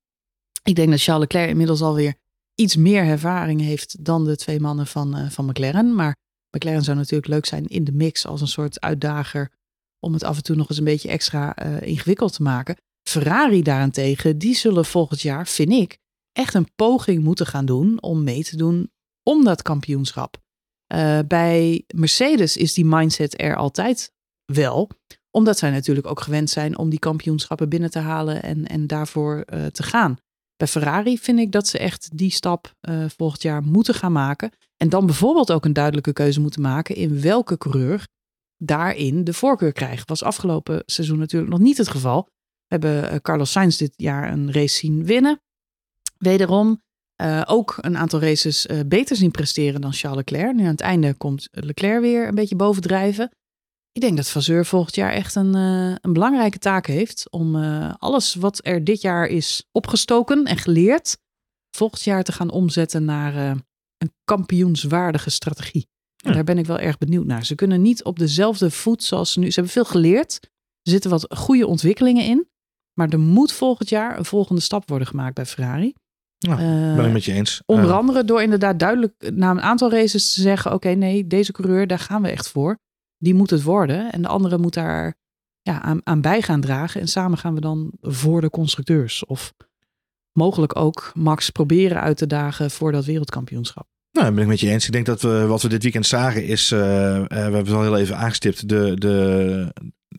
Ik 0.63 0.75
denk 0.75 0.89
dat 0.89 1.01
Charles 1.01 1.21
Leclerc 1.21 1.49
inmiddels 1.49 1.81
alweer 1.81 2.15
iets 2.59 2.75
meer 2.75 3.03
ervaring 3.03 3.61
heeft 3.61 4.05
dan 4.05 4.25
de 4.25 4.35
twee 4.35 4.59
mannen 4.59 4.87
van, 4.87 5.17
uh, 5.17 5.29
van 5.29 5.45
McLaren. 5.45 5.95
Maar 5.95 6.15
McLaren 6.57 6.83
zou 6.83 6.97
natuurlijk 6.97 7.27
leuk 7.27 7.45
zijn 7.45 7.67
in 7.67 7.83
de 7.83 7.91
mix 7.91 8.25
als 8.25 8.41
een 8.41 8.47
soort 8.47 8.81
uitdager 8.81 9.51
om 9.99 10.13
het 10.13 10.23
af 10.23 10.37
en 10.37 10.43
toe 10.43 10.55
nog 10.55 10.69
eens 10.69 10.77
een 10.77 10.83
beetje 10.83 11.09
extra 11.09 11.65
uh, 11.65 11.81
ingewikkeld 11.81 12.33
te 12.33 12.41
maken. 12.41 12.77
Ferrari 13.09 13.61
daarentegen, 13.61 14.37
die 14.37 14.55
zullen 14.55 14.85
volgend 14.85 15.21
jaar, 15.21 15.47
vind 15.47 15.71
ik, 15.71 15.97
echt 16.31 16.53
een 16.53 16.73
poging 16.75 17.23
moeten 17.23 17.45
gaan 17.45 17.65
doen 17.65 18.01
om 18.01 18.23
mee 18.23 18.43
te 18.43 18.57
doen 18.57 18.91
om 19.23 19.43
dat 19.43 19.61
kampioenschap. 19.61 20.37
Uh, 20.93 21.19
bij 21.27 21.83
Mercedes 21.95 22.57
is 22.57 22.73
die 22.73 22.85
mindset 22.85 23.41
er 23.41 23.55
altijd 23.55 24.11
wel, 24.45 24.89
omdat 25.31 25.57
zij 25.57 25.71
natuurlijk 25.71 26.07
ook 26.07 26.21
gewend 26.21 26.49
zijn 26.49 26.77
om 26.77 26.89
die 26.89 26.99
kampioenschappen 26.99 27.69
binnen 27.69 27.89
te 27.89 27.99
halen 27.99 28.43
en, 28.43 28.67
en 28.67 28.87
daarvoor 28.87 29.45
te 29.71 29.83
gaan. 29.83 30.17
Bij 30.59 30.67
Ferrari 30.67 31.17
vind 31.17 31.39
ik 31.39 31.51
dat 31.51 31.67
ze 31.67 31.77
echt 31.77 32.17
die 32.17 32.31
stap 32.31 32.73
uh, 32.81 33.05
volgend 33.17 33.41
jaar 33.41 33.63
moeten 33.63 33.93
gaan 33.93 34.11
maken. 34.11 34.51
En 34.77 34.89
dan 34.89 35.05
bijvoorbeeld 35.05 35.51
ook 35.51 35.65
een 35.65 35.73
duidelijke 35.73 36.13
keuze 36.13 36.39
moeten 36.39 36.61
maken 36.61 36.95
in 36.95 37.21
welke 37.21 37.57
coureur 37.57 38.07
daarin 38.57 39.23
de 39.23 39.33
voorkeur 39.33 39.71
krijgt. 39.71 40.09
Was 40.09 40.23
afgelopen 40.23 40.83
seizoen 40.85 41.17
natuurlijk 41.17 41.51
nog 41.51 41.59
niet 41.59 41.77
het 41.77 41.87
geval. 41.87 42.23
We 42.23 42.31
hebben 42.67 43.13
uh, 43.13 43.19
Carlos 43.21 43.51
Sainz 43.51 43.77
dit 43.77 43.93
jaar 43.95 44.31
een 44.31 44.51
race 44.51 44.75
zien 44.75 45.05
winnen. 45.05 45.41
Wederom 46.17 46.81
uh, 47.21 47.41
ook 47.45 47.77
een 47.81 47.97
aantal 47.97 48.19
races 48.19 48.67
beter 48.85 49.15
zien 49.15 49.31
presteren 49.31 49.81
dan 49.81 49.93
Charles 49.93 50.17
Leclerc. 50.17 50.53
Nu 50.55 50.63
aan 50.63 50.71
het 50.71 50.81
einde 50.81 51.13
komt 51.13 51.47
Leclerc 51.51 52.01
weer 52.01 52.27
een 52.27 52.35
beetje 52.35 52.55
bovendrijven. 52.55 53.29
Ik 53.99 54.05
denk 54.05 54.17
dat 54.17 54.29
Vazeur 54.29 54.65
volgend 54.65 54.95
jaar 54.95 55.11
echt 55.11 55.35
een, 55.35 55.55
uh, 55.55 55.95
een 56.01 56.13
belangrijke 56.13 56.57
taak 56.57 56.87
heeft 56.87 57.29
om 57.29 57.55
uh, 57.55 57.93
alles 57.97 58.35
wat 58.35 58.59
er 58.63 58.83
dit 58.83 59.01
jaar 59.01 59.27
is 59.27 59.67
opgestoken 59.71 60.45
en 60.45 60.57
geleerd, 60.57 61.17
volgend 61.75 62.03
jaar 62.03 62.23
te 62.23 62.31
gaan 62.31 62.51
omzetten 62.51 63.05
naar 63.05 63.35
uh, 63.35 63.51
een 63.97 64.13
kampioenswaardige 64.23 65.29
strategie. 65.29 65.87
En 66.23 66.33
daar 66.33 66.43
ben 66.43 66.57
ik 66.57 66.65
wel 66.65 66.79
erg 66.79 66.97
benieuwd 66.97 67.25
naar. 67.25 67.45
Ze 67.45 67.55
kunnen 67.55 67.81
niet 67.81 68.03
op 68.03 68.19
dezelfde 68.19 68.71
voet 68.71 69.03
zoals 69.03 69.31
ze 69.31 69.39
nu. 69.39 69.45
Ze 69.45 69.53
hebben 69.53 69.73
veel 69.73 69.85
geleerd. 69.85 70.39
Er 70.81 70.91
zitten 70.91 71.09
wat 71.09 71.25
goede 71.29 71.67
ontwikkelingen 71.67 72.25
in. 72.25 72.47
Maar 72.93 73.09
er 73.09 73.19
moet 73.19 73.51
volgend 73.51 73.89
jaar 73.89 74.17
een 74.17 74.25
volgende 74.25 74.61
stap 74.61 74.89
worden 74.89 75.07
gemaakt 75.07 75.35
bij 75.35 75.45
Ferrari. 75.45 75.93
Ja, 76.37 76.55
ben 76.95 77.05
ik 77.05 77.13
met 77.13 77.25
je 77.25 77.33
eens. 77.33 77.61
Onder 77.65 77.91
andere 77.91 78.23
door 78.23 78.41
inderdaad 78.41 78.79
duidelijk 78.79 79.31
na 79.33 79.51
een 79.51 79.61
aantal 79.61 79.91
races 79.91 80.33
te 80.33 80.41
zeggen: 80.41 80.73
oké, 80.73 80.87
okay, 80.87 80.99
nee, 80.99 81.27
deze 81.27 81.51
coureur, 81.51 81.87
daar 81.87 81.99
gaan 81.99 82.21
we 82.21 82.29
echt 82.29 82.49
voor 82.49 82.77
die 83.19 83.33
moet 83.33 83.49
het 83.49 83.63
worden. 83.63 84.11
En 84.11 84.21
de 84.21 84.27
andere 84.27 84.57
moet 84.57 84.73
daar 84.73 85.17
ja, 85.61 85.81
aan, 85.81 86.01
aan 86.03 86.21
bij 86.21 86.41
gaan 86.41 86.61
dragen. 86.61 87.01
En 87.01 87.07
samen 87.07 87.37
gaan 87.37 87.53
we 87.53 87.61
dan 87.61 87.91
voor 88.01 88.41
de 88.41 88.49
constructeurs. 88.49 89.25
Of 89.25 89.53
mogelijk 90.31 90.75
ook 90.75 91.11
Max 91.13 91.49
proberen 91.49 92.01
uit 92.01 92.17
te 92.17 92.27
dagen 92.27 92.71
voor 92.71 92.91
dat 92.91 93.05
wereldkampioenschap. 93.05 93.87
Nou, 94.11 94.25
dat 94.25 94.35
ben 94.35 94.43
ik 94.43 94.49
met 94.49 94.59
je 94.59 94.69
eens. 94.69 94.85
Ik 94.85 94.91
denk 94.91 95.05
dat 95.05 95.21
we 95.21 95.45
wat 95.45 95.61
we 95.61 95.69
dit 95.69 95.83
weekend 95.83 96.05
zagen 96.05 96.45
is, 96.45 96.71
uh, 96.71 96.79
uh, 96.79 97.27
we 97.27 97.35
hebben 97.35 97.59
het 97.59 97.71
al 97.71 97.81
heel 97.81 97.97
even 97.97 98.17
aangestipt, 98.17 98.69
de, 98.69 98.93
de, 98.95 99.73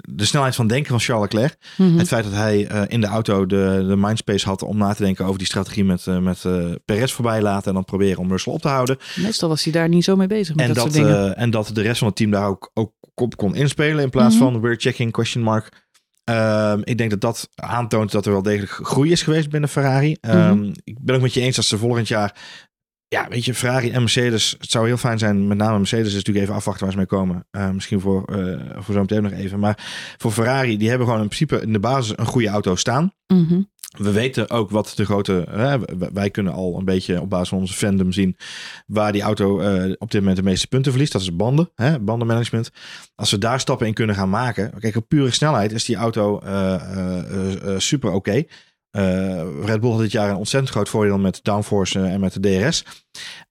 de 0.08 0.24
snelheid 0.24 0.54
van 0.54 0.66
denken 0.66 0.90
van 0.90 1.00
Charles 1.00 1.32
Leclerc. 1.32 1.56
Mm 1.76 1.88
-hmm. 1.88 1.98
Het 1.98 2.08
feit 2.08 2.24
dat 2.24 2.32
hij 2.32 2.72
uh, 2.72 2.82
in 2.86 3.00
de 3.00 3.06
auto 3.06 3.46
de, 3.46 3.84
de 3.88 3.96
mindspace 3.96 4.48
had 4.48 4.62
om 4.62 4.76
na 4.76 4.94
te 4.94 5.02
denken 5.02 5.24
over 5.24 5.38
die 5.38 5.46
strategie 5.46 5.84
met, 5.84 6.06
met 6.06 6.44
Perez 6.84 7.12
voorbij 7.12 7.42
laten 7.42 7.68
en 7.68 7.74
dan 7.74 7.84
proberen 7.84 8.18
om 8.18 8.30
Russell 8.30 8.52
op 8.52 8.60
te 8.60 8.68
houden. 8.68 8.98
Meestal 9.16 9.48
was 9.48 9.64
hij 9.64 9.72
daar 9.72 9.88
niet 9.88 10.04
zo 10.04 10.16
mee 10.16 10.26
bezig 10.26 10.54
met 10.54 10.68
en 10.68 10.74
dat, 10.74 10.84
dat 10.84 10.94
soort 10.94 11.06
dingen. 11.06 11.36
en 11.36 11.50
dat 11.50 11.70
de 11.72 11.82
rest 11.82 11.98
van 11.98 12.06
het 12.06 12.16
team 12.16 12.30
daar 12.30 12.46
ook, 12.46 12.70
ook 12.74 12.92
op 13.14 13.36
kon 13.36 13.54
inspelen 13.54 14.04
in 14.04 14.10
plaats 14.10 14.34
mm 14.34 14.40
-hmm. 14.40 14.52
van 14.52 14.60
we're 14.60 14.76
checking 14.76 15.12
question 15.12 15.44
mark. 15.44 15.88
Um, 16.24 16.80
ik 16.84 16.98
denk 16.98 17.10
dat 17.10 17.20
dat 17.20 17.48
aantoont 17.54 18.12
dat 18.12 18.26
er 18.26 18.32
wel 18.32 18.42
degelijk 18.42 18.70
groei 18.72 19.10
is 19.10 19.22
geweest 19.22 19.50
binnen 19.50 19.68
Ferrari. 19.68 20.16
Um, 20.20 20.36
mm 20.36 20.42
-hmm. 20.42 20.72
Ik 20.84 20.96
ben 21.00 21.14
ook 21.14 21.20
met 21.20 21.34
je 21.34 21.40
eens 21.40 21.56
dat 21.56 21.64
ze 21.64 21.78
volgend 21.78 22.08
jaar 22.08 22.36
ja, 23.10 23.28
weet 23.28 23.44
je, 23.44 23.54
Ferrari 23.54 23.90
en 23.90 24.00
Mercedes. 24.00 24.54
Het 24.58 24.70
zou 24.70 24.86
heel 24.86 24.96
fijn 24.96 25.18
zijn. 25.18 25.46
Met 25.46 25.56
name 25.56 25.78
Mercedes 25.78 26.06
is 26.06 26.14
natuurlijk 26.14 26.44
even 26.44 26.54
afwachten 26.54 26.82
waar 26.82 26.92
ze 26.92 26.98
mee 26.98 27.06
komen. 27.06 27.46
Uh, 27.52 27.70
misschien 27.70 28.00
voor, 28.00 28.36
uh, 28.36 28.60
voor 28.78 28.94
zo 28.94 29.00
meteen 29.00 29.22
nog 29.22 29.32
even. 29.32 29.58
Maar 29.58 29.78
voor 30.18 30.30
Ferrari, 30.30 30.76
die 30.76 30.88
hebben 30.88 31.06
gewoon 31.06 31.22
in 31.22 31.28
principe 31.28 31.60
in 31.60 31.72
de 31.72 31.80
basis 31.80 32.18
een 32.18 32.26
goede 32.26 32.48
auto 32.48 32.74
staan. 32.74 33.12
Mm 33.26 33.46
-hmm. 33.48 33.70
We 33.98 34.12
weten 34.12 34.50
ook 34.50 34.70
wat 34.70 34.92
de 34.96 35.04
grote. 35.04 35.46
Uh, 35.54 35.74
wij 36.12 36.30
kunnen 36.30 36.52
al 36.52 36.78
een 36.78 36.84
beetje 36.84 37.20
op 37.20 37.30
basis 37.30 37.48
van 37.48 37.58
onze 37.58 37.74
fandom 37.74 38.12
zien. 38.12 38.36
waar 38.86 39.12
die 39.12 39.22
auto 39.22 39.60
uh, 39.60 39.94
op 39.98 40.10
dit 40.10 40.20
moment 40.20 40.38
de 40.38 40.42
meeste 40.42 40.66
punten 40.66 40.90
verliest. 40.92 41.12
Dat 41.12 41.22
is 41.22 41.36
banden, 41.36 41.70
hè, 41.74 42.00
bandenmanagement. 42.00 42.70
Als 43.14 43.30
we 43.30 43.38
daar 43.38 43.60
stappen 43.60 43.86
in 43.86 43.94
kunnen 43.94 44.16
gaan 44.16 44.30
maken. 44.30 44.72
Kijk, 44.78 44.96
op 44.96 45.08
pure 45.08 45.30
snelheid 45.30 45.72
is 45.72 45.84
die 45.84 45.96
auto 45.96 46.40
super 47.78 48.08
oké. 48.08 48.16
Okay. 48.16 48.48
Uh, 48.96 49.64
Red 49.64 49.80
Bull 49.80 49.90
had 49.90 50.00
dit 50.00 50.12
jaar 50.12 50.30
een 50.30 50.36
ontzettend 50.36 50.72
groot 50.72 50.88
voordeel 50.88 51.18
met 51.18 51.40
downforce 51.42 51.98
uh, 51.98 52.12
en 52.12 52.20
met 52.20 52.32
de 52.32 52.40
DRS. 52.40 52.84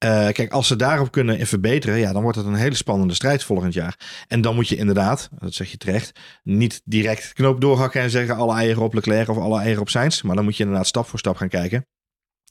Uh, 0.05 0.27
kijk, 0.29 0.51
als 0.51 0.67
ze 0.67 0.75
daarop 0.75 1.11
kunnen 1.11 1.47
verbeteren, 1.47 1.97
ja, 1.99 2.13
dan 2.13 2.21
wordt 2.21 2.37
het 2.37 2.45
een 2.45 2.53
hele 2.53 2.75
spannende 2.75 3.13
strijd 3.13 3.43
volgend 3.43 3.73
jaar. 3.73 4.23
En 4.27 4.41
dan 4.41 4.55
moet 4.55 4.67
je 4.67 4.75
inderdaad, 4.75 5.29
dat 5.39 5.53
zeg 5.53 5.71
je 5.71 5.77
terecht, 5.77 6.19
niet 6.43 6.81
direct 6.85 7.33
knoop 7.33 7.61
doorhakken 7.61 8.01
en 8.01 8.09
zeggen 8.09 8.35
alle 8.35 8.55
eieren 8.55 8.83
op 8.83 8.93
Leclerc 8.93 9.29
of 9.29 9.37
alle 9.37 9.59
eieren 9.59 9.81
op 9.81 9.89
Sainz. 9.89 10.21
Maar 10.21 10.35
dan 10.35 10.43
moet 10.43 10.57
je 10.57 10.63
inderdaad 10.63 10.87
stap 10.87 11.07
voor 11.07 11.19
stap 11.19 11.37
gaan 11.37 11.49
kijken 11.49 11.87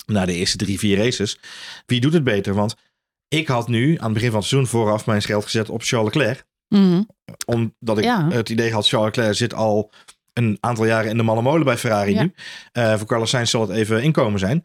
naar 0.06 0.26
de 0.26 0.34
eerste 0.34 0.56
drie, 0.56 0.78
vier 0.78 0.96
races. 0.96 1.38
Wie 1.86 2.00
doet 2.00 2.12
het 2.12 2.24
beter? 2.24 2.54
Want 2.54 2.74
ik 3.28 3.48
had 3.48 3.68
nu 3.68 3.96
aan 3.98 4.04
het 4.04 4.12
begin 4.12 4.30
van 4.30 4.38
het 4.38 4.48
seizoen 4.48 4.70
vooraf 4.70 5.06
mijn 5.06 5.22
geld 5.22 5.44
gezet 5.44 5.68
op 5.68 5.82
Charles 5.82 6.14
Leclerc. 6.14 6.44
Mm 6.68 6.80
-hmm. 6.90 7.08
Omdat 7.46 7.98
ik 7.98 8.04
Ja. 8.04 8.28
het 8.30 8.48
idee 8.48 8.72
had, 8.72 8.88
Charles 8.88 9.16
Leclerc 9.16 9.36
zit 9.36 9.54
al 9.54 9.92
een 10.38 10.56
aantal 10.60 10.84
jaren 10.86 11.10
in 11.10 11.16
de 11.16 11.22
malle 11.22 11.42
molen 11.42 11.64
bij 11.64 11.76
Ferrari 11.78 12.12
Ja. 12.14 12.22
nu. 12.22 12.32
Eh, 12.72 12.96
voor 12.96 13.06
Carlos 13.06 13.30
Sainz 13.30 13.50
zal 13.50 13.60
het 13.60 13.70
even 13.70 14.02
inkomen 14.02 14.38
zijn. 14.38 14.62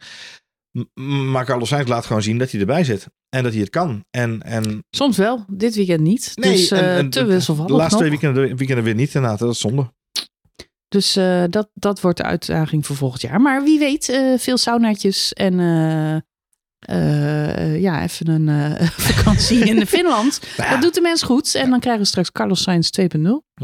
M- 0.93 1.31
maar 1.31 1.45
Carlos 1.45 1.69
Sainz 1.69 1.88
laat 1.89 2.05
gewoon 2.05 2.21
zien 2.21 2.38
dat 2.38 2.51
hij 2.51 2.59
erbij 2.59 2.83
zit. 2.83 3.07
En 3.29 3.43
dat 3.43 3.51
hij 3.51 3.62
het 3.62 3.69
kan. 3.69 4.05
En, 4.12 4.41
en 4.41 4.83
Soms 4.89 5.17
wel, 5.17 5.45
dit 5.47 5.75
weekend 5.75 6.01
niet. 6.01 6.31
nee, 6.36 6.51
dus 6.51 6.71
en- 6.71 6.79
eh, 6.79 6.97
en 6.97 7.09
te 7.09 7.19
de- 7.19 7.25
wisselvallig 7.25 7.71
De 7.71 7.77
laatste 7.77 7.95
nog. 8.01 8.07
twee 8.07 8.19
weekenden, 8.19 8.57
weekenden 8.57 8.83
weer 8.83 8.95
niet 8.95 9.13
inderdaad. 9.15 9.39
Dat 9.39 9.51
is 9.53 9.59
zonde. 9.59 9.93
Dus 10.88 11.15
eh, 11.15 11.43
dat, 11.49 11.69
dat 11.73 12.01
wordt 12.01 12.17
de 12.17 12.23
uitdaging 12.23 12.86
voor 12.86 12.95
volgend 12.95 13.21
jaar. 13.21 13.41
Maar 13.41 13.63
wie 13.63 13.80
weet, 13.80 14.19
veel 14.38 14.57
saunaatjes 14.57 15.34
en 15.34 15.53
eh, 16.86 17.81
ja, 17.81 18.03
even 18.03 18.27
een 18.27 18.49
eh, 18.49 18.88
vakantie 19.13 19.65
in 19.65 19.88
Finland. 19.88 20.39
Nou 20.57 20.69
ja, 20.69 20.73
Dat 20.73 20.81
doet 20.81 20.93
de 20.93 21.01
mens 21.01 21.23
goed. 21.23 21.55
En 21.55 21.69
dan 21.69 21.79
krijgen 21.79 22.01
we 22.01 22.07
straks 22.07 22.31
Carlos 22.31 22.61
Sainz 22.61 22.89
2.0. 23.01 23.07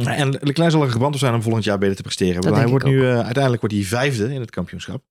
En 0.06 0.38
Leclerc 0.42 0.72
zal 0.72 0.82
er 0.82 0.92
gebrand 0.92 1.14
op 1.14 1.20
zijn 1.20 1.34
om 1.34 1.42
volgend 1.42 1.64
jaar 1.64 1.78
beter 1.78 1.96
te 1.96 2.02
presteren. 2.02 2.34
Want 2.34 2.46
Dat 2.46 2.56
hij 2.56 2.68
wordt 2.68 2.86
nu, 2.86 3.00
eh, 3.00 3.14
uiteindelijk 3.14 3.62
wordt 3.62 3.76
hij 3.76 3.84
vijfde 3.84 4.34
in 4.34 4.40
het 4.40 4.50
kampioenschap. 4.50 5.04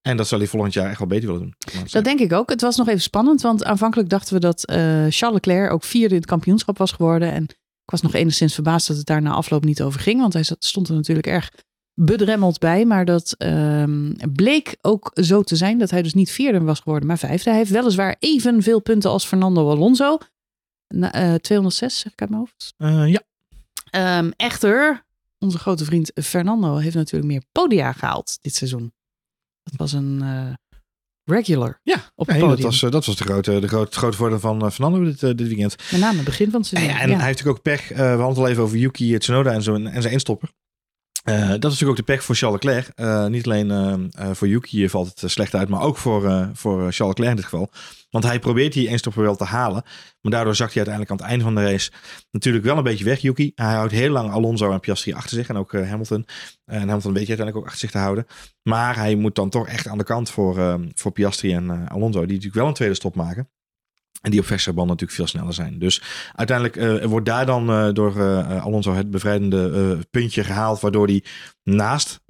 En 0.00 0.16
dat 0.16 0.28
zal 0.28 0.38
hij 0.38 0.46
volgend 0.46 0.72
jaar 0.72 0.88
echt 0.88 0.98
wel 0.98 1.08
beter 1.08 1.26
willen 1.26 1.42
doen. 1.42 1.54
Dat 1.90 2.04
denk 2.04 2.20
ik 2.20 2.32
ook. 2.32 2.50
Het 2.50 2.60
was 2.60 2.76
nog 2.76 2.88
even 2.88 3.00
spannend, 3.00 3.42
want 3.42 3.64
aanvankelijk 3.64 4.08
dachten 4.08 4.34
we 4.34 4.40
dat 4.40 4.62
Charles 5.08 5.32
Leclerc 5.32 5.72
ook 5.72 5.84
vierde 5.84 6.14
in 6.14 6.20
het 6.20 6.30
kampioenschap 6.30 6.78
was 6.78 6.92
geworden. 6.92 7.32
En 7.32 7.42
ik 7.42 7.90
was 7.90 8.02
nog 8.02 8.14
enigszins 8.14 8.54
verbaasd 8.54 8.88
dat 8.88 8.96
het 8.96 9.06
daar 9.06 9.22
na 9.22 9.30
afloop 9.30 9.64
niet 9.64 9.82
over 9.82 10.00
ging, 10.00 10.20
want 10.20 10.32
hij 10.32 10.44
stond 10.58 10.88
er 10.88 10.94
natuurlijk 10.94 11.26
erg 11.26 11.50
bedremmeld 11.94 12.58
bij. 12.58 12.84
Maar 12.84 13.04
dat 13.04 13.34
ehm, 13.38 14.12
bleek 14.32 14.76
ook 14.80 15.10
zo 15.14 15.42
te 15.42 15.56
zijn 15.56 15.78
dat 15.78 15.90
hij 15.90 16.02
dus 16.02 16.14
niet 16.14 16.30
vierde 16.30 16.60
was 16.60 16.80
geworden, 16.80 17.08
maar 17.08 17.18
vijfde. 17.18 17.48
Hij 17.50 17.58
heeft 17.58 17.70
weliswaar 17.70 18.16
evenveel 18.18 18.80
punten 18.80 19.10
als 19.10 19.24
Fernando 19.26 19.70
Alonso. 19.70 20.18
Na, 20.88 21.12
eh, 21.12 21.34
206, 21.34 21.98
zeg 21.98 22.12
ik 22.12 22.20
uit 22.20 22.30
mijn 22.30 22.42
hoofd. 22.42 22.74
Eh, 22.76 23.08
ja. 23.12 23.20
Ehm, 23.90 24.30
echter, 24.36 25.04
onze 25.38 25.58
grote 25.58 25.84
vriend 25.84 26.10
Fernando 26.22 26.76
heeft 26.76 26.94
natuurlijk 26.96 27.32
meer 27.32 27.42
podia 27.52 27.92
gehaald 27.92 28.38
dit 28.40 28.54
seizoen. 28.54 28.92
Dat 29.62 29.74
was 29.76 29.92
een 29.92 30.20
eh, 30.22 30.52
regular 31.24 31.80
Ja, 31.82 31.94
op 32.14 32.26
het 32.26 32.36
nee, 32.36 32.38
podium. 32.46 32.48
dat 32.62 32.70
was, 32.72 32.82
eh, 32.82 32.90
dat 32.90 33.06
was 33.06 33.16
de 33.16 33.24
grote, 33.24 33.58
de 33.60 33.68
grote, 33.68 33.96
grote 33.98 34.16
voordeel 34.16 34.40
van 34.40 34.64
eh, 34.64 34.70
Fernando 34.70 35.04
dit, 35.04 35.22
eh, 35.22 35.30
dit 35.34 35.46
weekend. 35.48 35.76
Met 35.90 36.00
name 36.00 36.16
het 36.16 36.24
begin 36.24 36.50
van 36.50 36.60
het 36.60 36.72
En, 36.72 36.78
seizoen. 36.78 36.96
ja, 36.96 37.02
en 37.02 37.10
ja. 37.10 37.16
hij 37.16 37.26
heeft 37.26 37.38
natuurlijk 37.44 37.56
ook 37.58 37.62
pech. 37.62 37.90
eh, 37.90 37.96
we 37.96 38.02
hadden 38.04 38.28
het 38.28 38.36
al 38.38 38.48
even 38.48 38.62
over 38.62 38.76
Yuki 38.78 39.18
Tsunoda 39.18 39.52
en, 39.52 39.62
zo, 39.62 39.74
en 39.74 40.02
zijn 40.02 40.12
instopper. 40.14 40.50
Eh, 41.24 41.48
dat 41.48 41.48
is 41.48 41.60
natuurlijk 41.60 41.90
ook 41.90 42.06
de 42.06 42.12
pech 42.12 42.24
voor 42.24 42.34
Charles 42.34 42.62
Leclerc. 42.62 42.88
Eh, 42.94 43.26
niet 43.26 43.44
alleen 43.44 43.70
eh, 43.70 44.30
voor 44.32 44.48
Yuki 44.48 44.88
valt 44.88 45.20
het 45.20 45.30
slecht 45.30 45.54
uit, 45.54 45.68
maar 45.68 45.80
ook 45.80 45.96
voor, 45.96 46.50
voor 46.52 46.92
Charles 46.92 46.98
Leclerc 46.98 47.30
in 47.30 47.36
dit 47.36 47.44
geval. 47.44 47.70
Want 48.10 48.24
hij 48.24 48.38
probeert 48.38 48.72
die 48.72 48.88
instopper 48.88 49.22
wel 49.22 49.36
te 49.36 49.44
halen. 49.44 49.82
Maar 50.20 50.32
daardoor 50.32 50.54
zag 50.54 50.74
hij 50.74 50.86
uiteindelijk 50.86 51.10
aan 51.10 51.16
het 51.16 51.26
einde 51.26 51.44
van 51.44 51.54
de 51.54 51.70
race 51.70 51.90
natuurlijk 52.30 52.64
wel 52.64 52.76
een 52.76 52.82
beetje 52.82 53.04
weg, 53.04 53.20
Yuki. 53.20 53.52
Hij 53.54 53.74
houdt 53.74 53.92
heel 53.92 54.10
lang 54.10 54.30
Alonso 54.30 54.72
en 54.72 54.80
Piastri 54.80 55.12
achter 55.12 55.36
zich 55.36 55.48
en 55.48 55.56
ook 55.56 55.72
Hamilton. 55.72 56.26
En 56.64 56.88
Hamilton 56.88 57.12
weet 57.12 57.26
je 57.26 57.36
uiteindelijk 57.36 57.56
ook 57.56 57.64
achter 57.64 57.78
zich 57.78 57.90
te 57.90 57.98
houden. 57.98 58.26
Maar 58.62 58.96
hij 58.96 59.14
moet 59.14 59.34
dan 59.34 59.50
toch 59.50 59.68
echt 59.68 59.88
aan 59.88 59.98
de 59.98 60.04
kant 60.04 60.30
voor, 60.30 60.80
voor 60.94 61.12
Piastri 61.12 61.52
en 61.54 61.88
Alonso, 61.88 62.18
die 62.18 62.28
natuurlijk 62.28 62.54
wel 62.54 62.66
een 62.66 62.74
tweede 62.74 62.94
stop 62.94 63.14
maken. 63.14 63.48
En 64.24 64.30
die 64.30 64.40
op 64.40 64.46
verse 64.46 64.72
band 64.72 64.88
natuurlijk 64.88 65.18
veel 65.18 65.26
sneller 65.26 65.54
zijn. 65.54 65.78
Dus 65.78 66.02
uiteindelijk 66.32 66.76
eh, 66.76 67.04
wordt 67.08 67.26
daar 67.26 67.46
dan 67.46 67.70
eh, 67.70 67.88
door 67.92 68.20
eh, 68.20 68.64
Alonso 68.64 68.92
het 68.92 69.10
bevrijdende 69.10 69.98
puntje 70.10 70.44
gehaald. 70.44 70.80
Waardoor 70.80 71.06
hij 71.06 71.24
naast 71.62 72.20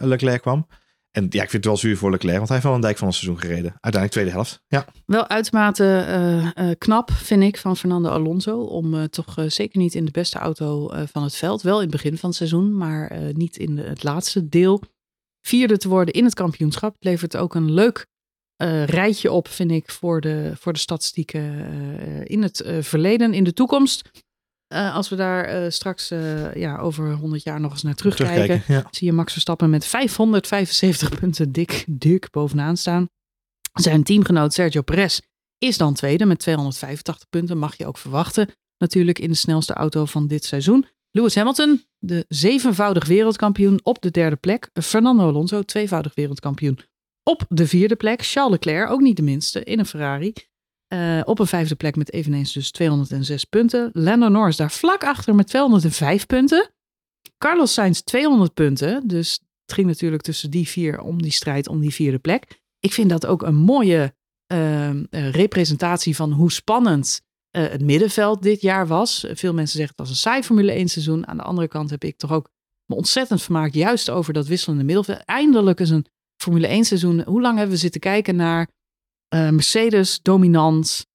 Leclerc 0.00 0.40
kwam. 0.40 0.66
En 1.10 1.26
ja, 1.28 1.42
ik 1.42 1.50
vind 1.50 1.52
het 1.52 1.64
wel 1.64 1.76
zuur 1.76 1.96
voor 1.96 2.10
Leclerc. 2.10 2.36
Want 2.36 2.48
hij 2.48 2.56
heeft 2.56 2.68
wel 2.68 2.76
een 2.76 2.84
dijk 2.84 2.98
van 2.98 3.06
het 3.08 3.16
seizoen 3.16 3.40
gereden. 3.40 3.70
Uiteindelijk 3.80 4.12
tweede 4.12 4.30
helft. 4.30 4.62
Ja, 4.66 4.84
Wel 5.06 5.28
uitermate 5.28 6.74
knap, 6.78 7.10
vind 7.10 7.42
ik, 7.42 7.56
van 7.56 7.76
Fernando 7.76 8.08
Alonso. 8.08 8.60
Om 8.60 9.08
toch 9.08 9.34
zeker 9.46 9.78
niet 9.78 9.94
in 9.94 10.04
de 10.04 10.10
beste 10.10 10.38
auto 10.38 10.90
van 11.12 11.22
het 11.22 11.36
veld. 11.36 11.62
Wel 11.62 11.76
in 11.76 11.82
het 11.82 11.90
begin 11.90 12.18
van 12.18 12.28
het 12.28 12.38
seizoen, 12.38 12.76
maar 12.76 13.12
niet 13.32 13.56
in 13.56 13.78
het 13.78 14.02
laatste 14.02 14.48
deel. 14.48 14.82
Vierde 15.40 15.76
te 15.76 15.88
worden 15.88 16.14
in 16.14 16.24
het 16.24 16.34
kampioenschap. 16.34 16.96
Levert 16.98 17.36
ook 17.36 17.54
een 17.54 17.72
leuk 17.72 18.06
eh, 18.60 18.84
rijtje 18.84 19.32
op, 19.32 19.48
vind 19.48 19.70
ik, 19.70 19.90
voor 19.90 20.20
de, 20.20 20.52
voor 20.58 20.72
de 20.72 20.78
statistieken 20.78 21.40
eh, 21.40 22.24
in 22.24 22.42
het 22.42 22.60
eh, 22.60 22.82
verleden, 22.82 23.34
in 23.34 23.44
de 23.44 23.52
toekomst. 23.52 24.10
Als 24.68 25.08
we 25.08 25.16
daar 25.16 25.72
straks 25.72 26.08
ja, 26.54 26.78
over 26.78 27.12
100 27.12 27.42
jaar 27.42 27.60
nog 27.60 27.72
eens 27.72 27.82
naar 27.82 27.94
terugkijken 27.94 28.44
terugkijken. 28.44 28.74
Ja. 28.74 28.88
zie 28.90 29.06
je 29.06 29.12
Max 29.12 29.32
Verstappen 29.32 29.70
met 29.70 29.86
575 29.86 31.20
punten 31.20 31.52
dik, 31.52 31.84
dik 31.88 32.30
bovenaan 32.30 32.76
staan. 32.76 33.08
Zijn 33.72 34.02
teamgenoot 34.02 34.52
Sergio 34.52 34.82
Perez 34.82 35.20
is 35.58 35.76
dan 35.76 35.94
tweede 35.94 36.24
met 36.24 36.38
285 36.38 37.28
punten. 37.28 37.58
Mag 37.58 37.76
je 37.76 37.86
ook 37.86 37.98
verwachten. 37.98 38.48
Natuurlijk 38.78 39.18
in 39.18 39.30
de 39.30 39.36
snelste 39.36 39.72
auto 39.72 40.04
van 40.04 40.26
dit 40.26 40.44
seizoen. 40.44 40.86
Lewis 41.10 41.34
Hamilton, 41.34 41.84
de 41.98 42.24
zevenvoudig 42.28 43.06
wereldkampioen 43.06 43.80
op 43.82 44.02
de 44.02 44.10
derde 44.10 44.36
plek. 44.36 44.70
Fernando 44.82 45.28
Alonso, 45.28 45.62
tweevoudig 45.62 46.14
wereldkampioen 46.14 46.78
op 47.22 47.44
de 47.48 47.66
vierde 47.66 47.96
plek. 47.96 48.24
Charles 48.24 48.52
Leclerc, 48.52 48.90
ook 48.90 49.00
niet 49.00 49.16
de 49.16 49.22
minste, 49.22 49.64
in 49.64 49.78
een 49.78 49.86
Ferrari. 49.86 50.32
Eh, 50.86 51.20
op 51.24 51.38
een 51.38 51.46
vijfde 51.46 51.74
plek 51.74 51.96
met 51.96 52.12
eveneens 52.12 52.52
dus 52.52 52.70
206 52.70 53.44
punten. 53.44 53.90
Lando 53.92 54.28
Norris 54.28 54.56
daar 54.56 54.70
vlak 54.70 55.04
achter 55.04 55.34
met 55.34 55.46
205 55.46 56.26
punten. 56.26 56.70
Carlos 57.38 57.72
Sainz 57.72 58.00
200 58.00 58.54
punten. 58.54 59.08
Dus 59.08 59.40
het 59.64 59.74
ging 59.74 59.86
natuurlijk 59.86 60.22
tussen 60.22 60.50
die 60.50 60.68
vier 60.68 61.00
om 61.00 61.22
die 61.22 61.32
strijd 61.32 61.68
om 61.68 61.80
die 61.80 61.94
vierde 61.94 62.18
plek. 62.18 62.60
Ik 62.80 62.92
vind 62.92 63.10
dat 63.10 63.26
ook 63.26 63.42
een 63.42 63.54
mooie 63.54 64.14
ehm, 64.46 65.04
eh, 65.10 65.30
representatie 65.30 66.16
van 66.16 66.32
hoe 66.32 66.52
spannend 66.52 67.20
eh, 67.50 67.68
het 67.68 67.82
middenveld 67.82 68.42
dit 68.42 68.60
jaar 68.60 68.86
was. 68.86 69.26
Veel 69.32 69.54
mensen 69.54 69.76
zeggen 69.76 69.96
het 69.96 70.06
was 70.06 70.08
een 70.08 70.22
saai 70.22 70.42
Formule 70.42 70.72
1 70.72 70.88
seizoen. 70.88 71.26
Aan 71.26 71.36
de 71.36 71.42
andere 71.42 71.68
kant 71.68 71.90
heb 71.90 72.04
ik 72.04 72.16
toch 72.16 72.32
ook 72.32 72.50
me 72.86 72.94
ontzettend 72.94 73.42
vermaakt 73.42 73.74
juist 73.74 74.10
over 74.10 74.32
dat 74.32 74.46
wisselende 74.46 74.84
middenveld. 74.84 75.24
Eindelijk 75.24 75.80
is 75.80 75.90
een 75.90 76.06
Formule 76.40 76.66
1 76.66 76.84
seizoen. 76.84 77.22
Hoe 77.22 77.40
lang 77.40 77.56
hebben 77.56 77.74
we 77.74 77.80
zitten 77.80 78.00
kijken 78.00 78.36
naar 78.36 78.68
eh, 79.28 79.48
Mercedes 79.48 80.20
dominant. 80.22 81.06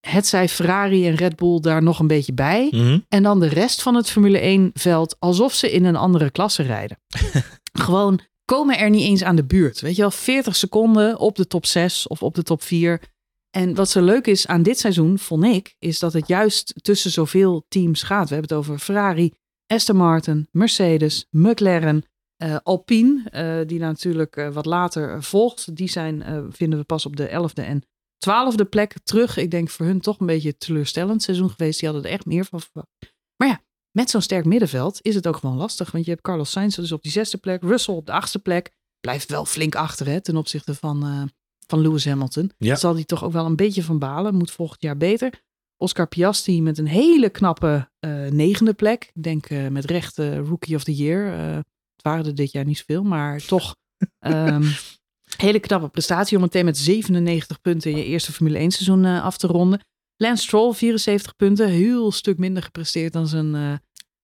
Het 0.00 0.26
zij 0.26 0.48
Ferrari 0.48 1.06
en 1.06 1.14
Red 1.14 1.36
Bull 1.36 1.60
daar 1.60 1.82
nog 1.82 1.98
een 1.98 2.06
beetje 2.06 2.32
bij. 2.32 2.68
Mhm. 2.70 2.98
En 3.08 3.22
dan 3.22 3.40
de 3.40 3.48
rest 3.48 3.82
van 3.82 3.94
het 3.94 4.10
Formule 4.10 4.38
1 4.38 4.70
veld 4.74 5.16
alsof 5.18 5.54
ze 5.54 5.72
in 5.72 5.84
een 5.84 5.96
andere 5.96 6.30
klasse 6.30 6.62
rijden. 6.62 6.98
Gewoon 7.86 8.20
komen 8.44 8.78
er 8.78 8.90
niet 8.90 9.02
eens 9.02 9.22
aan 9.22 9.36
de 9.36 9.44
buurt. 9.44 9.80
Weet 9.80 9.96
je 9.96 10.00
wel, 10.00 10.10
40 10.10 10.56
seconden 10.56 11.18
op 11.18 11.36
de 11.36 11.46
top 11.46 11.66
6 11.66 12.06
of 12.06 12.22
op 12.22 12.34
de 12.34 12.42
top 12.42 12.62
4. 12.62 13.02
En 13.50 13.74
wat 13.74 13.90
zo 13.90 14.02
leuk 14.02 14.26
is 14.26 14.46
aan 14.46 14.62
dit 14.62 14.78
seizoen, 14.78 15.18
vond 15.18 15.44
ik, 15.44 15.74
is 15.78 15.98
dat 15.98 16.12
het 16.12 16.28
juist 16.28 16.74
tussen 16.82 17.10
zoveel 17.10 17.64
teams 17.68 18.02
gaat. 18.02 18.28
We 18.28 18.34
hebben 18.34 18.56
het 18.56 18.66
over 18.66 18.78
Ferrari, 18.78 19.32
Aston 19.66 19.96
Martin, 19.96 20.48
Mercedes, 20.50 21.26
McLaren, 21.30 22.04
eh, 22.36 22.56
Alpine, 22.62 23.30
eh, 23.30 23.66
die 23.66 23.78
natuurlijk 23.78 24.36
eh, 24.36 24.52
wat 24.52 24.66
later 24.66 25.22
volgt. 25.22 25.76
Die 25.76 25.88
zijn, 25.88 26.46
vinden 26.52 26.78
we 26.78 26.84
pas 26.84 27.06
op 27.06 27.16
de 27.16 27.28
11e 27.28 27.62
en 27.62 27.82
12e 28.18 28.68
plek 28.68 28.94
terug. 29.04 29.36
Ik 29.36 29.50
denk 29.50 29.70
voor 29.70 29.86
hun 29.86 30.00
toch 30.00 30.20
een 30.20 30.26
beetje 30.26 30.48
een 30.48 30.58
teleurstellend 30.58 31.22
seizoen 31.22 31.50
geweest. 31.50 31.80
Die 31.80 31.88
hadden 31.88 32.06
er 32.06 32.12
echt 32.12 32.26
meer 32.26 32.44
van 32.44 32.60
verwacht. 32.60 32.88
Maar 33.36 33.48
ja, 33.48 33.60
met 33.90 34.10
zo'n 34.10 34.22
sterk 34.22 34.44
middenveld 34.44 34.98
is 35.02 35.14
het 35.14 35.26
ook 35.26 35.36
gewoon 35.36 35.56
lastig. 35.56 35.90
Want 35.90 36.04
je 36.04 36.10
hebt 36.10 36.22
Carlos 36.22 36.50
Sainz 36.50 36.76
dus 36.76 36.92
op 36.92 37.02
die 37.02 37.12
zesde 37.12 37.38
plek. 37.38 37.62
Russell 37.62 37.94
op 37.94 38.06
de 38.06 38.12
achtste 38.12 38.38
plek. 38.38 38.74
Blijft 39.00 39.30
wel 39.30 39.44
flink 39.44 39.74
achter 39.74 40.06
hè, 40.06 40.20
ten 40.20 40.36
opzichte 40.36 40.74
van, 40.74 41.30
van 41.66 41.80
Lewis 41.80 42.04
Hamilton. 42.04 42.52
Ja. 42.58 42.68
Daar 42.68 42.78
zal 42.78 42.94
hij 42.94 43.04
toch 43.04 43.24
ook 43.24 43.32
wel 43.32 43.46
een 43.46 43.56
beetje 43.56 43.82
van 43.82 43.98
balen. 43.98 44.34
Moet 44.34 44.50
volgend 44.50 44.82
jaar 44.82 44.96
beter. 44.96 45.44
Oscar 45.76 46.08
Piastri 46.08 46.62
met 46.62 46.78
een 46.78 46.86
hele 46.86 47.30
knappe 47.30 47.90
negende 48.30 48.74
plek. 48.74 49.10
Ik 49.14 49.22
denk 49.22 49.50
met 49.70 49.84
recht 49.84 50.18
Rookie 50.18 50.76
of 50.76 50.84
the 50.84 50.94
Year. 50.94 51.64
Waren 52.06 52.26
er 52.26 52.34
dit 52.34 52.52
jaar 52.52 52.64
niet 52.64 52.78
zoveel, 52.78 53.02
maar 53.02 53.40
toch 53.40 53.76
ehm, 54.18 54.62
hele 55.46 55.60
knappe 55.60 55.88
prestatie 55.88 56.36
om 56.36 56.42
meteen 56.42 56.64
met 56.64 56.78
97 56.78 57.60
punten 57.60 57.96
je 57.96 58.04
eerste 58.04 58.32
Formule 58.32 58.58
1 58.58 58.70
seizoen 58.70 59.04
eh, 59.04 59.24
af 59.24 59.36
te 59.36 59.46
ronden. 59.46 59.80
Lance 60.16 60.42
Stroll 60.42 60.72
74 60.72 61.36
punten, 61.36 61.68
heel 61.68 62.12
stuk 62.12 62.38
minder 62.38 62.62
gepresteerd 62.62 63.12
dan 63.12 63.26
zijn 63.26 63.54
eh 63.54 63.74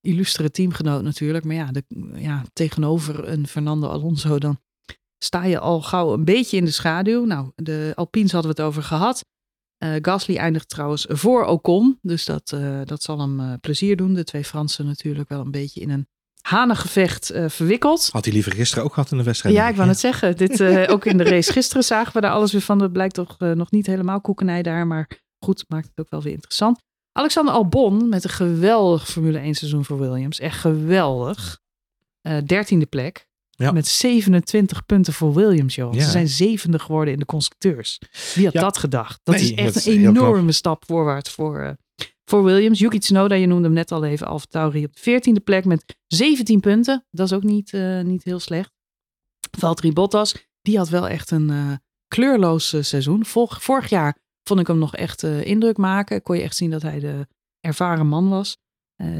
illustere 0.00 0.50
teamgenoot 0.50 1.02
natuurlijk. 1.02 1.44
Maar 1.44 1.54
ja, 1.54 1.72
de, 1.72 1.84
ja, 2.14 2.44
tegenover 2.52 3.28
een 3.28 3.46
Fernando 3.46 3.88
Alonso 3.88 4.38
dan 4.38 4.60
sta 5.18 5.44
je 5.44 5.58
al 5.58 5.82
gauw 5.82 6.12
een 6.12 6.24
beetje 6.24 6.56
in 6.56 6.64
de 6.64 6.70
schaduw. 6.70 7.24
Nou, 7.24 7.50
de 7.54 7.92
Alpines 7.94 8.32
hadden 8.32 8.54
we 8.54 8.62
het 8.62 8.66
over 8.68 8.82
gehad. 8.82 9.24
Eh, 9.76 9.94
Gasly 10.00 10.36
eindigt 10.36 10.68
trouwens 10.68 11.06
voor 11.08 11.44
Ocon. 11.44 11.98
Dus 12.00 12.24
dat, 12.24 12.48
dat 12.84 13.02
zal 13.02 13.18
hem 13.18 13.60
plezier 13.60 13.96
doen. 13.96 14.14
De 14.14 14.24
twee 14.24 14.44
Fransen 14.44 14.86
natuurlijk 14.86 15.28
wel 15.28 15.40
een 15.40 15.50
beetje 15.50 15.80
in 15.80 15.90
een 15.90 16.06
hanengevecht 16.42 17.30
eh, 17.30 17.48
verwikkeld. 17.48 18.08
Had 18.12 18.24
hij 18.24 18.34
liever 18.34 18.52
gisteren 18.52 18.84
ook 18.84 18.94
gehad 18.94 19.10
in 19.10 19.16
de 19.16 19.22
wedstrijd. 19.22 19.54
Ja, 19.54 19.68
ik 19.68 19.74
wou 19.76 19.88
net 19.88 19.98
zeggen. 19.98 20.36
Dit, 20.36 20.60
eh, 20.60 20.84
ook 20.92 21.04
in 21.04 21.16
de 21.16 21.24
race 21.24 21.52
gisteren 21.52 21.84
zagen 21.84 22.12
we 22.12 22.20
daar 22.20 22.32
alles 22.32 22.52
weer 22.52 22.60
van. 22.60 22.78
Dat 22.78 22.92
blijkt 22.92 23.14
toch 23.14 23.36
eh, 23.38 23.50
nog 23.50 23.70
niet 23.70 23.86
helemaal 23.86 24.20
koekenij 24.20 24.62
daar. 24.62 24.86
Maar 24.86 25.08
goed, 25.38 25.64
maakt 25.68 25.88
het 25.88 25.98
ook 25.98 26.10
wel 26.10 26.22
weer 26.22 26.32
interessant. 26.32 26.78
Alexander 27.12 27.54
Albon 27.54 28.08
met 28.08 28.24
een 28.24 28.30
geweldig 28.30 29.08
Formule 29.08 29.38
1 29.38 29.54
seizoen 29.54 29.84
voor 29.84 29.98
Williams. 29.98 30.38
Echt 30.38 30.58
geweldig. 30.58 31.60
Dertiende 32.44 32.86
plek. 32.86 33.26
Ja. 33.50 33.72
Met 33.72 33.86
27 33.86 34.86
punten 34.86 35.12
voor 35.12 35.34
Williams, 35.34 35.74
joh. 35.74 35.94
Ja. 35.94 36.02
Ze 36.04 36.10
zijn 36.10 36.28
zevende 36.28 36.78
geworden 36.78 37.12
in 37.12 37.18
de 37.18 37.24
constructeurs. 37.24 37.98
Wie 38.34 38.44
had 38.44 38.54
dat 38.54 38.78
gedacht? 38.78 39.20
Dat 39.22 39.34
Nee, 39.34 39.44
is 39.44 39.54
echt 39.54 39.74
dat 39.74 39.84
een 39.84 40.06
enorme 40.06 40.52
stap 40.52 40.84
voorwaarts 40.86 41.30
voor, 41.30 41.76
voor 42.32 42.44
Williams. 42.44 42.78
Yuki 42.78 42.98
Tsunoda, 42.98 43.34
je 43.34 43.46
noemde 43.46 43.64
hem 43.64 43.72
net 43.72 43.92
al 43.92 44.04
even, 44.04 44.26
Alfa 44.26 44.46
Tauri 44.48 44.84
op 44.84 44.96
de 44.96 45.20
14e 45.40 45.42
plek 45.44 45.64
met 45.64 45.96
17 46.06 46.60
punten. 46.60 47.06
Dat 47.10 47.26
is 47.26 47.32
ook 47.32 47.42
niet, 47.42 47.72
eh, 47.72 48.00
niet 48.00 48.24
heel 48.24 48.38
slecht. 48.40 48.72
Valtteri 49.58 49.92
Bottas, 49.92 50.48
die 50.62 50.76
had 50.76 50.88
wel 50.88 51.08
echt 51.08 51.30
een 51.30 51.50
eh, 51.50 51.72
kleurloos 52.08 52.72
eh, 52.72 52.82
seizoen. 52.82 53.24
Vorig, 53.24 53.62
vorig 53.62 53.88
jaar 53.88 54.18
vond 54.42 54.60
ik 54.60 54.66
hem 54.66 54.78
nog 54.78 54.96
echt 54.96 55.22
indruk 55.22 55.76
maken. 55.76 56.22
Kon 56.22 56.36
je 56.36 56.42
echt 56.42 56.56
zien 56.56 56.70
dat 56.70 56.82
hij 56.82 57.00
de 57.00 57.26
ervaren 57.60 58.06
man 58.06 58.28
was. 58.28 58.56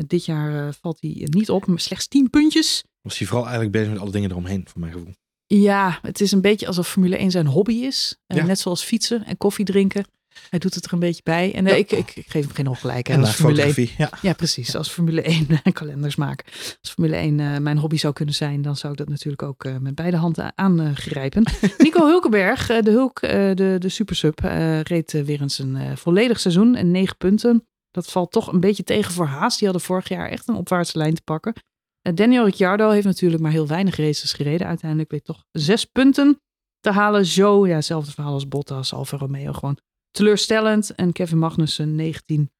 Dit 0.07 0.25
jaar 0.25 0.75
valt 0.75 1.01
hij 1.01 1.27
niet 1.31 1.51
op, 1.51 1.67
maar 1.67 1.81
slechts 1.81 2.09
10 2.09 2.31
puntjes. 2.31 2.85
Was 3.01 3.19
hij 3.19 3.27
vooral 3.27 3.45
eigenlijk 3.45 3.75
bezig 3.75 3.93
met 3.93 4.01
alle 4.01 4.11
dingen 4.11 4.31
eromheen, 4.31 4.65
voor 4.69 4.81
mijn 4.81 4.93
gevoel. 4.93 5.15
Ja, 5.47 5.99
het 6.03 6.21
is 6.21 6.33
een 6.33 6.41
beetje 6.41 6.67
alsof 6.67 6.89
Formule 6.89 7.17
1 7.17 7.31
zijn 7.31 7.47
hobby 7.47 7.75
is. 7.75 8.19
Ja. 8.27 8.45
Net 8.45 8.59
zoals 8.59 8.85
fietsen 8.85 9.25
en 9.25 9.37
koffie 9.37 9.65
drinken. 9.65 10.05
Hij 10.51 10.59
doet 10.59 10.75
het 10.75 10.85
er 10.87 10.93
een 10.93 10.99
beetje 10.99 11.21
bij. 11.25 11.55
En 11.55 11.67
eh, 11.67 11.73
Ja. 11.73 11.79
ik, 11.79 11.91
ik, 11.93 12.17
ik 12.17 12.25
geef 12.29 12.45
hem 12.45 12.55
geen 12.55 12.67
ongelijk. 12.69 13.07
hè, 13.07 13.15
En 13.15 13.21
als 13.21 13.31
Formule 13.35 13.63
1 13.63 13.73
fotografie. 13.73 14.05
Ja. 14.05 14.11
Ja, 14.23 14.33
precies. 14.33 14.75
Als 14.77 14.89
Formule 14.89 15.23
1 15.23 15.47
eh, 15.49 15.73
kalenders 15.73 16.17
maken. 16.17 16.47
Als 16.81 16.91
Formule 16.91 17.17
1 17.17 17.41
eh, 17.41 17.59
mijn 17.59 17.79
hobby 17.79 17.97
zou 17.97 18.13
kunnen 18.13 18.35
zijn, 18.35 18.63
dan 18.63 18.77
zou 18.77 18.93
ik 18.93 18.99
dat 18.99 19.09
natuurlijk 19.09 19.43
ook 19.43 19.65
eh, 19.65 19.77
met 19.77 19.95
beide 19.95 20.17
handen 20.17 20.53
aangrijpen. 20.55 21.43
Nico 21.79 22.07
Hulkenberg, 22.07 22.69
eh, 22.71 22.83
de 22.83 22.91
Hulk, 22.91 23.19
eh, 23.21 23.31
de, 23.55 23.77
de 23.79 23.89
supersub, 23.89 24.41
eh, 24.45 24.81
reed 24.81 25.15
eh, 25.15 25.23
weer 25.23 25.41
eens 25.41 25.59
een 25.59 25.77
eh, 25.77 25.97
volledig 25.97 26.41
seizoen 26.41 26.75
en 26.75 26.91
negen 26.91 27.17
punten. 27.17 27.67
Dat 27.91 28.07
valt 28.07 28.33
toch 28.33 28.53
een 28.53 28.61
beetje 28.61 28.83
tegen 28.85 29.13
voor 29.13 29.27
Haas. 29.27 29.57
Die 29.59 29.69
hadden 29.69 29.87
vorig 29.87 30.09
jaar 30.09 30.29
echt 30.29 30.49
een 30.49 30.55
opwaartse 30.55 30.99
lijn 30.99 31.15
te 31.15 31.23
pakken. 31.23 31.53
Eh, 32.03 32.15
Daniel 32.15 32.45
Ricciardo 32.45 32.91
heeft 32.91 33.07
natuurlijk 33.07 33.43
maar 33.43 33.51
heel 33.53 33.67
weinig 33.67 33.97
races 33.97 34.33
gereden. 34.33 34.67
Uiteindelijk 34.67 35.11
weet 35.11 35.25
toch 35.25 35.45
zes 35.51 35.85
punten 35.85 36.41
te 36.81 36.91
halen. 36.91 37.23
Joe, 37.23 37.69
ja, 37.69 37.75
hetzelfde 37.75 38.11
verhaal 38.13 38.33
als 38.33 38.49
Bottas, 38.49 38.95
Alfa 38.95 39.17
Romeo, 39.17 39.53
gewoon 39.53 39.79
teleurstellend. 40.13 40.95
En 40.95 41.13
Kevin 41.13 41.39
Magnussen, 41.39 41.95
19 41.95 42.51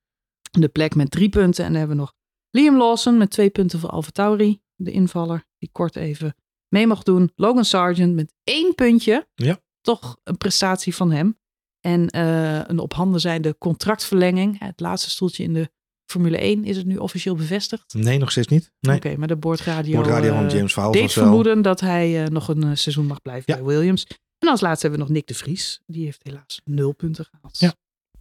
de 0.51 0.69
plek 0.69 0.95
met 0.95 1.11
drie 1.11 1.29
punten. 1.29 1.65
En 1.65 1.71
dan 1.71 1.79
hebben 1.79 1.97
we 1.97 2.03
nog 2.03 2.15
Liam 2.51 2.77
Lawson 2.77 3.19
met 3.19 3.31
twee 3.31 3.51
punten 3.51 3.79
voor 3.79 3.89
Alfa 3.91 4.11
Tauri. 4.11 4.61
De 4.75 4.91
invaller 4.91 5.45
die 5.59 5.69
kort 5.73 5.97
even 5.97 6.35
mee 6.69 6.87
mag 6.87 7.03
doen. 7.03 7.31
Logan 7.35 7.65
Sargent 7.65 8.15
met 8.15 8.33
één 8.45 8.75
puntje. 8.75 9.29
Ja. 9.35 9.61
Toch 9.81 10.17
een 10.25 10.37
prestatie 10.37 10.95
van 10.95 11.11
hem. 11.13 11.39
En 11.81 12.09
eh, 12.09 12.61
een 12.67 12.79
op 12.79 12.93
handen 12.95 13.21
zijnde 13.21 13.59
contractverlenging. 13.59 14.59
Het 14.59 14.81
laatste 14.81 15.11
stoeltje 15.11 15.43
in 15.43 15.53
de 15.53 15.71
Formule 16.07 16.37
1 16.39 16.65
is 16.65 16.77
het 16.77 16.87
nu 16.87 16.97
officieel 16.97 17.35
bevestigd. 17.35 17.95
Nee, 17.95 18.19
nog 18.19 18.31
steeds 18.31 18.47
niet. 18.49 18.73
Nee. 18.81 18.97
Oké, 18.97 19.17
maar 19.17 19.29
de 19.29 19.37
boordradio, 19.37 19.95
Boordradio 19.95 20.35
van 20.35 20.45
eh, 20.47 20.55
James 20.55 20.73
Vowles 20.73 21.01
deed 21.01 21.13
vermoeden 21.13 21.63
dat 21.63 21.81
hij 21.81 22.23
eh, 22.25 22.29
nog 22.29 22.49
een 22.49 22.79
seizoen 22.79 23.07
mag 23.07 23.23
blijven 23.23 23.55
Ja. 23.57 23.63
bij 23.63 23.75
Williams. 23.75 24.07
En 24.43 24.49
als 24.49 24.61
laatste 24.61 24.87
hebben 24.87 25.07
we 25.07 25.07
nog 25.07 25.17
Nick 25.17 25.27
de 25.29 25.35
Vries. 25.35 25.81
Die 25.87 26.05
heeft 26.05 26.21
helaas 26.23 26.61
nul 26.65 26.93
punten 26.93 27.25
gehaald. 27.31 27.59
Ja. 27.59 27.75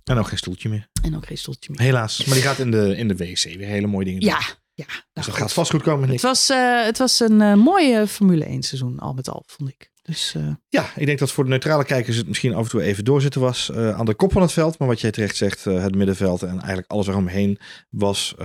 En 0.04 0.18
ook 0.18 0.28
geen 0.28 0.38
stoeltje 0.38 0.70
meer. 0.70 0.88
En 1.04 1.16
ook 1.16 1.26
geen 1.26 1.38
stoeltje 1.38 1.72
meer. 1.72 1.82
Helaas. 1.82 2.26
Maar 2.26 2.34
die 2.36 2.44
gaat 2.44 2.60
in 2.60 2.72
de, 2.72 2.96
in 2.98 3.08
de 3.08 3.16
WC 3.16 3.44
weer 3.44 3.68
hele 3.68 3.88
mooie 3.88 4.06
dingen 4.06 4.20
doen. 4.22 4.30
Ja, 4.30 4.40
ja. 4.74 4.86
nou 4.86 5.02
Dus 5.14 5.26
dat 5.26 5.26
goed. 5.26 5.34
gaat 5.34 5.54
vast 5.54 5.72
goed 5.72 5.82
komen, 5.82 6.02
Nick. 6.02 6.12
Het 6.12 6.22
was, 6.22 6.50
eh, 6.50 6.84
het 6.84 6.98
was 6.98 7.20
een 7.20 7.42
eh, 7.42 7.54
mooie 7.54 8.08
Formule 8.08 8.46
1 8.46 8.64
seizoen, 8.64 9.00
al 9.00 9.14
met 9.14 9.30
al, 9.30 9.44
vond 9.46 9.70
ik. 9.70 9.91
Dus 10.12 10.36
eh, 10.36 10.48
Ja, 10.70 10.90
ik 10.96 11.06
denk 11.06 11.20
dat 11.20 11.32
voor 11.32 11.44
de 11.44 11.50
neutrale 11.50 11.86
kijkers 11.86 12.18
het 12.18 12.28
misschien 12.28 12.54
af 12.54 12.64
en 12.64 12.70
toe 12.70 12.82
even 12.82 13.06
doorzitten 13.06 13.42
was 13.42 13.70
eh, 13.70 13.98
aan 13.98 14.06
de 14.06 14.14
kop 14.14 14.32
van 14.32 14.42
het 14.42 14.52
veld. 14.52 14.80
Maar 14.80 14.88
wat 14.88 15.02
jij 15.02 15.12
terecht 15.12 15.36
zegt, 15.36 15.66
eh, 15.66 15.82
het 15.82 15.96
middenveld 15.96 16.44
en 16.44 16.50
eigenlijk 16.50 16.92
alles 16.92 17.08
eromheen 17.08 17.60
was, 17.90 18.36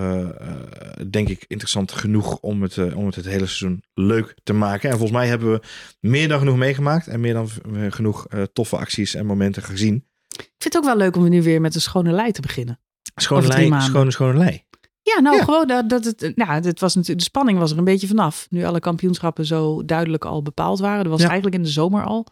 denk 1.11 1.29
ik, 1.29 1.45
interessant 1.47 1.93
genoeg 1.93 2.39
om 2.39 2.63
het, 2.63 2.95
om 2.95 3.07
het 3.07 3.15
het 3.15 3.25
hele 3.25 3.47
seizoen 3.47 3.83
leuk 3.95 4.35
te 4.43 4.53
maken. 4.53 4.91
En 4.91 4.97
volgens 4.97 5.19
mij 5.19 5.29
hebben 5.29 5.53
we 5.53 5.61
meer 6.01 6.29
dan 6.29 6.39
genoeg 6.39 6.57
meegemaakt 6.57 7.07
en 7.07 7.21
meer 7.21 7.35
dan 7.35 7.49
genoeg 7.91 8.27
toffe 8.53 8.77
acties 8.77 9.15
en 9.15 9.27
momenten 9.27 9.63
gezien. 9.63 9.95
ik 10.37 10.53
vind 10.59 10.75
het 10.75 10.77
ook 10.77 10.85
wel 10.85 10.97
leuk 10.97 11.17
om 11.17 11.29
nu 11.29 11.43
weer 11.43 11.61
met 11.61 11.75
een 11.75 11.81
schone 11.81 12.13
lei 12.13 12.33
te 12.33 12.41
beginnen. 12.41 12.81
Schone 13.15 13.47
lei, 13.47 13.81
schone, 13.81 14.11
schone 14.11 14.39
lei. 14.39 14.66
Ja, 15.15 15.21
nou 15.21 15.37
Ja. 15.37 15.45
gewoon 15.45 15.67
dat, 15.67 15.89
dat 15.89 16.05
het, 16.05 16.33
nou, 16.37 16.51
het 16.51 16.81
was 16.81 16.95
natuurlijk, 16.95 17.19
de 17.19 17.25
spanning 17.31 17.59
was 17.59 17.73
er 17.73 17.79
een 17.79 17.85
beetje 17.85 18.07
vanaf. 18.07 18.47
Nu 18.51 18.65
alle 18.65 18.81
kampioenschappen 18.81 19.47
zo 19.47 19.85
duidelijk 19.85 20.25
al 20.25 20.43
bepaald 20.43 20.79
waren. 20.79 21.03
Dat 21.03 21.13
was 21.13 21.21
Ja. 21.21 21.27
eigenlijk 21.27 21.57
in 21.57 21.63
de 21.63 21.69
zomer 21.69 22.05
al. 22.05 22.27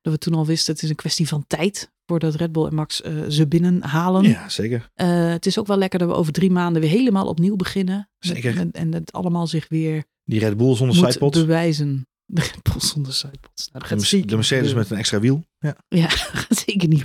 Dat 0.00 0.12
we 0.12 0.18
toen 0.18 0.34
al 0.34 0.46
wisten, 0.46 0.74
het 0.74 0.82
is 0.82 0.88
een 0.88 0.94
kwestie 0.96 1.28
van 1.28 1.44
tijd 1.46 1.90
voordat 2.06 2.34
Red 2.34 2.52
Bull 2.52 2.66
en 2.66 2.74
Max 2.74 3.02
eh, 3.02 3.12
ze 3.28 3.46
binnenhalen. 3.46 4.22
Ja, 4.22 4.48
zeker. 4.48 4.90
Eh, 4.94 5.28
het 5.28 5.46
is 5.46 5.58
ook 5.58 5.66
wel 5.66 5.76
lekker 5.76 5.98
dat 5.98 6.08
we 6.08 6.14
over 6.14 6.32
drie 6.32 6.50
maanden 6.50 6.82
weer 6.82 6.90
helemaal 6.90 7.26
opnieuw 7.26 7.56
beginnen. 7.56 8.08
Zeker. 8.18 8.56
En, 8.58 8.70
en 8.72 8.92
het 8.94 9.12
allemaal 9.12 9.46
zich 9.46 9.68
weer 9.68 10.04
Die 10.24 10.40
Red 10.40 10.56
Bull 10.56 10.74
zonder 10.76 11.16
moet 11.20 11.32
bewijzen. 11.32 12.06
De 12.36 12.40
Red 12.40 12.62
Bull 12.62 12.80
zonder 12.80 13.12
sidepods. 13.12 13.68
Nou, 13.72 13.88
De, 13.88 14.04
zeker 14.04 14.26
de 14.26 14.34
Mercedes 14.34 14.74
met 14.74 14.90
een 14.90 14.96
extra 14.96 15.20
wiel. 15.20 15.44
Ja. 15.58 15.76
Ja, 15.88 16.08
gaat 16.42 16.64
zeker 16.66 16.88
niet. 16.88 17.04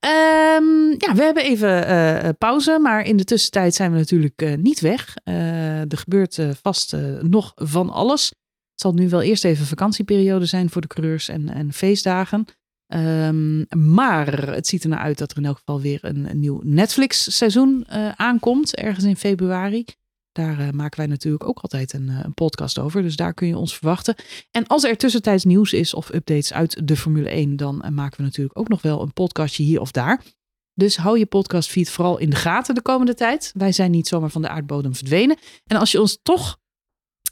Ehm, 0.00 0.90
ja, 0.98 1.14
we 1.14 1.22
hebben 1.22 1.44
even 1.44 1.86
eh, 1.86 2.28
eh, 2.28 2.34
pauze, 2.38 2.78
maar 2.82 3.04
in 3.04 3.16
de 3.16 3.24
tussentijd 3.24 3.74
zijn 3.74 3.92
we 3.92 3.98
natuurlijk 3.98 4.42
eh, 4.42 4.54
niet 4.56 4.80
weg. 4.80 5.16
Er 5.24 5.98
gebeurt 5.98 6.38
vast 6.62 6.96
nog 7.20 7.52
van 7.54 7.90
alles. 7.90 8.28
Het 8.28 8.80
zal 8.80 8.92
nu 8.92 9.08
wel 9.08 9.22
eerst 9.22 9.44
even 9.44 9.66
vakantieperiode 9.66 10.46
zijn 10.46 10.70
voor 10.70 10.80
de 10.80 10.86
coureurs 10.86 11.28
en, 11.28 11.48
en 11.48 11.72
feestdagen. 11.72 12.44
Ehm, 12.86 13.64
maar 13.94 14.54
het 14.54 14.66
ziet 14.66 14.82
er 14.82 14.88
naar 14.88 14.98
uit 14.98 15.18
dat 15.18 15.30
er 15.30 15.36
in 15.36 15.44
elk 15.44 15.56
geval 15.56 15.80
weer 15.80 16.04
een, 16.04 16.30
een 16.30 16.40
nieuw 16.40 16.60
Netflix-seizoen 16.64 17.86
aankomt, 18.16 18.74
ergens 18.74 19.04
in 19.04 19.16
februari. 19.16 19.84
Daar 20.32 20.58
eh, 20.58 20.70
maken 20.70 20.98
wij 20.98 21.06
natuurlijk 21.06 21.44
ook 21.44 21.58
altijd 21.58 21.92
een, 21.92 22.08
eh, 22.08 22.20
een 22.22 22.34
podcast 22.34 22.78
over. 22.78 23.02
Dus 23.02 23.16
daar 23.16 23.34
kun 23.34 23.46
je 23.46 23.56
ons 23.56 23.76
verwachten. 23.76 24.14
En 24.50 24.66
als 24.66 24.84
er 24.84 24.96
tussentijds 24.96 25.44
nieuws 25.44 25.72
is 25.72 25.94
of 25.94 26.08
updates 26.08 26.52
uit 26.52 26.88
de 26.88 26.96
Formule 26.96 27.30
1, 27.30 27.56
dan 27.56 27.82
eh, 27.82 27.90
maken 27.90 28.16
we 28.16 28.22
natuurlijk 28.22 28.58
ook 28.58 28.68
nog 28.68 28.82
wel 28.82 29.02
een 29.02 29.12
podcastje 29.12 29.62
hier 29.62 29.80
of 29.80 29.90
daar. 29.90 30.22
Dus 30.74 30.96
hou 30.96 31.18
je 31.18 31.26
podcastfeed 31.26 31.90
vooral 31.90 32.18
in 32.18 32.30
de 32.30 32.36
gaten 32.36 32.74
de 32.74 32.82
komende 32.82 33.14
tijd. 33.14 33.52
Wij 33.54 33.72
zijn 33.72 33.90
niet 33.90 34.08
zomaar 34.08 34.30
van 34.30 34.42
de 34.42 34.48
aardbodem 34.48 34.94
verdwenen. 34.94 35.36
En 35.66 35.76
als 35.76 35.92
je 35.92 36.00
ons 36.00 36.18
toch 36.22 36.58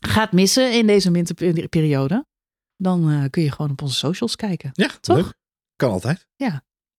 gaat 0.01 0.32
missen 0.32 0.72
in 0.72 0.86
deze 0.86 1.11
winterperiode, 1.11 2.26
dan 2.76 3.28
kun 3.30 3.42
je 3.42 3.53
gewoon 3.53 3.70
op 3.70 3.82
onze 3.82 3.94
socials 3.94 4.36
kijken. 4.36 4.70
Ja, 4.72 4.90
Toch? 5.01 5.16
leuk. 5.16 5.34
Kan 5.76 5.90
altijd. 5.90 6.26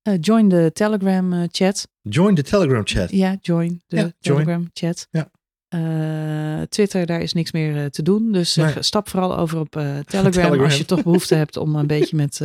Eh, 0.02 0.18
join 0.22 0.48
de 0.48 0.72
Telegram 0.74 1.48
chat. 1.52 1.88
Join 2.02 2.36
de 2.36 2.44
Telegram 2.44 2.82
chat. 2.88 3.12
Ja, 3.12 3.38
join 3.42 3.82
de 3.88 3.96
Ja, 3.96 4.02
join. 4.02 4.14
Telegram 4.20 4.70
chat. 4.74 5.08
Ja. 5.12 5.32
Eh, 5.72 6.62
Twitter, 6.70 7.06
daar 7.06 7.22
is 7.22 7.34
niks 7.34 7.52
meer 7.52 7.78
eh, 7.78 7.86
te 7.86 8.02
doen. 8.04 8.32
Dus 8.32 8.56
Nee. 8.56 8.74
stap 8.80 9.10
vooral 9.10 9.38
over 9.38 9.60
op 9.60 9.76
eh, 9.76 9.84
Telegram, 10.08 10.32
Telegram. 10.32 10.64
als 10.64 10.78
je 10.78 10.86
toch 10.86 11.04
behoefte 11.04 11.36
hebt 11.36 11.58
om 11.58 11.76
een 11.76 11.88
beetje 11.96 12.16
met 12.16 12.42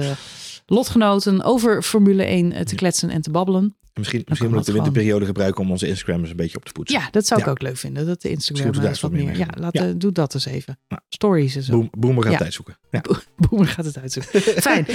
lotgenoten 0.66 1.42
over 1.42 1.82
Formule 1.82 2.24
1 2.24 2.52
eh, 2.52 2.62
te 2.64 2.74
kletsen 2.74 3.10
en 3.10 3.20
te 3.22 3.30
babbelen. 3.30 3.62
En 3.62 4.02
Misschien, 4.02 4.22
misschien 4.28 4.50
moet 4.50 4.58
ik 4.60 4.64
de 4.66 4.72
winterperiode 4.72 5.24
gebruiken 5.24 5.62
om 5.64 5.70
onze 5.70 5.86
Instagram 5.88 6.20
eens 6.20 6.30
een 6.30 6.36
beetje 6.36 6.56
op 6.56 6.64
te 6.64 6.72
poetsen. 6.72 6.98
Ja, 7.00 7.08
dat 7.10 7.26
zou 7.26 7.40
ik 7.40 7.46
ook 7.46 7.62
leuk 7.62 7.76
vinden. 7.76 8.06
Dat 8.06 8.22
de 8.22 8.30
Instagram 8.30 8.72
daar 8.72 8.98
wat 9.00 9.10
meer. 9.10 9.36
Ja, 9.38 9.46
laat, 9.58 9.74
eh, 9.74 9.84
doe 9.96 10.12
dat 10.12 10.34
eens 10.34 10.46
even. 10.46 10.78
Stories 11.08 11.56
en 11.56 11.62
zo. 11.62 11.72
Boom, 11.72 11.90
Boomer 11.98 12.22
gaat 12.22 12.32
Ja. 12.32 12.38
tijd 12.38 12.52
zoeken. 12.52 12.78
Ja. 12.90 13.00
Boemer 13.48 13.66
gaat 13.68 13.84
het 13.84 13.98
uitzoeken. 13.98 14.40
Fijn. 14.40 14.86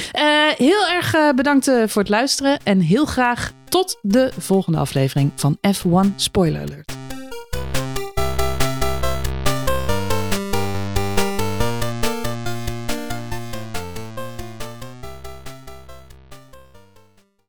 Heel 0.57 0.88
erg 0.88 1.34
bedankt 1.36 1.65
voor 1.86 2.01
het 2.01 2.09
luisteren. 2.09 2.59
En 2.63 2.79
heel 2.79 3.05
graag 3.05 3.51
tot 3.69 3.99
de 4.01 4.32
volgende 4.38 4.77
aflevering 4.77 5.32
van 5.36 5.57
F1 5.75 6.13
Spoiler 6.15 6.61
Alert. 6.61 7.01